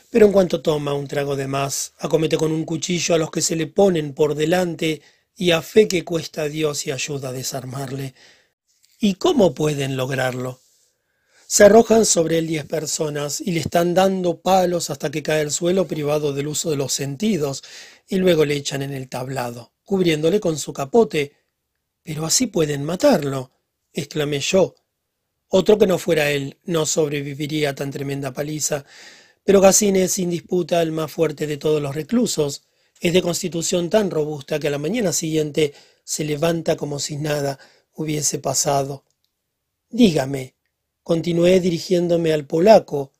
[0.09, 3.41] pero en cuanto toma un trago de más, acomete con un cuchillo a los que
[3.41, 5.01] se le ponen por delante
[5.35, 8.13] y a fe que cuesta a Dios y ayuda a desarmarle.
[8.97, 10.61] ¿Y cómo pueden lograrlo?
[11.51, 15.49] Se arrojan sobre él diez personas y le están dando palos hasta que cae al
[15.49, 17.63] suelo privado del uso de los sentidos,
[18.07, 21.33] y luego le echan en el tablado, cubriéndole con su capote.
[22.03, 23.51] Pero así pueden matarlo,
[23.91, 24.75] exclamé yo.
[25.47, 28.85] Otro que no fuera él no sobreviviría a tan tremenda paliza,
[29.43, 32.61] pero Gacine es sin disputa el más fuerte de todos los reclusos.
[33.01, 35.73] Es de constitución tan robusta que a la mañana siguiente
[36.03, 37.57] se levanta como si nada
[37.95, 39.03] hubiese pasado.
[39.89, 40.58] Dígame,
[41.09, 43.11] Continué dirigiéndome al polaco.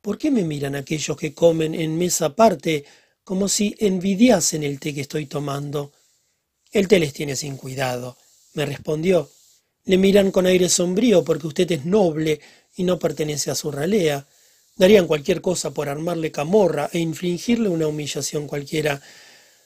[0.00, 2.84] ¿Por qué me miran aquellos que comen en mesa aparte
[3.24, 5.90] como si envidiasen el té que estoy tomando?
[6.70, 8.16] El té les tiene sin cuidado,
[8.54, 9.28] me respondió.
[9.86, 12.38] Le miran con aire sombrío porque usted es noble
[12.76, 14.24] y no pertenece a su ralea.
[14.76, 19.02] Darían cualquier cosa por armarle camorra e infligirle una humillación cualquiera.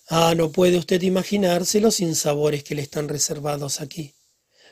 [0.08, 4.14] Ah, no puede usted imaginarse los sinsabores que le están reservados aquí.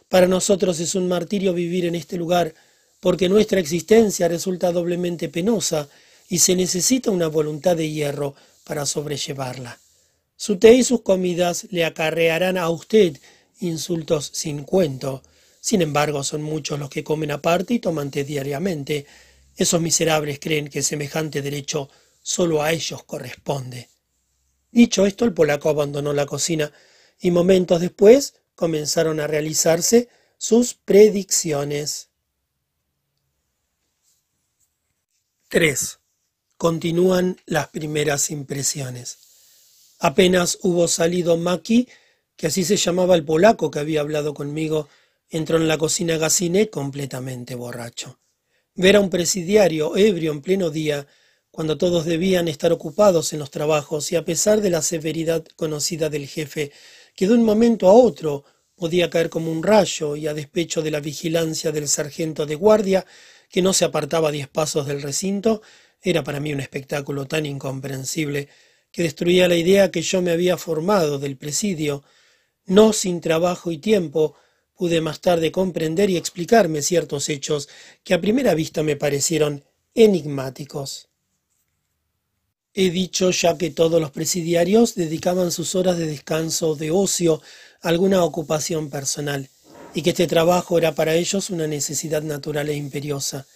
[0.09, 2.55] Para nosotros es un martirio vivir en este lugar
[3.05, 5.91] porque nuestra existencia resulta doblemente penosa
[6.27, 9.79] y se necesita una voluntad de hierro para sobrellevarla.
[10.37, 13.19] Su té y sus comidas le acarrearán a usted
[13.61, 15.23] insultos sin cuento.
[15.61, 19.05] Sin embargo, son muchos los que comen aparte y toman té diariamente.
[19.55, 21.91] Esos miserables creen que semejante derecho
[22.23, 23.91] solo a ellos corresponde.
[24.73, 26.73] Dicho esto, el polaco abandonó la cocina
[27.21, 30.09] y momentos después comenzaron a realizarse
[30.39, 32.09] sus predicciones.
[35.55, 36.01] 3.
[36.57, 39.19] Continúan las primeras impresiones.
[40.01, 41.87] Apenas hubo salido Maki,
[42.37, 44.89] que así se llamaba el polaco que había hablado conmigo,
[45.29, 48.19] entró en la cocina Gacine completamente borracho.
[48.75, 51.07] Ver a un presidiario ebrio en pleno día,
[51.53, 56.09] cuando todos debían estar ocupados en los trabajos y a pesar de la severidad conocida
[56.09, 56.73] del jefe,
[57.15, 58.45] que de un momento a otro
[58.75, 63.07] podía caer como un rayo y a despecho de la vigilancia del sargento de guardia,
[63.55, 65.63] que no se apartaba diez pasos del recinto,
[66.03, 68.49] era para mí un espectáculo tan incomprensible
[68.91, 72.03] que destruía la idea que yo me había formado del presidio.
[72.67, 74.35] No sin trabajo y tiempo
[74.77, 77.69] pude más tarde comprender y explicarme ciertos hechos
[78.03, 79.63] que a primera vista me parecieron
[79.95, 81.07] enigmáticos.
[82.73, 87.41] He dicho ya que todos los presidiarios dedicaban sus horas de descanso o de ocio
[87.83, 89.49] a alguna ocupación personal
[89.95, 93.47] y que este trabajo era para ellos una necesidad natural e imperiosa.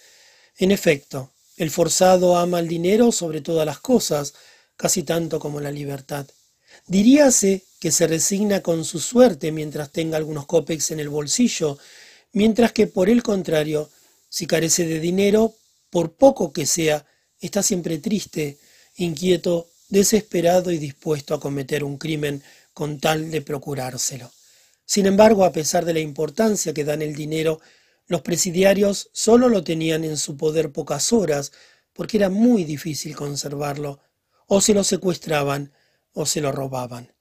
[0.57, 4.33] En efecto, el forzado ama el dinero sobre todas las cosas,
[4.77, 6.25] casi tanto como la libertad.
[6.87, 11.77] Diríase que se resigna con su suerte mientras tenga algunos copex en el bolsillo,
[12.31, 13.89] mientras que por el contrario,
[14.29, 15.53] si carece de dinero,
[15.89, 17.05] por poco que sea,
[17.41, 18.57] está siempre triste,
[18.95, 22.41] inquieto, desesperado y dispuesto a cometer un crimen
[22.73, 24.31] con tal de procurárselo.
[24.89, 27.61] Sin embargo, a pesar de la importancia que dan el dinero,
[28.07, 31.51] los presidiarios solo lo tenían en su poder pocas horas,
[31.93, 33.99] porque era muy difícil conservarlo,
[34.47, 35.73] o se lo secuestraban
[36.13, 37.13] o se lo robaban.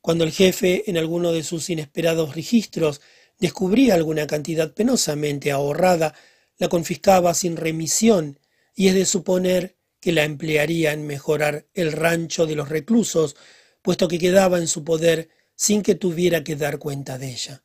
[0.00, 3.00] Cuando el jefe, en alguno de sus inesperados registros,
[3.38, 6.16] descubría alguna cantidad penosamente ahorrada,
[6.58, 8.40] la confiscaba sin remisión,
[8.74, 13.36] y es de suponer que la emplearía en mejorar el rancho de los reclusos,
[13.82, 17.62] puesto que quedaba en su poder sin que tuviera que dar cuenta de ella.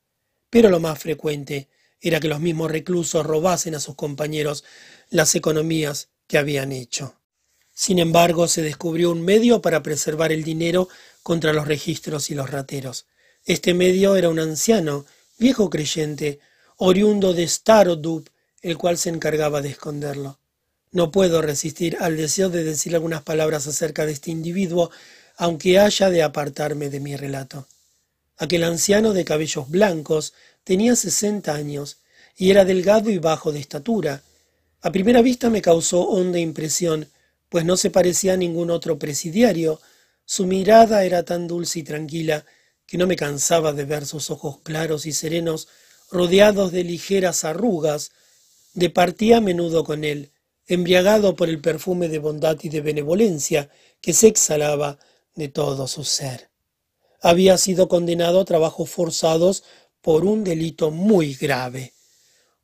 [0.49, 1.70] Pero lo más frecuente
[2.02, 4.64] era que los mismos reclusos robasen a sus compañeros
[5.10, 7.16] las economías que habían hecho.
[7.74, 10.90] Sin embargo, se descubrió un medio para preservar el dinero
[11.24, 13.06] contra los registros y los rateros.
[13.45, 15.06] Este medio era un anciano,
[15.38, 16.40] viejo creyente,
[16.78, 18.28] oriundo de Starodup,
[18.61, 20.40] el cual se encargaba de esconderlo.
[20.91, 24.91] No puedo resistir al deseo de decir algunas palabras acerca de este individuo,
[25.38, 27.68] aunque haya de apartarme de mi relato.
[28.41, 30.34] Aquel anciano de cabellos blancos
[30.64, 31.98] tenía sesenta años
[32.38, 34.24] y era delgado y bajo de estatura.
[34.80, 37.10] A primera vista me causó honda impresión,
[37.49, 39.82] pues no se parecía a ningún otro presidiario.
[40.24, 42.45] Su mirada era tan dulce y tranquila
[42.86, 45.68] que no me cansaba de ver sus ojos claros y serenos
[46.10, 48.11] rodeados de ligeras arrugas.
[48.74, 50.32] Departía a menudo con él,
[50.66, 54.98] embriagado por el perfume de bondad y de benevolencia que se exhalaba
[55.36, 56.49] de todo su ser
[57.22, 59.64] había sido condenado a trabajos forzados
[60.02, 61.94] por un delito muy grave.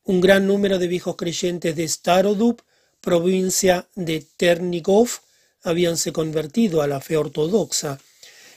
[0.04, 2.62] Un gran número de viejos creyentes de Starodup,
[3.02, 5.10] provincia de Ternigov,
[5.64, 8.00] habíanse convertido a la fe ortodoxa.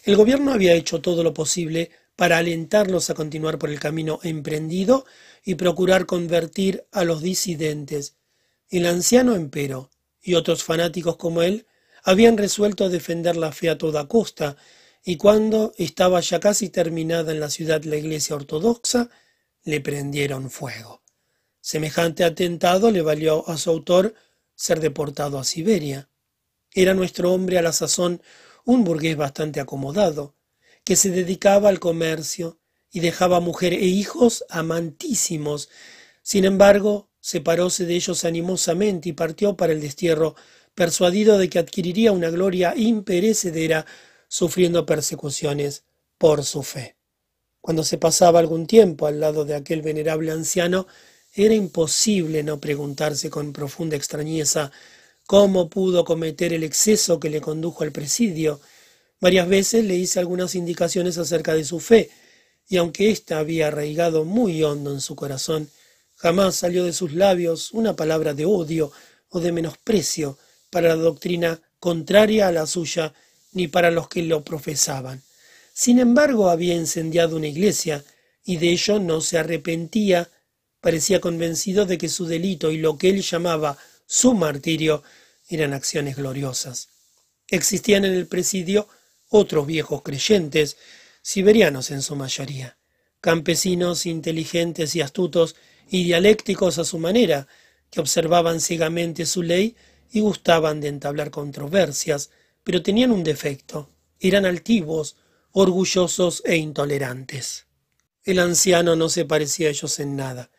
[0.05, 5.07] El gobierno había hecho todo lo posible para alentarlos a continuar por el camino emprendido
[5.45, 8.17] y procurar convertir a los disidentes.
[8.71, 11.67] El anciano, empero, y otros fanáticos como él
[12.03, 14.57] habían resuelto defender la fe a toda costa,
[15.05, 19.11] y cuando estaba ya casi terminada en la ciudad la iglesia ortodoxa,
[19.65, 21.03] le prendieron fuego.
[21.61, 24.15] Semejante atentado le valió a su autor
[24.55, 26.09] ser deportado a Siberia.
[26.73, 28.23] Era nuestro hombre a la sazón
[28.65, 30.35] un burgués bastante acomodado,
[30.85, 32.59] que se dedicaba al comercio
[32.91, 35.69] y dejaba mujer e hijos amantísimos.
[36.23, 40.35] Sin embargo, separóse de ellos animosamente y partió para el destierro,
[40.75, 43.85] persuadido de que adquiriría una gloria imperecedera
[44.29, 45.83] sufriendo persecuciones
[46.19, 46.97] por su fe.
[47.61, 50.87] Cuando se pasaba algún tiempo al lado de aquel venerable anciano,
[51.35, 54.71] era imposible no preguntarse con profunda extrañeza
[55.27, 58.61] cómo pudo cometer el exceso que le condujo al presidio.
[59.21, 62.11] Varias veces le hice algunas indicaciones acerca de su fe,
[62.69, 65.69] y aunque ésta había arraigado muy hondo en su corazón,
[66.15, 68.91] jamás salió de sus labios una palabra de odio
[69.29, 70.39] o de menosprecio
[70.71, 73.15] para la doctrina contraria a la suya
[73.53, 75.23] ni para los que lo profesaban.
[75.73, 78.05] Sin embargo, había incendiado una iglesia,
[78.45, 80.31] y de ello no se arrepentía,
[80.81, 85.03] parecía convencido de que su delito y lo que él llamaba su martirio
[85.49, 86.89] eran acciones gloriosas.
[87.49, 88.89] Existían en el presidio
[89.29, 90.77] otros viejos creyentes,
[91.23, 92.79] siberianos en su mayoría,
[93.21, 95.57] campesinos inteligentes y astutos
[95.91, 97.47] y dialécticos a su manera,
[97.91, 99.77] que observaban ciegamente su ley
[100.11, 102.31] y gustaban de entablar controversias,
[102.69, 103.89] pero tenían un defecto,
[104.21, 105.17] eran altivos,
[105.53, 107.65] orgullosos e intolerantes.
[108.25, 110.51] El anciano no se parecía a ellos en nada,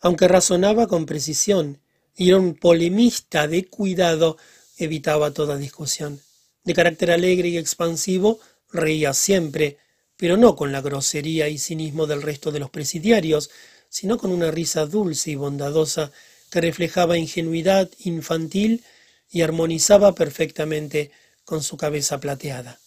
[0.00, 1.80] aunque razonaba con precisión
[2.14, 4.36] y era un polemista de cuidado,
[4.78, 6.20] evitaba toda discusión.
[6.62, 8.38] De carácter alegre y expansivo,
[8.70, 9.78] reía siempre,
[10.16, 13.50] pero no con la grosería y cinismo del resto de los presidiarios,
[13.88, 16.12] sino con una risa dulce y bondadosa
[16.48, 18.84] que reflejaba ingenuidad infantil
[19.28, 21.10] y armonizaba perfectamente
[21.46, 22.78] con su cabeza plateada.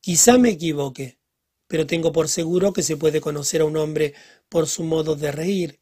[0.00, 1.18] Quizá me equivoque,
[1.68, 4.14] pero tengo por seguro que se puede conocer a un hombre
[4.48, 5.80] por su modo de reír.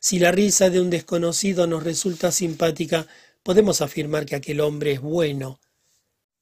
[0.00, 3.06] Si la risa de un desconocido nos resulta simpática,
[3.42, 5.60] podemos afirmar que aquel hombre es bueno.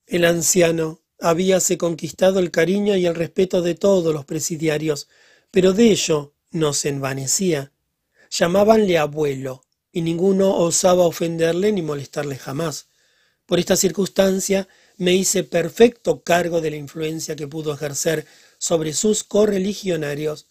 [0.06, 5.08] El anciano habíase conquistado el cariño y el respeto de todos los presidiarios,
[5.50, 7.72] pero de ello no se envanecía.
[8.30, 12.88] Llamábanle abuelo, y ninguno osaba ofenderle ni molestarle jamás.
[13.46, 18.26] Por esta circunstancia me hice perfecto cargo de la influencia que pudo ejercer
[18.58, 20.46] sobre sus correligionarios,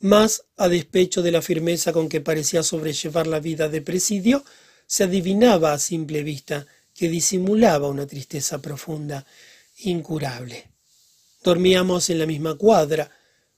[0.00, 4.44] más a despecho de la firmeza con que parecía sobrellevar la vida de presidio,
[4.86, 9.24] se adivinaba a simple vista que disimulaba una tristeza profunda,
[9.78, 10.68] incurable.
[11.42, 13.10] Dormíamos en la misma cuadra.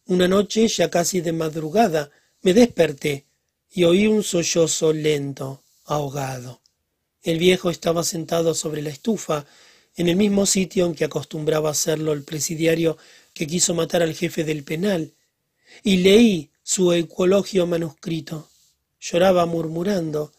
[0.06, 2.10] Una noche, ya casi de madrugada,
[2.42, 3.26] me desperté
[3.70, 6.60] y oí un sollozo lento, ahogado.
[7.22, 9.46] El viejo estaba sentado sobre la estufa,
[9.96, 12.96] en el mismo sitio en que acostumbraba hacerlo el presidiario
[13.32, 15.14] que quiso matar al jefe del penal,
[15.82, 18.48] y leí su ecologio manuscrito.
[19.00, 20.32] Lloraba murmurando,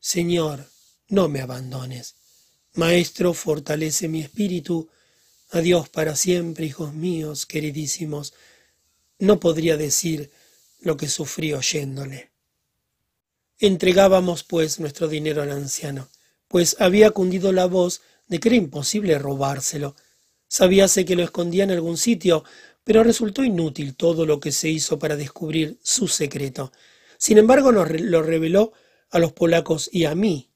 [0.00, 0.68] Señor,
[1.08, 2.14] no me abandones.
[2.74, 4.88] Maestro, fortalece mi espíritu.
[5.50, 8.32] Adiós para siempre, hijos míos, queridísimos.
[9.18, 10.30] No podría decir
[10.80, 12.30] lo que sufrí oyéndole.
[13.58, 16.08] Entregábamos, pues, nuestro dinero al anciano,
[16.48, 18.02] pues había cundido la voz
[18.32, 19.94] de que era imposible robárselo.
[20.48, 22.44] Sabíase que lo escondía en algún sitio,
[22.82, 26.72] pero resultó inútil todo lo que se hizo para descubrir su secreto.
[27.18, 28.72] Sin embargo, nos lo reveló
[29.10, 30.48] a los polacos y a mí.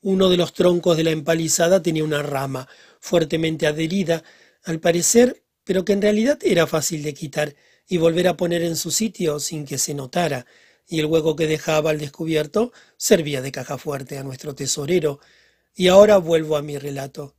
[0.00, 2.66] Uno de los troncos de la empalizada tenía una rama
[2.98, 4.24] fuertemente adherida,
[4.64, 7.54] al parecer, pero que en realidad era fácil de quitar
[7.86, 10.46] y volver a poner en su sitio sin que se notara,
[10.88, 15.20] y el hueco que dejaba al descubierto servía de caja fuerte a nuestro tesorero,
[15.80, 17.34] y ahora vuelvo a mi relato.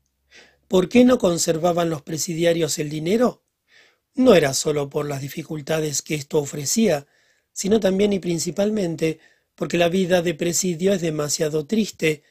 [0.68, 3.44] ¿Por qué no conservaban los presidiarios el dinero?
[4.16, 7.06] No era sólo por las dificultades que esto ofrecía,
[7.54, 9.20] sino también y principalmente
[9.54, 12.24] porque la vida de presidio es demasiado triste.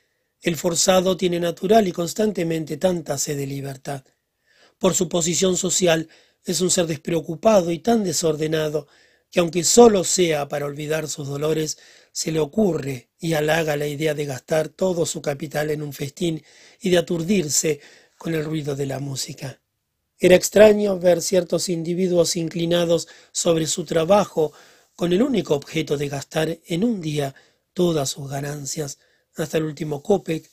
[0.42, 4.04] El forzado tiene natural y constantemente tanta sed de libertad.
[4.80, 6.08] Por su posición social
[6.44, 8.88] es un ser despreocupado y tan desordenado
[9.30, 11.78] que aunque solo sea para olvidar sus dolores,
[12.12, 16.42] se le ocurre y halaga la idea de gastar todo su capital en un festín
[16.80, 17.80] y de aturdirse
[18.18, 19.60] con el ruido de la música.
[20.18, 24.52] Era extraño ver ciertos individuos inclinados sobre su trabajo
[24.94, 27.34] con el único objeto de gastar en un día
[27.72, 28.98] todas sus ganancias,
[29.36, 30.50] hasta el último copec,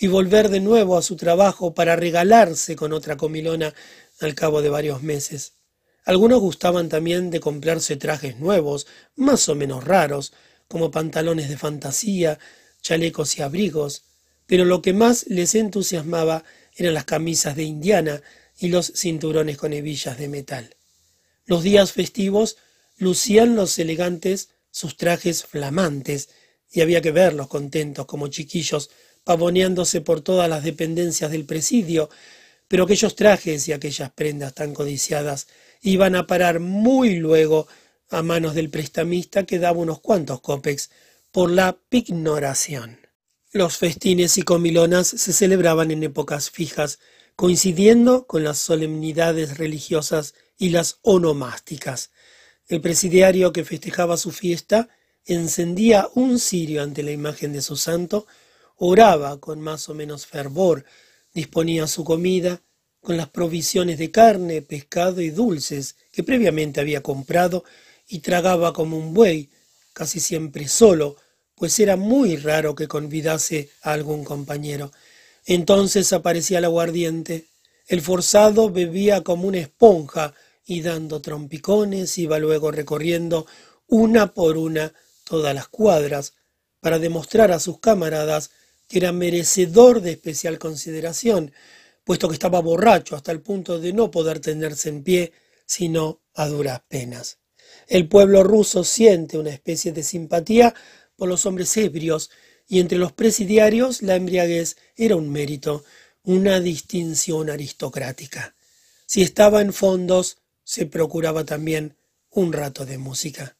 [0.00, 3.74] y volver de nuevo a su trabajo para regalarse con otra comilona
[4.20, 5.54] al cabo de varios meses.
[6.04, 8.86] Algunos gustaban también de comprarse trajes nuevos,
[9.16, 10.32] más o menos raros,
[10.68, 12.38] como pantalones de fantasía,
[12.82, 14.04] chalecos y abrigos,
[14.46, 16.44] pero lo que más les entusiasmaba
[16.76, 18.22] eran las camisas de indiana
[18.58, 20.76] y los cinturones con hebillas de metal.
[21.46, 22.56] Los días festivos
[22.98, 26.28] lucían los elegantes sus trajes flamantes,
[26.70, 28.90] y había que verlos contentos como chiquillos,
[29.24, 32.10] pavoneándose por todas las dependencias del presidio,
[32.68, 35.48] pero aquellos trajes y aquellas prendas tan codiciadas
[35.80, 37.66] iban a parar muy luego
[38.10, 40.90] a manos del prestamista que daba unos cuantos copex
[41.30, 42.98] por la pignoración.
[43.52, 46.98] Los festines y comilonas se celebraban en épocas fijas,
[47.36, 52.10] coincidiendo con las solemnidades religiosas y las onomásticas.
[52.66, 54.88] El presidiario que festejaba su fiesta
[55.24, 58.26] encendía un cirio ante la imagen de su santo,
[58.76, 60.84] oraba con más o menos fervor,
[61.32, 62.62] disponía su comida
[63.00, 67.64] con las provisiones de carne, pescado y dulces que previamente había comprado
[68.08, 69.50] y tragaba como un buey,
[69.92, 71.16] casi siempre solo,
[71.54, 74.90] pues era muy raro que convidase a algún compañero.
[75.44, 77.46] Entonces aparecía el aguardiente.
[77.86, 83.46] El forzado bebía como una esponja y dando trompicones iba luego recorriendo
[83.86, 84.92] una por una
[85.24, 86.34] todas las cuadras
[86.80, 88.50] para demostrar a sus camaradas
[88.88, 91.52] que era merecedor de especial consideración,
[92.04, 95.32] puesto que estaba borracho hasta el punto de no poder tenerse en pie
[95.66, 97.38] sino a duras penas.
[97.88, 100.74] El pueblo ruso siente una especie de simpatía
[101.16, 102.30] por los hombres ebrios,
[102.68, 105.84] y entre los presidiarios la embriaguez era un mérito,
[106.22, 108.54] una distinción aristocrática.
[109.06, 111.96] Si estaba en fondos, se procuraba también
[112.30, 113.56] un rato de música.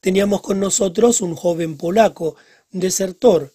[0.00, 2.36] Teníamos con nosotros un joven polaco,
[2.70, 3.52] desertor,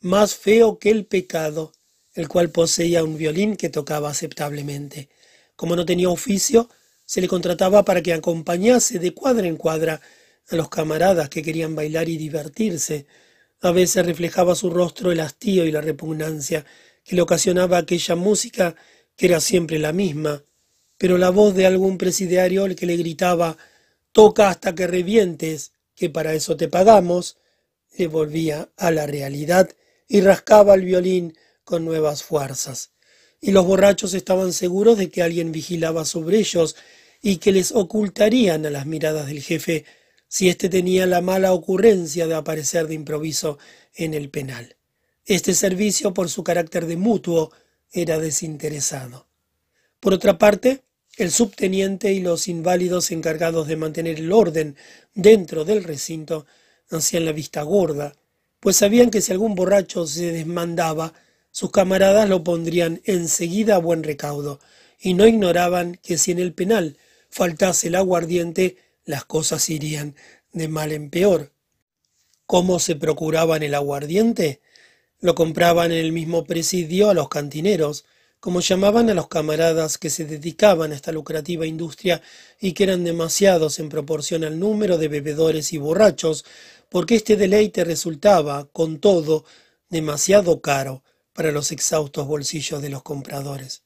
[0.00, 1.72] más feo que el pecado,
[2.12, 5.08] el cual poseía un violín que tocaba aceptablemente.
[5.56, 6.68] Como no tenía oficio,
[7.04, 10.00] se le contrataba para que acompañase de cuadra en cuadra
[10.48, 13.06] a los camaradas que querían bailar y divertirse.
[13.60, 16.64] A veces reflejaba su rostro el hastío y la repugnancia
[17.02, 18.74] que le ocasionaba aquella música
[19.16, 20.42] que era siempre la misma,
[20.98, 23.56] pero la voz de algún presidiario el que le gritaba
[24.12, 27.36] toca hasta que revientes, que para eso te pagamos,
[27.96, 29.70] le volvía a la realidad
[30.08, 32.92] y rascaba el violín con nuevas fuerzas.
[33.40, 36.76] Y los borrachos estaban seguros de que alguien vigilaba sobre ellos
[37.26, 39.86] y que les ocultarían a las miradas del jefe
[40.28, 43.56] si éste tenía la mala ocurrencia de aparecer de improviso
[43.94, 44.76] en el penal.
[45.24, 47.50] Este servicio, por su carácter de mutuo,
[47.90, 49.26] era desinteresado.
[50.00, 50.82] Por otra parte,
[51.16, 54.76] el subteniente y los inválidos encargados de mantener el orden
[55.14, 56.44] dentro del recinto
[56.90, 58.14] hacían la vista gorda,
[58.60, 61.14] pues sabían que si algún borracho se desmandaba,
[61.50, 64.60] sus camaradas lo pondrían enseguida a buen recaudo,
[65.00, 66.98] y no ignoraban que si en el penal
[67.34, 70.14] faltase el aguardiente, las cosas irían
[70.52, 71.52] de mal en peor.
[72.46, 74.60] ¿Cómo se procuraban el aguardiente?
[75.18, 78.04] Lo compraban en el mismo presidio a los cantineros,
[78.38, 82.22] como llamaban a los camaradas que se dedicaban a esta lucrativa industria
[82.60, 86.44] y que eran demasiados en proporción al número de bebedores y borrachos,
[86.88, 89.44] porque este deleite resultaba, con todo,
[89.88, 91.02] demasiado caro
[91.32, 93.82] para los exhaustos bolsillos de los compradores.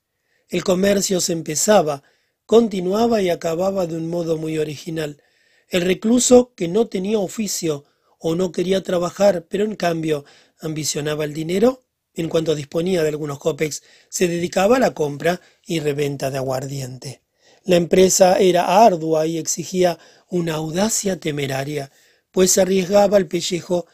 [0.50, 2.02] El comercio se empezaba,
[2.48, 5.22] continuaba y acababa de un modo muy original.
[5.68, 7.84] El recluso que no tenía oficio
[8.18, 10.24] o no quería trabajar, pero en cambio
[10.58, 11.82] ambicionaba el dinero,
[12.14, 17.20] en cuanto disponía de algunos copex, se dedicaba a la compra y reventa de aguardiente.
[17.64, 19.98] La empresa era ardua y exigía
[20.30, 21.92] una audacia temeraria,
[22.30, 23.86] pues arriesgaba el pellejo,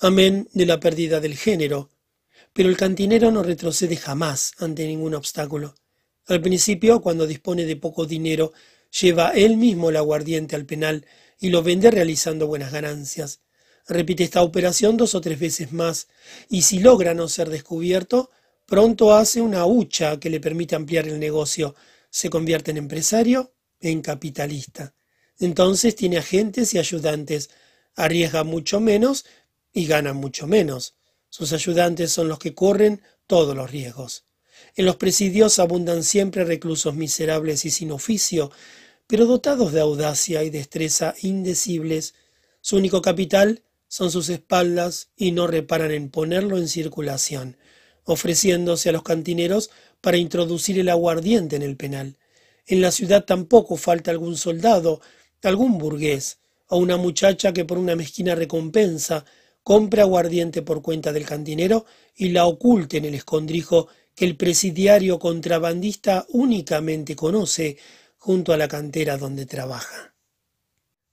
[0.00, 1.90] amén de la pérdida del género.
[2.54, 5.74] Pero el cantinero no retrocede jamás ante ningún obstáculo.
[6.28, 8.52] Al principio, cuando dispone de poco dinero,
[9.00, 11.06] lleva él mismo el aguardiente al penal
[11.40, 13.40] y lo vende realizando buenas ganancias.
[13.86, 16.08] Repite esta operación dos o tres veces más,
[16.50, 18.30] y si logra no ser descubierto,
[18.66, 21.74] pronto hace una hucha que le permite ampliar el negocio.
[22.10, 24.94] Se convierte en empresario, en capitalista.
[25.38, 27.48] Entonces tiene agentes y ayudantes,
[27.96, 29.24] arriesga mucho menos
[29.72, 30.94] y gana mucho menos.
[31.30, 34.27] Sus ayudantes son los que corren todos los riesgos.
[34.78, 38.52] En los presidios abundan siempre reclusos miserables y sin oficio,
[39.08, 42.14] pero dotados de audacia y destreza indecibles.
[42.60, 47.56] Su único capital son sus espaldas y no reparan en ponerlo en circulación,
[48.04, 52.16] ofreciéndose a los cantineros para introducir el aguardiente en el penal.
[52.64, 55.00] En la ciudad tampoco falta algún soldado,
[55.42, 56.38] algún burgués,
[56.68, 59.24] o una muchacha que por una mezquina recompensa
[59.64, 61.84] compre aguardiente por cuenta del cantinero
[62.14, 63.88] y la oculte en el escondrijo
[64.18, 67.76] que el presidiario contrabandista únicamente conoce
[68.16, 70.12] junto a la cantera donde trabaja.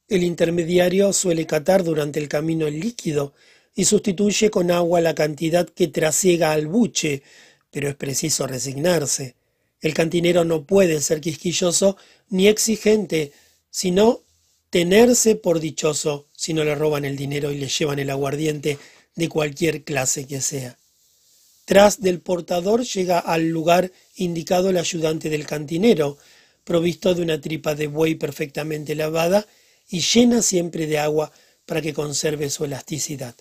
[0.08, 3.36] El intermediario suele catar durante el camino el líquido
[3.76, 7.22] y sustituye con agua la cantidad que trasiega al buche,
[7.70, 9.36] pero es preciso resignarse.
[9.82, 11.98] El cantinero no puede ser quisquilloso
[12.30, 13.34] ni exigente,
[13.70, 14.22] sino
[14.72, 18.80] tenerse por dichoso si no le roban el dinero y le llevan el aguardiente
[19.14, 20.80] de cualquier clase que sea.
[21.66, 26.18] Tras del portador llega al lugar indicado el ayudante del cantinero,
[26.64, 29.48] provisto de una tripa de buey perfectamente lavada
[29.90, 31.32] y llena siempre de agua
[31.66, 33.36] para que conserve su elasticidad.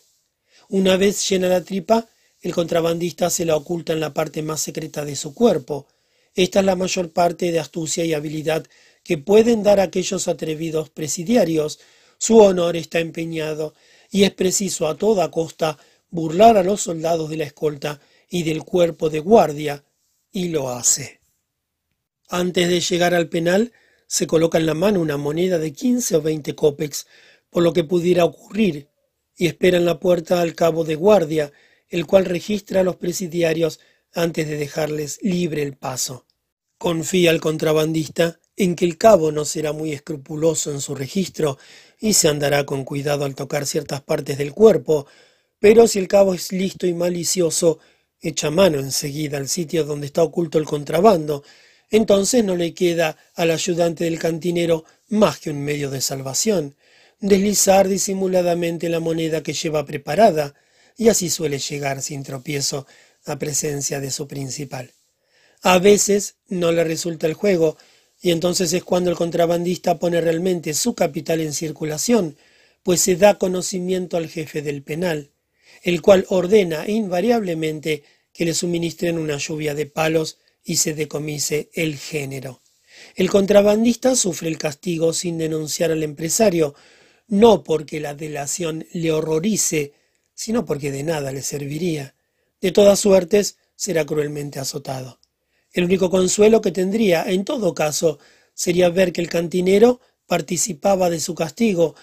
[0.71, 2.09] Una vez llena la tripa,
[2.41, 5.87] el contrabandista se la oculta en la parte más secreta de su cuerpo.
[6.35, 8.67] Esta es la mayor parte de astucia y habilidad
[9.03, 11.79] que pueden dar aquellos atrevidos presidiarios.
[12.17, 13.75] Su honor está empeñado
[14.11, 15.79] y es preciso a toda costa
[16.11, 19.85] burlar a los soldados de la escolta y del cuerpo de guardia,
[20.33, 21.21] y lo hace.
[22.29, 23.73] Antes de llegar al penal,
[24.07, 27.07] se coloca en la mano una moneda de quince o veinte copex,
[27.51, 28.89] por lo que pudiera ocurrir,
[29.37, 31.53] y espera en la puerta al cabo de guardia,
[31.89, 33.81] el cual registra a los presidiarios
[34.13, 36.27] antes de dejarles libre el paso.
[36.79, 41.59] Confía el contrabandista en que el cabo no será muy escrupuloso en su registro
[41.99, 45.07] y se andará con cuidado al tocar ciertas partes del cuerpo,
[45.59, 47.79] pero si el cabo es listo y malicioso,
[48.29, 51.45] echa mano enseguida al sitio donde está oculto el contrabando,
[51.91, 56.75] entonces no le queda al ayudante del cantinero más que un medio de salvación,
[57.21, 60.55] deslizar disimuladamente la moneda que lleva preparada,
[60.97, 62.87] y así suele llegar sin tropiezo
[63.27, 64.93] a presencia de su principal.
[65.63, 67.77] A veces no le resulta el juego,
[68.21, 72.37] y entonces es cuando el contrabandista pone realmente su capital en circulación,
[72.83, 75.31] pues se da conocimiento al jefe del penal,
[75.83, 78.03] el cual ordena invariablemente
[78.35, 82.61] que le suministren una lluvia de palos y se decomise el género.
[83.15, 86.75] El contrabandista sufre el castigo sin denunciar al empresario,
[87.29, 89.93] no porque la delación le horrorice,
[90.35, 92.15] sino porque de nada le serviría.
[92.61, 95.21] De todas suertes será cruelmente azotado.
[95.73, 98.19] El único consuelo que tendría, en todo caso,
[98.53, 101.95] sería ver que el cantinero participaba de su castigo,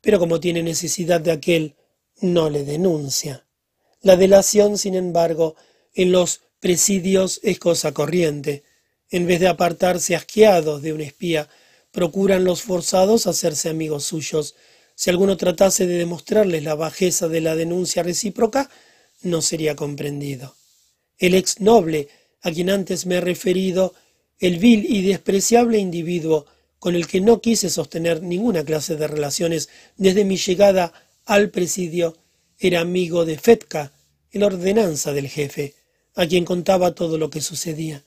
[0.00, 1.76] pero como tiene necesidad de aquel,
[2.20, 3.46] no le denuncia.
[4.02, 5.56] La delación, sin embargo,
[5.94, 8.62] en los presidios es cosa corriente.
[9.10, 11.48] En vez de apartarse asqueados de un espía,
[11.90, 14.54] procuran los forzados hacerse amigos suyos.
[14.94, 18.70] Si alguno tratase de demostrarles la bajeza de la denuncia recíproca,
[19.22, 20.54] no sería comprendido.
[21.18, 22.08] El ex noble
[22.42, 23.94] a quien antes me he referido,
[24.38, 26.46] el vil y despreciable individuo
[26.78, 30.92] con el que no quise sostener ninguna clase de relaciones desde mi llegada
[31.26, 32.16] al presidio,
[32.58, 33.92] era amigo de Fetka,
[34.30, 35.74] el ordenanza del jefe,
[36.14, 38.04] a quien contaba todo lo que sucedía.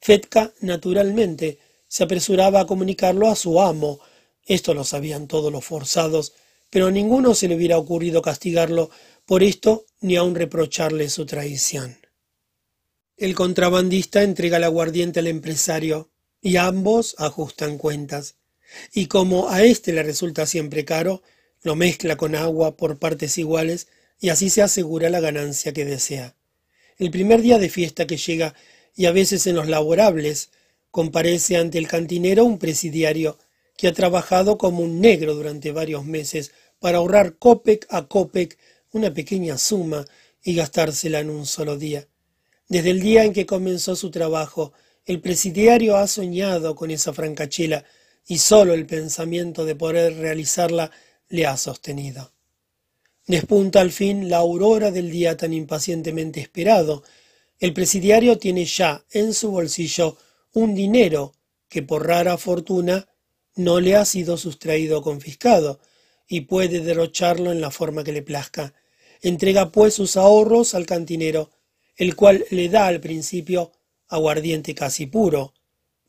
[0.00, 1.58] Fetka, naturalmente,
[1.88, 4.00] se apresuraba a comunicarlo a su amo.
[4.44, 6.32] Esto lo sabían todos los forzados,
[6.70, 8.90] pero a ninguno se le hubiera ocurrido castigarlo
[9.24, 11.98] por esto ni aun reprocharle su traición.
[13.16, 16.10] El contrabandista entrega el aguardiente al empresario
[16.40, 18.36] y ambos ajustan cuentas.
[18.92, 21.22] Y como a éste le resulta siempre caro,
[21.62, 23.88] lo mezcla con agua por partes iguales
[24.20, 26.36] y así se asegura la ganancia que desea.
[26.98, 28.54] El primer día de fiesta que llega,
[28.94, 30.50] y a veces en los laborables,
[30.90, 33.38] comparece ante el cantinero un presidiario
[33.76, 38.56] que ha trabajado como un negro durante varios meses para ahorrar copec a copec
[38.92, 40.06] una pequeña suma
[40.42, 42.08] y gastársela en un solo día.
[42.68, 44.72] Desde el día en que comenzó su trabajo,
[45.04, 47.84] el presidiario ha soñado con esa francachela
[48.26, 50.90] y sólo el pensamiento de poder realizarla
[51.28, 52.32] le ha sostenido.
[53.26, 57.02] Despunta al fin la aurora del día tan impacientemente esperado.
[57.58, 60.16] El presidiario tiene ya en su bolsillo
[60.52, 61.32] un dinero
[61.68, 63.08] que por rara fortuna
[63.56, 65.80] no le ha sido sustraído o confiscado,
[66.28, 68.74] y puede derrocharlo en la forma que le plazca.
[69.22, 71.50] Entrega pues sus ahorros al cantinero,
[71.96, 73.72] el cual le da al principio
[74.08, 75.52] aguardiente casi puro.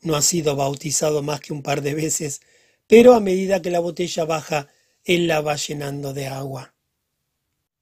[0.02, 2.42] No ha sido bautizado más que un par de veces,
[2.86, 4.68] pero a medida que la botella baja,
[5.04, 6.74] él la va llenando de agua.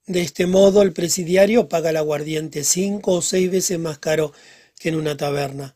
[0.07, 4.33] De este modo el presidiario paga el aguardiente cinco o seis veces más caro
[4.79, 5.75] que en una taberna.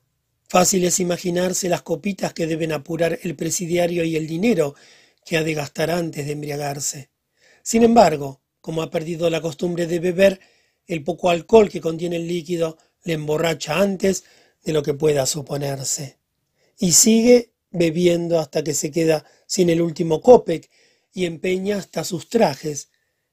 [0.48, 4.76] Fácil es imaginarse las copitas que deben apurar el presidiario y el dinero
[5.24, 7.10] que ha de gastar antes de embriagarse.
[7.64, 10.40] Sin embargo, como ha perdido la costumbre de beber,
[10.86, 14.22] el poco alcohol que contiene el líquido le emborracha antes
[14.62, 16.18] de lo que pueda suponerse.
[16.78, 20.70] Y sigue bebiendo hasta que se queda sin el último copec
[21.12, 22.89] y empeña hasta sus trajes.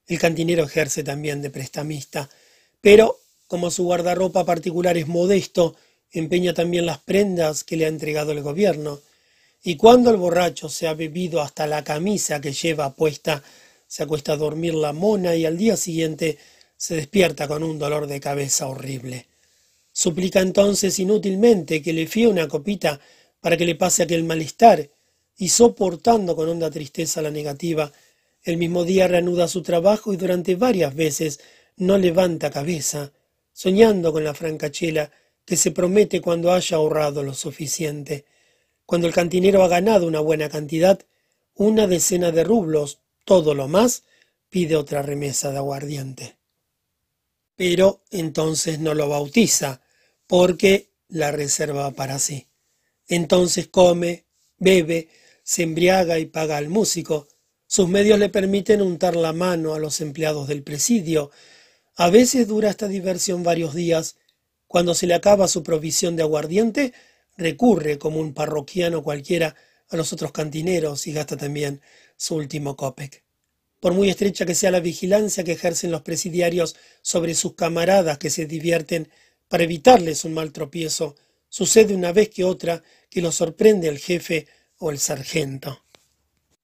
[0.07, 2.29] El cantinero ejerce también de prestamista,
[2.81, 5.75] pero como su guardarropa particular es modesto,
[6.11, 9.01] empeña también las prendas que le ha entregado el gobierno.
[9.63, 13.43] Y cuando el borracho se ha bebido hasta la camisa que lleva puesta,
[13.87, 16.37] se acuesta a dormir la mona y al día siguiente
[16.75, 19.27] se despierta con un dolor de cabeza horrible.
[19.91, 22.99] Suplica entonces inútilmente que le fíe una copita
[23.41, 24.89] para que le pase aquel malestar,
[25.39, 27.91] y soportando con honda tristeza la negativa,
[28.51, 31.39] el mismo día reanuda su trabajo y durante varias veces
[31.75, 33.11] no levanta cabeza,
[33.53, 35.11] soñando con la francachela
[35.45, 38.25] que se promete cuando haya ahorrado lo suficiente.
[38.85, 40.99] Cuando el cantinero ha ganado una buena cantidad,
[41.55, 44.03] una decena de rublos, todo lo más,
[44.49, 46.37] pide otra remesa de aguardiente.
[47.55, 49.81] Pero entonces no lo bautiza,
[50.27, 52.47] porque la reserva para sí.
[53.07, 54.25] Entonces come,
[54.57, 55.09] bebe,
[55.43, 57.27] se embriaga y paga al músico.
[57.69, 61.31] Sus medios le permiten untar la mano a los empleados del presidio.
[61.97, 64.15] A veces dura esta diversión varios días.
[64.67, 66.93] Cuando se le acaba su provisión de aguardiente,
[67.35, 69.55] recurre como un parroquiano cualquiera
[69.89, 71.81] a los otros cantineros y gasta también
[72.15, 73.23] su último copec.
[73.81, 78.29] Por muy estrecha que sea la vigilancia que ejercen los presidiarios sobre sus camaradas que
[78.29, 79.09] se divierten
[79.49, 81.15] para evitarles un mal tropiezo,
[81.49, 84.47] sucede una vez que otra que lo sorprende el jefe
[84.79, 85.83] o el sargento.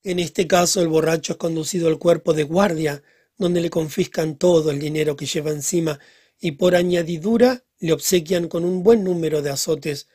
[0.04, 3.04] En este caso el borracho es conducido al cuerpo de guardia,
[3.38, 6.00] donde le confiscan todo el dinero que lleva encima
[6.40, 10.10] y por añadidura le obsequian con un buen número de azotes.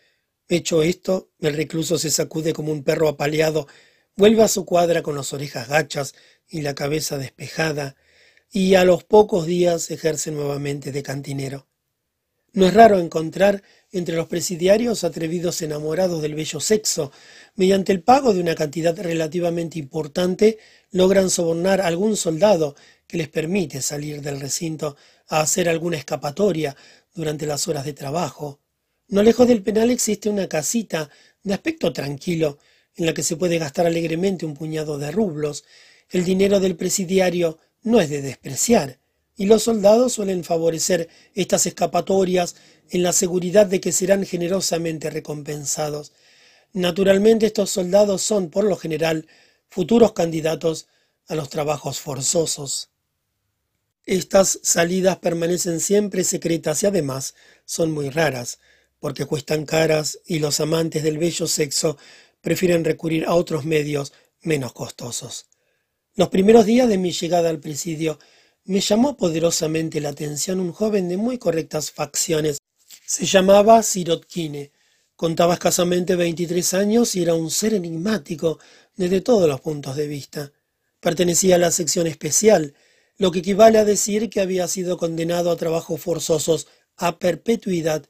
[0.47, 3.67] Hecho esto, el recluso se sacude como un perro apaleado,
[4.15, 6.15] vuelve a su cuadra con las orejas gachas
[6.47, 7.97] y la cabeza despejada,
[8.51, 11.67] y a los pocos días ejerce nuevamente de cantinero.
[12.53, 13.63] No es raro encontrar
[13.93, 17.13] entre los presidiarios atrevidos enamorados del bello sexo.
[17.57, 20.59] Mediante el pago de una cantidad relativamente importante,
[20.91, 22.75] logran sobornar a algún soldado
[23.07, 24.97] que les permite salir del recinto
[25.29, 26.77] a hacer alguna escapatoria
[27.15, 28.61] durante las horas de trabajo.
[29.09, 31.09] No lejos del penal existe una casita
[31.43, 32.59] de aspecto tranquilo,
[32.97, 35.65] en la que se puede gastar alegremente un puñado de rublos.
[36.11, 38.99] El dinero del presidiario no es de despreciar
[39.39, 42.57] y los soldados suelen favorecer estas escapatorias
[42.91, 46.13] en la seguridad de que serán generosamente recompensados.
[46.73, 49.29] Naturalmente estos soldados son, por lo general,
[49.69, 50.89] futuros candidatos
[51.29, 52.91] a los trabajos forzosos.
[54.05, 58.59] Estas salidas permanecen siempre secretas y además son muy raras,
[58.99, 61.97] porque cuestan caras y los amantes del bello sexo
[62.41, 65.47] prefieren recurrir a otros medios menos costosos.
[66.17, 68.19] Los primeros días de mi llegada al presidio
[68.69, 72.59] me llamó poderosamente la atención un joven de muy correctas facciones.
[73.07, 74.73] Se llamaba Sirotkine.
[75.17, 78.59] Contaba escasamente veintitrés años y era un ser enigmático
[78.95, 80.53] desde todos los puntos de vista.
[81.01, 82.75] Pertenecía a la sección especial,
[83.17, 86.67] lo que equivale a decir que había sido condenado a trabajos forzosos
[86.99, 88.05] a perpetuidad.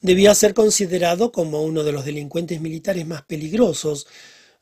[0.00, 4.06] Debía ser considerado como uno de los delincuentes militares más peligrosos.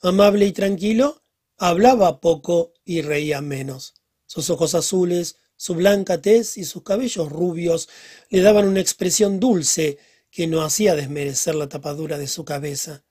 [0.00, 1.24] Amable y tranquilo,
[1.56, 3.94] hablaba poco y reía menos.
[4.34, 7.88] Sus ojos azules, su blanca tez y sus cabellos rubios
[8.30, 9.96] le daban una expresión dulce
[10.28, 13.04] que no hacía desmerecer la tapadura de su cabeza.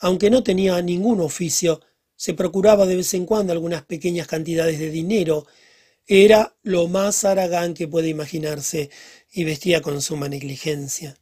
[0.00, 1.82] Aunque no tenía ningún oficio,
[2.16, 5.46] se procuraba de vez en cuando algunas pequeñas cantidades de dinero.
[6.04, 8.90] Era lo más aragán que puede imaginarse
[9.30, 11.16] y vestía con suma negligencia.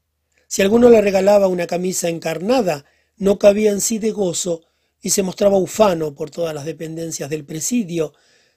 [0.46, 2.86] Si alguno le regalaba una camisa encarnada,
[3.18, 4.62] no cabía en sí de gozo
[5.02, 8.14] y se mostraba ufano por todas las dependencias del presidio,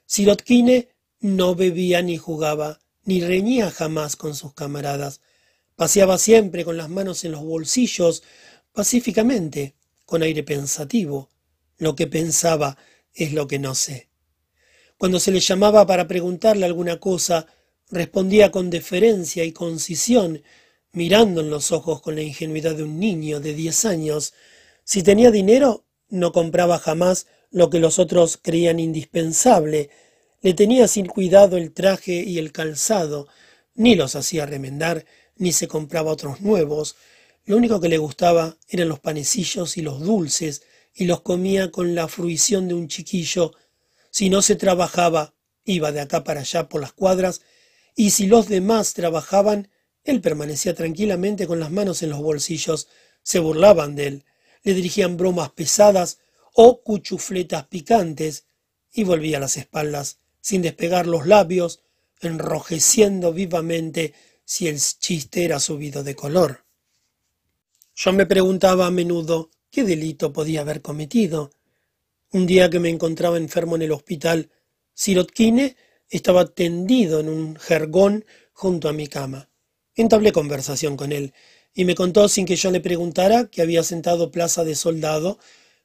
[0.07, 0.87] Sirotkine
[1.19, 5.19] no bebía ni jugaba, ni reñía jamás con sus camaradas.
[5.75, 8.23] Paseaba siempre con las manos en los bolsillos,
[8.71, 9.75] pacíficamente,
[10.05, 11.29] con aire pensativo.
[11.77, 12.77] Lo que pensaba
[13.13, 14.09] es lo que no sé.
[14.97, 17.45] Cuando se le llamaba para preguntarle alguna cosa,
[17.91, 20.41] respondía con deferencia y concisión,
[20.93, 24.33] mirando en los ojos con la ingenuidad de un niño de diez años.
[24.85, 29.89] Si tenía dinero, no compraba jamás lo que los otros creían indispensable,
[30.41, 33.27] le tenía sin cuidado el traje y el calzado,
[33.75, 35.05] ni los hacía remendar,
[35.35, 36.95] ni se compraba otros nuevos.
[37.45, 40.63] Lo único que le gustaba eran los panecillos y los dulces,
[40.93, 43.53] y los comía con la fruición de un chiquillo.
[44.09, 47.41] Si no se trabajaba, iba de acá para allá por las cuadras,
[47.95, 49.69] y si los demás trabajaban,
[50.03, 52.87] él permanecía tranquilamente con las manos en los bolsillos.
[53.21, 54.25] Se burlaban de él,
[54.63, 56.19] le dirigían bromas pesadas
[56.59, 58.47] o cuchufletas picantes
[58.91, 61.81] y volvía las espaldas sin despegar los labios,
[62.19, 66.65] enrojeciendo vivamente si el chiste era subido de color.
[67.93, 71.51] Yo me preguntaba a menudo qué delito podía haber cometido.
[72.31, 74.49] Un día que me encontraba enfermo en el hospital,
[74.95, 75.75] Sirotkine
[76.09, 79.51] estaba tendido en un jergón junto a mi cama.
[79.93, 81.35] Entablé conversación con él
[81.75, 85.37] y me contó sin que yo le preguntara que había sentado plaza de soldado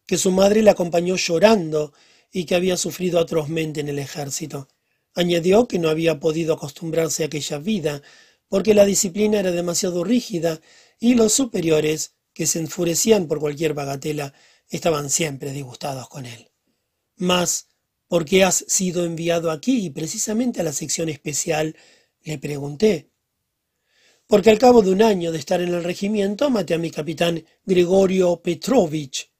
[0.06, 1.92] que su madre le acompañó llorando
[2.32, 4.68] y que había sufrido atrozmente en el ejército.
[5.14, 8.02] Añadió que no había podido acostumbrarse a aquella vida,
[8.48, 10.60] porque la disciplina era demasiado rígida
[10.98, 14.32] y los superiores, que se enfurecían por cualquier bagatela,
[14.68, 16.50] estaban siempre disgustados con él.
[17.16, 17.68] Mas,
[18.08, 21.76] ¿por qué has sido enviado aquí y precisamente a la sección especial?
[22.24, 23.10] le pregunté.
[24.26, 27.44] Porque al cabo de un año de estar en el regimiento maté a mi capitán
[27.64, 29.31] Gregorio Petrovich.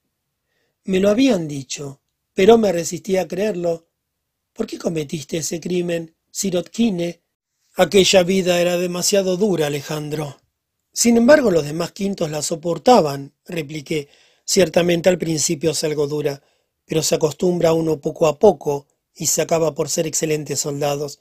[0.85, 2.01] Me lo habían dicho,
[2.33, 3.87] pero me resistí a creerlo.
[4.51, 7.21] ¿Por qué cometiste ese crimen, Sirotkine?
[7.77, 10.41] Aquella vida era demasiado dura, Alejandro.
[10.91, 14.09] Sin embargo, los demás quintos la soportaban, repliqué.
[14.43, 16.43] Ciertamente al principio es algo dura,
[16.85, 21.19] pero se acostumbra uno poco a poco y se acaba por ser excelentes soldados.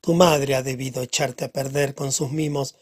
[0.00, 2.76] Tu madre ha debido echarte a perder con sus mimos.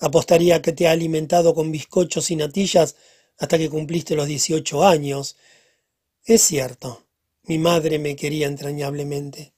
[0.00, 2.96] Apostaría que te ha alimentado con bizcochos y natillas
[3.38, 5.36] hasta que cumpliste los dieciocho años.
[6.30, 7.08] Es cierto,
[7.42, 9.52] mi madre me quería entrañablemente.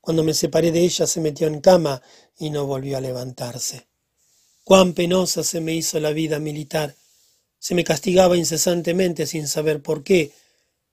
[0.00, 2.00] Cuando me separé de ella se metió en cama
[2.38, 3.88] y no volvió a levantarse.
[4.62, 6.94] Cuán penosa se me hizo la vida militar.
[7.58, 10.30] Se me castigaba incesantemente sin saber por qué.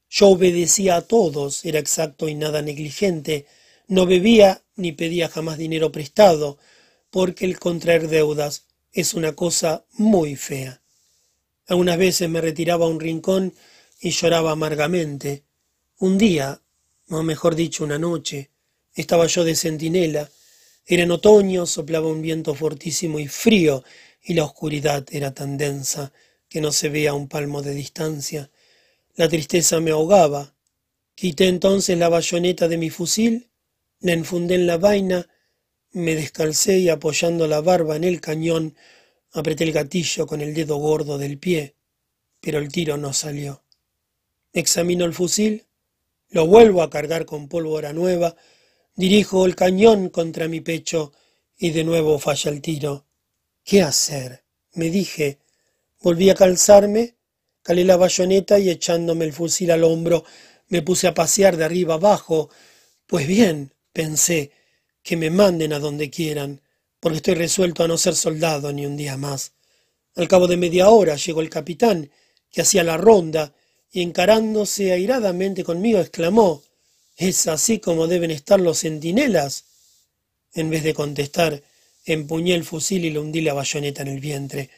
[0.10, 3.46] Yo obedecía a todos, era exacto y nada negligente.
[3.88, 6.58] No bebía ni pedía jamás dinero prestado,
[7.12, 10.82] porque el contraer deudas es una cosa muy fea.
[11.68, 13.54] Algunas veces me retiraba a un rincón
[14.00, 15.44] y lloraba amargamente.
[16.00, 16.62] Un día,
[17.10, 18.50] o mejor dicho, una noche,
[18.94, 20.30] estaba yo de centinela
[20.92, 23.84] era en otoño, soplaba un viento fortísimo y frío,
[24.24, 26.12] y la oscuridad era tan densa
[26.48, 28.50] que no se veía un palmo de distancia.
[29.14, 30.56] La tristeza me ahogaba.
[31.14, 33.52] Quité entonces la bayoneta de mi fusil,
[34.00, 35.30] la enfundé en la vaina,
[35.92, 38.76] me descalcé y apoyando la barba en el cañón,
[39.32, 41.76] apreté el gatillo con el dedo gordo del pie,
[42.42, 43.64] pero el tiro no salió.
[44.54, 45.66] Examino el fusil,
[46.30, 48.36] lo vuelvo a cargar con pólvora nueva,
[49.00, 51.14] Dirijo el cañón contra mi pecho
[51.58, 53.06] y de nuevo falla el tiro.
[53.64, 54.44] ¿Qué hacer?
[54.74, 55.40] me dije.
[56.02, 57.16] Volví a calzarme,
[57.64, 60.26] calé la bayoneta y echándome el fusil al hombro
[60.68, 62.50] me puse a pasear de arriba abajo.
[63.08, 64.52] Pues bien, pensé,
[65.02, 66.62] que me manden a donde quieran,
[67.00, 69.54] porque estoy resuelto a no ser soldado ni un día más.
[70.18, 72.12] Al cabo de media hora llegó el capitán,
[72.52, 73.54] que hacía la ronda,
[73.92, 76.64] y encarándose airadamente conmigo exclamó
[77.20, 79.66] ¿Es así como deben estar los centinelas?
[80.54, 81.62] En vez de contestar,
[82.06, 84.70] empuñé el fusil y le hundí la bayoneta en el vientre.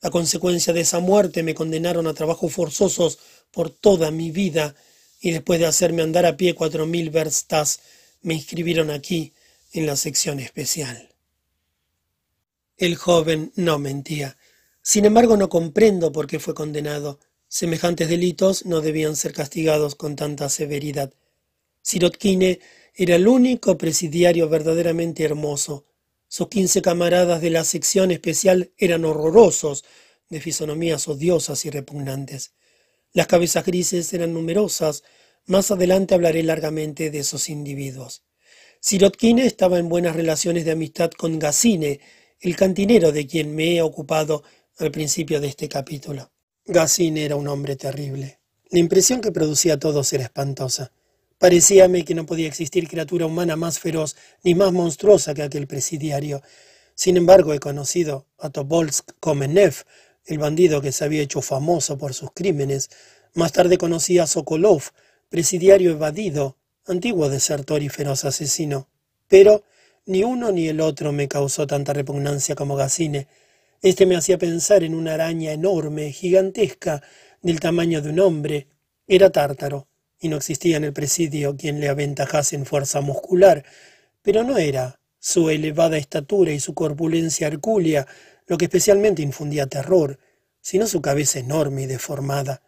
[0.00, 3.18] A consecuencia de esa muerte me condenaron a trabajos forzosos
[3.50, 4.74] por toda mi vida
[5.20, 7.80] y después de hacerme andar a pie cuatro mil verstas
[8.22, 9.34] me inscribieron aquí
[9.72, 11.10] en la sección especial.
[12.78, 14.38] El joven no mentía.
[14.80, 17.20] Sin embargo, no comprendo por qué fue condenado.
[17.52, 21.12] Semejantes delitos no debían ser castigados con tanta severidad.
[21.82, 22.60] Sirotkine
[22.94, 25.84] era el único presidiario verdaderamente hermoso.
[26.28, 29.84] Sus quince camaradas de la sección especial eran horrorosos,
[30.28, 32.52] de fisonomías odiosas y repugnantes.
[33.12, 35.02] Las cabezas grises eran numerosas.
[35.46, 38.22] Más adelante hablaré largamente de esos individuos.
[38.78, 41.98] Sirotkine estaba en buenas relaciones de amistad con Gacine,
[42.38, 44.44] el cantinero de quien me he ocupado
[44.78, 46.30] al principio de este capítulo.
[46.70, 48.38] Gacine era un hombre terrible.
[48.70, 50.92] La impresión que producía a todos era espantosa.
[51.36, 54.14] Parecíame que no podía existir criatura humana más feroz
[54.44, 56.42] ni más monstruosa que aquel presidiario.
[56.94, 59.82] Sin embargo, he conocido a Tobolsk Komenev,
[60.26, 62.88] el bandido que se había hecho famoso por sus crímenes.
[63.34, 64.82] Más tarde conocí a Sokolov,
[65.28, 66.56] presidiario evadido,
[66.86, 68.88] antiguo desertor y feroz asesino.
[69.26, 69.64] Pero
[70.06, 73.26] ni uno ni el otro me causó tanta repugnancia como Gacine.
[73.82, 77.02] Este me hacía pensar en una araña enorme, gigantesca,
[77.40, 78.68] del tamaño de un hombre.
[79.06, 79.88] Era tártaro
[80.18, 83.64] y no existía en el presidio quien le aventajase en fuerza muscular,
[84.20, 88.06] pero no era su elevada estatura y su corpulencia hercúlea
[88.46, 90.18] lo que especialmente infundía terror,
[90.60, 92.62] sino su cabeza enorme y deformada.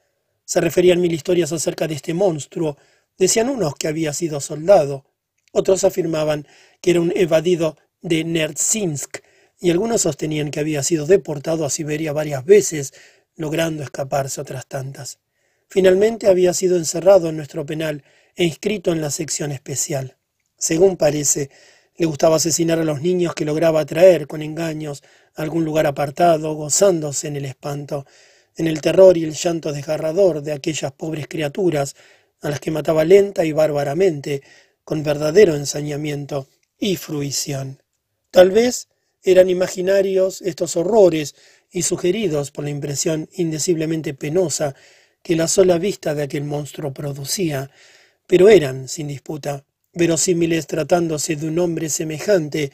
[0.46, 2.78] Se referían mil historias acerca de este monstruo.
[3.18, 5.04] Decían unos que había sido soldado,
[5.52, 6.46] otros afirmaban
[6.80, 9.18] que era un evadido de Nertsinsk,
[9.62, 12.92] y algunos sostenían que había sido deportado a Siberia varias veces,
[13.36, 15.20] logrando escaparse otras tantas.
[15.68, 18.02] Finalmente había sido encerrado en nuestro penal
[18.34, 20.16] e inscrito en la sección especial.
[20.58, 21.48] Según parece,
[21.96, 25.04] le gustaba asesinar a los niños que lograba atraer con engaños
[25.36, 28.04] a algún lugar apartado, gozándose en el espanto,
[28.56, 31.94] en el terror y el llanto desgarrador de aquellas pobres criaturas
[32.40, 34.42] a las que mataba lenta y bárbaramente,
[34.82, 36.48] con verdadero ensañamiento
[36.80, 37.80] y fruición.
[38.32, 38.88] Tal vez
[39.22, 41.34] eran imaginarios estos horrores
[41.70, 44.74] y sugeridos por la impresión indeciblemente penosa
[45.22, 47.70] que la sola vista de aquel monstruo producía,
[48.26, 52.72] pero eran, sin disputa, verosímiles tratándose de un hombre semejante.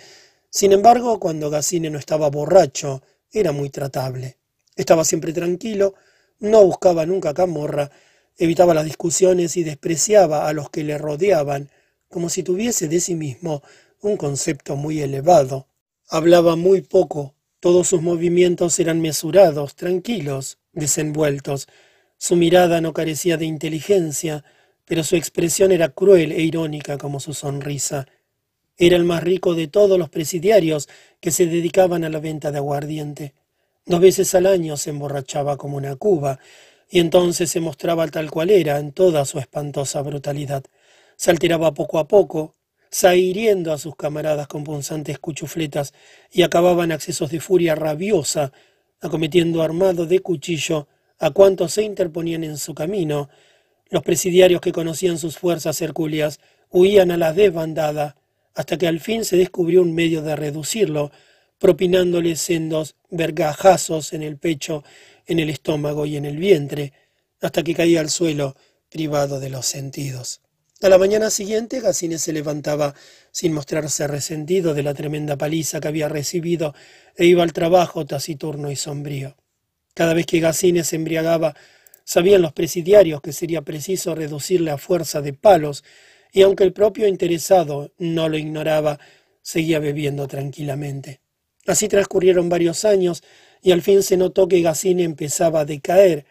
[0.50, 4.38] Sin embargo, cuando Gacine no estaba borracho, era muy tratable.
[4.76, 5.94] Estaba siempre tranquilo,
[6.40, 7.90] no buscaba nunca camorra,
[8.38, 11.70] evitaba las discusiones y despreciaba a los que le rodeaban,
[12.08, 13.62] como si tuviese de sí mismo
[14.00, 15.67] un concepto muy elevado.
[16.10, 21.68] Hablaba muy poco, todos sus movimientos eran mesurados, tranquilos, desenvueltos.
[22.16, 24.42] Su mirada no carecía de inteligencia,
[24.86, 28.06] pero su expresión era cruel e irónica como su sonrisa.
[28.78, 30.88] Era el más rico de todos los presidiarios
[31.20, 33.34] que se dedicaban a la venta de aguardiente.
[33.84, 36.38] Dos veces al año se emborrachaba como una cuba,
[36.88, 40.64] y entonces se mostraba tal cual era en toda su espantosa brutalidad.
[41.16, 42.54] Se alteraba poco a poco,
[42.90, 45.92] zahiriendo a sus camaradas con punzantes cuchufletas,
[46.30, 48.52] y acababa en accesos de furia rabiosa,
[49.00, 50.88] acometiendo armado de cuchillo
[51.18, 53.28] a cuantos se interponían en su camino.
[53.90, 56.40] Los presidiarios que conocían sus fuerzas hercúleas
[56.70, 58.16] huían a la desbandada,
[58.54, 61.10] hasta que al fin se descubrió un medio de reducirlo,
[61.58, 64.84] propinándole sendos vergajazos en el pecho,
[65.26, 66.92] en el estómago y en el vientre,
[67.40, 68.56] hasta que caía al suelo,
[68.90, 70.40] privado de los sentidos.
[70.80, 72.94] A la mañana siguiente, Gacine se levantaba
[73.32, 76.72] sin mostrarse resentido de la tremenda paliza que había recibido
[77.16, 79.36] e iba al trabajo taciturno y sombrío.
[79.92, 81.56] Cada vez que Gacine se embriagaba,
[82.04, 85.82] sabían los presidiarios que sería preciso reducirle a fuerza de palos,
[86.32, 89.00] y aunque el propio interesado no lo ignoraba,
[89.42, 91.20] seguía bebiendo tranquilamente.
[91.66, 93.24] Así transcurrieron varios años,
[93.62, 96.24] y al fin se notó que Gacine empezaba a decaer,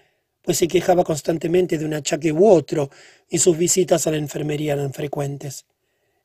[0.47, 2.89] pues se quejaba constantemente de un achaque u otro,
[3.27, 5.65] y sus visitas a la enfermería eran frecuentes.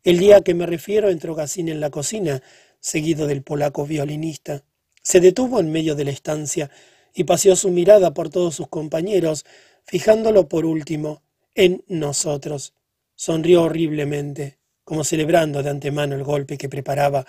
[0.05, 2.41] El día a que me refiero entró Gacine en la cocina,
[2.79, 4.63] seguido del polaco violinista.
[5.03, 6.71] Se detuvo en medio de la estancia
[7.13, 9.45] y paseó su mirada por todos sus compañeros,
[9.87, 11.25] fijándolo por último
[11.57, 12.75] en nosotros.
[13.17, 17.27] Sonrió horriblemente, como celebrando de antemano el golpe que preparaba,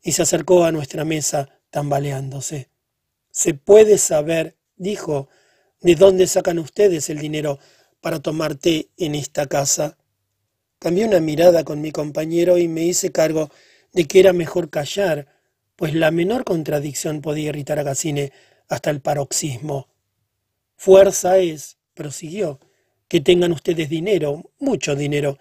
[0.00, 2.70] y se acercó a nuestra mesa tambaleándose.
[3.32, 5.28] ¿Se puede saber, dijo,
[5.80, 7.58] de dónde sacan ustedes el dinero
[8.00, 9.98] para tomar té en esta casa.
[10.78, 13.50] Cambié una mirada con mi compañero y me hice cargo
[13.92, 15.26] de que era mejor callar,
[15.76, 18.32] pues la menor contradicción podía irritar a Gacine
[18.68, 19.88] hasta el paroxismo.
[20.76, 22.60] Fuerza es, prosiguió,
[23.08, 25.38] que tengan ustedes dinero, mucho dinero,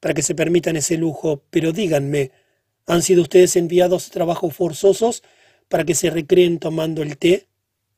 [0.00, 2.30] para que se permitan ese lujo, pero díganme,
[2.86, 5.22] ¿han sido ustedes enviados a trabajos forzosos
[5.68, 7.47] para que se recreen tomando el té?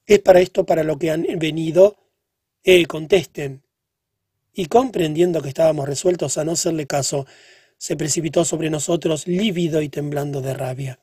[0.07, 1.97] ¿Es para esto para lo que han venido?
[2.65, 3.63] Eh, contesten
[4.53, 7.27] y comprendiendo que estábamos resueltos a no hacerle caso,
[7.79, 11.01] se precipitó sobre nosotros lívido y temblando de rabia.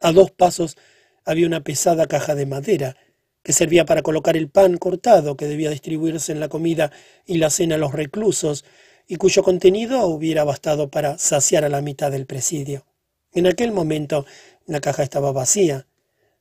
[0.00, 0.76] A dos pasos
[1.24, 2.96] había una pesada caja de madera,
[3.42, 6.90] que servía para colocar el pan cortado que debía distribuirse en la comida
[7.24, 8.64] y la cena a los reclusos,
[9.06, 12.84] y cuyo contenido hubiera bastado para saciar a la mitad del presidio.
[13.32, 14.26] En aquel momento
[14.66, 15.86] la caja estaba vacía.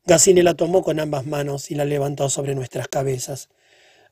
[0.07, 3.49] Gacine la tomó con ambas manos y la levantó sobre nuestras cabezas.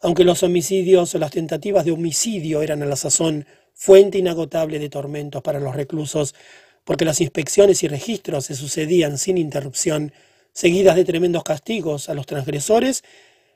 [0.01, 4.89] Aunque los homicidios o las tentativas de homicidio eran a la sazón fuente inagotable de
[4.89, 6.35] tormentos para los reclusos,
[6.83, 10.11] porque las inspecciones y registros se sucedían sin interrupción,
[10.51, 13.05] seguidas de tremendos castigos a los transgresores,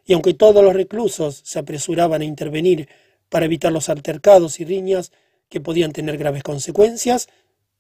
[0.06, 2.88] y aunque todos los reclusos se apresuraban a intervenir
[3.28, 5.12] para evitar los altercados y riñas
[5.50, 7.28] que podían tener graves consecuencias,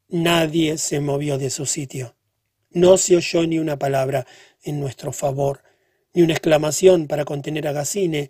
[0.09, 2.17] nadie se movió de su sitio.
[2.71, 4.27] No se oyó ni una palabra
[4.63, 5.63] en nuestro favor,
[6.13, 8.29] ni una exclamación para contener a Gacine,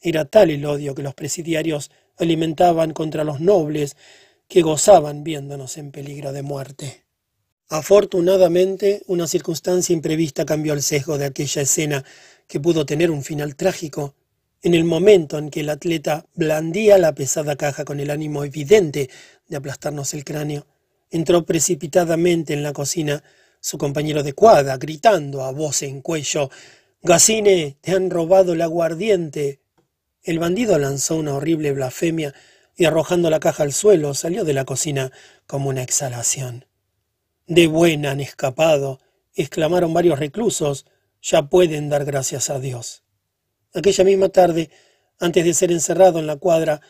[0.00, 3.96] era tal el odio que los presidiarios alimentaban contra los nobles
[4.48, 7.04] que gozaban viéndonos en peligro de muerte.
[7.68, 12.04] Afortunadamente, una circunstancia imprevista cambió el sesgo de aquella escena
[12.46, 14.14] que pudo tener un final trágico.
[14.62, 19.10] En el momento en que el atleta blandía la pesada caja con el ánimo evidente
[19.48, 20.66] de aplastarnos el cráneo,
[21.10, 23.22] entró precipitadamente en la cocina
[23.60, 26.50] su compañero de cuadra, gritando a voz en cuello
[27.02, 29.60] Gacine, te han robado el aguardiente.
[30.22, 32.34] El bandido lanzó una horrible blasfemia
[32.76, 35.12] y arrojando la caja al suelo salió de la cocina
[35.46, 36.66] como una exhalación.
[37.46, 39.00] De buena han escapado,
[39.34, 40.86] exclamaron varios reclusos,
[41.22, 43.04] ya pueden dar gracias a Dios.
[43.74, 44.70] Aquella misma tarde,
[45.20, 46.80] antes de ser encerrado en la cuadra,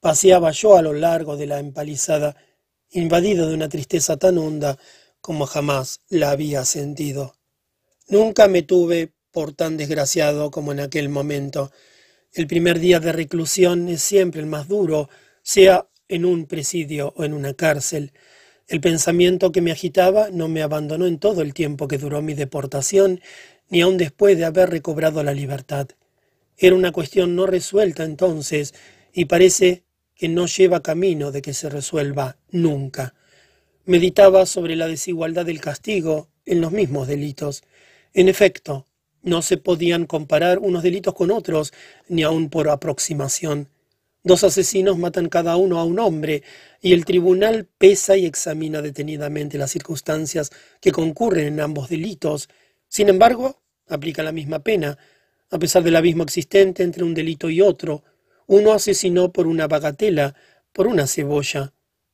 [0.00, 2.36] paseaba yo a lo largo de la empalizada,
[2.90, 4.76] invadido de una tristeza tan honda
[5.22, 7.36] como jamás la había sentido.
[8.08, 11.72] Nunca me tuve por tan desgraciado como en aquel momento,
[12.34, 15.08] el primer día de reclusión es siempre el más duro,
[15.42, 18.12] sea en un presidio o en una cárcel.
[18.68, 22.34] El pensamiento que me agitaba no me abandonó en todo el tiempo que duró mi
[22.34, 23.20] deportación,
[23.70, 25.88] ni aun después de haber recobrado la libertad.
[26.58, 28.74] Era una cuestión no resuelta entonces,
[29.12, 29.84] y parece
[30.14, 33.14] que no lleva camino de que se resuelva nunca.
[33.84, 37.64] Meditaba sobre la desigualdad del castigo en los mismos delitos.
[38.14, 38.86] En efecto,
[39.22, 41.72] no se podían comparar unos delitos con otros,
[42.08, 43.68] ni aun por aproximación.
[44.22, 46.44] Dos asesinos matan cada uno a un hombre,
[46.80, 50.50] y el tribunal pesa y examina detenidamente las circunstancias
[50.80, 52.48] que concurren en ambos delitos.
[52.86, 54.96] Sin embargo, aplica la misma pena,
[55.50, 58.04] a pesar del abismo existente entre un delito y otro.
[58.46, 60.36] Uno asesinó por una bagatela,
[60.72, 61.72] por una cebolla.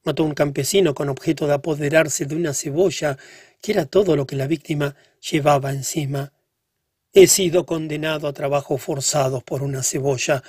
[0.09, 3.19] Mató a un campesino con objeto de apoderarse de una cebolla,
[3.61, 6.33] que era todo lo que la víctima llevaba encima.
[7.13, 10.43] He sido condenado a trabajos forzados por una cebolla,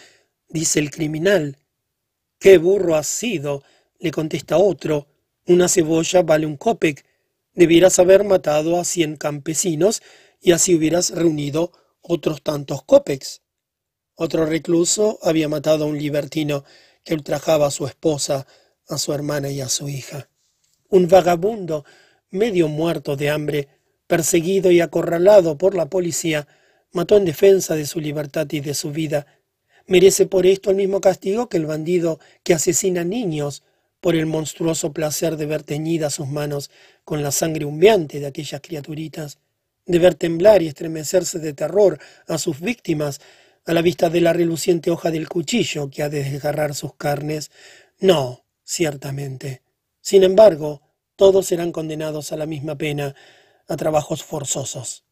[0.48, 1.58] dice el criminal.
[2.40, 3.62] ¡Qué burro has sido!
[4.00, 5.08] le contesta otro.
[5.46, 7.06] Una cebolla vale un copec.
[7.54, 10.02] Debieras haber matado a cien campesinos
[10.40, 13.42] y así hubieras reunido otros tantos copecs.
[14.16, 16.64] Otro recluso había matado a un libertino
[17.04, 18.48] que ultrajaba a su esposa,
[18.90, 20.30] a su hermana y a su hija.
[20.90, 21.86] Un vagabundo,
[22.32, 23.68] medio muerto de hambre,
[24.08, 26.48] perseguido y acorralado por la policía,
[26.92, 29.28] mató en defensa de su libertad y de su vida.
[29.86, 33.64] Merece por esto el mismo castigo que el bandido que asesina niños
[34.02, 36.72] por el monstruoso placer de ver teñidas sus manos
[37.04, 39.40] con la sangre humeante de aquellas criaturitas,
[39.86, 43.20] de ver temblar y estremecerse de terror a sus víctimas
[43.66, 47.52] a la vista de la reluciente hoja del cuchillo que ha de desgarrar sus carnes.
[48.00, 49.64] No, ciertamente.
[50.00, 50.84] Sin embargo,
[51.16, 53.16] todos serán condenados a la misma pena,
[53.68, 55.06] a trabajos forzosos.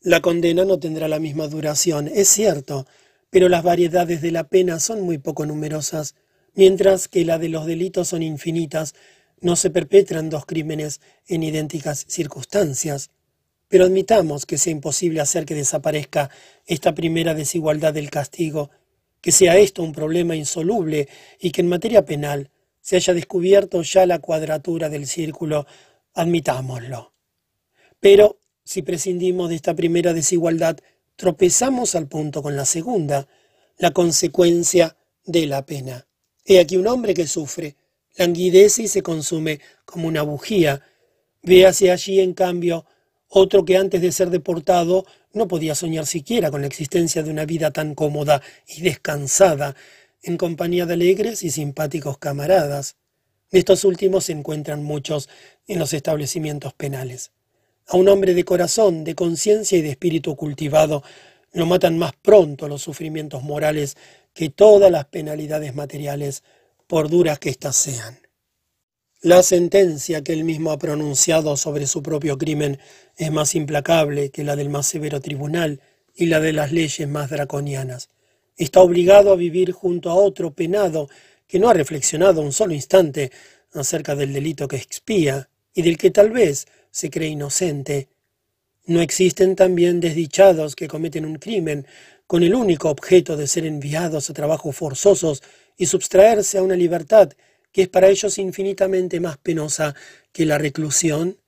[0.00, 2.86] La condena no tendrá la misma duración, es cierto,
[3.30, 6.16] pero las variedades de la pena son muy poco numerosas,
[6.54, 8.94] mientras que la de los delitos son infinitas,
[9.40, 13.10] no se perpetran dos crímenes en idénticas circunstancias.
[13.68, 16.30] Pero admitamos que sea imposible hacer que desaparezca
[16.66, 18.70] esta primera desigualdad del castigo,
[19.22, 21.08] que sea esto un problema insoluble
[21.40, 25.66] y que en materia penal se haya descubierto ya la cuadratura del círculo,
[26.14, 27.12] admitámoslo.
[28.00, 30.78] Pero si prescindimos de esta primera desigualdad,
[31.16, 33.26] tropezamos al punto con la segunda,
[33.78, 36.06] la consecuencia de la pena.
[36.44, 37.76] He aquí un hombre que sufre,
[38.16, 40.82] languidece y se consume como una bujía.
[41.42, 42.84] Véase allí, en cambio,
[43.28, 47.44] otro que antes de ser deportado no podía soñar siquiera con la existencia de una
[47.44, 49.76] vida tan cómoda y descansada,
[50.22, 52.96] en compañía de alegres y simpáticos camaradas.
[53.50, 55.28] De estos últimos se encuentran muchos
[55.66, 57.32] en los establecimientos penales.
[57.86, 61.02] A un hombre de corazón, de conciencia y de espíritu cultivado
[61.52, 63.96] lo matan más pronto los sufrimientos morales
[64.34, 66.42] que todas las penalidades materiales,
[66.86, 68.18] por duras que éstas sean.
[69.20, 72.78] La sentencia que él mismo ha pronunciado sobre su propio crimen
[73.16, 75.80] es más implacable que la del más severo tribunal
[76.14, 78.10] y la de las leyes más draconianas
[78.64, 81.08] está obligado a vivir junto a otro penado
[81.46, 83.30] que no ha reflexionado un solo instante
[83.72, 88.08] acerca del delito que expía y del que tal vez se cree inocente.
[88.86, 91.86] ¿No existen también desdichados que cometen un crimen
[92.26, 95.42] con el único objeto de ser enviados a trabajos forzosos
[95.76, 97.30] y subtraerse a una libertad
[97.70, 99.94] que es para ellos infinitamente más penosa
[100.32, 101.38] que la reclusión?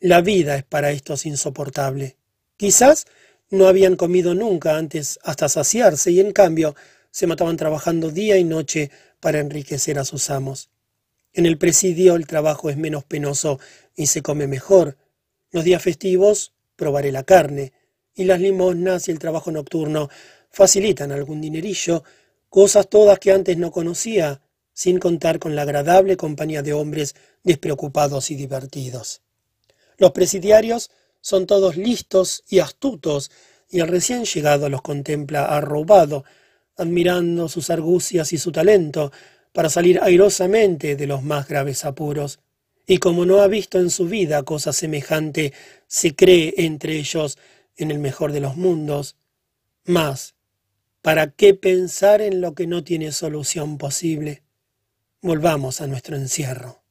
[0.00, 2.16] La vida es para estos insoportable.
[2.56, 3.06] Quizás
[3.52, 6.74] no habían comido nunca antes hasta saciarse y en cambio
[7.10, 10.70] se mataban trabajando día y noche para enriquecer a sus amos.
[11.34, 13.60] En el presidio el trabajo es menos penoso
[13.94, 14.96] y se come mejor.
[15.50, 17.74] Los días festivos probaré la carne,
[18.14, 20.08] y las limosnas y el trabajo nocturno
[20.50, 22.04] facilitan algún dinerillo,
[22.48, 24.40] cosas todas que antes no conocía,
[24.72, 29.20] sin contar con la agradable compañía de hombres despreocupados y divertidos.
[29.98, 30.90] Los presidiarios
[31.22, 33.30] son todos listos y astutos,
[33.70, 36.24] y el recién llegado los contempla arrobado,
[36.76, 39.10] admirando sus argucias y su talento,
[39.52, 42.40] para salir airosamente de los más graves apuros.
[42.86, 45.52] Y como no ha visto en su vida cosa semejante,
[45.86, 47.38] se cree entre ellos
[47.76, 49.16] en el mejor de los mundos.
[49.84, 50.34] Mas,
[51.00, 54.42] ¿para qué pensar en lo que no tiene solución posible?
[55.20, 56.81] Volvamos a nuestro encierro.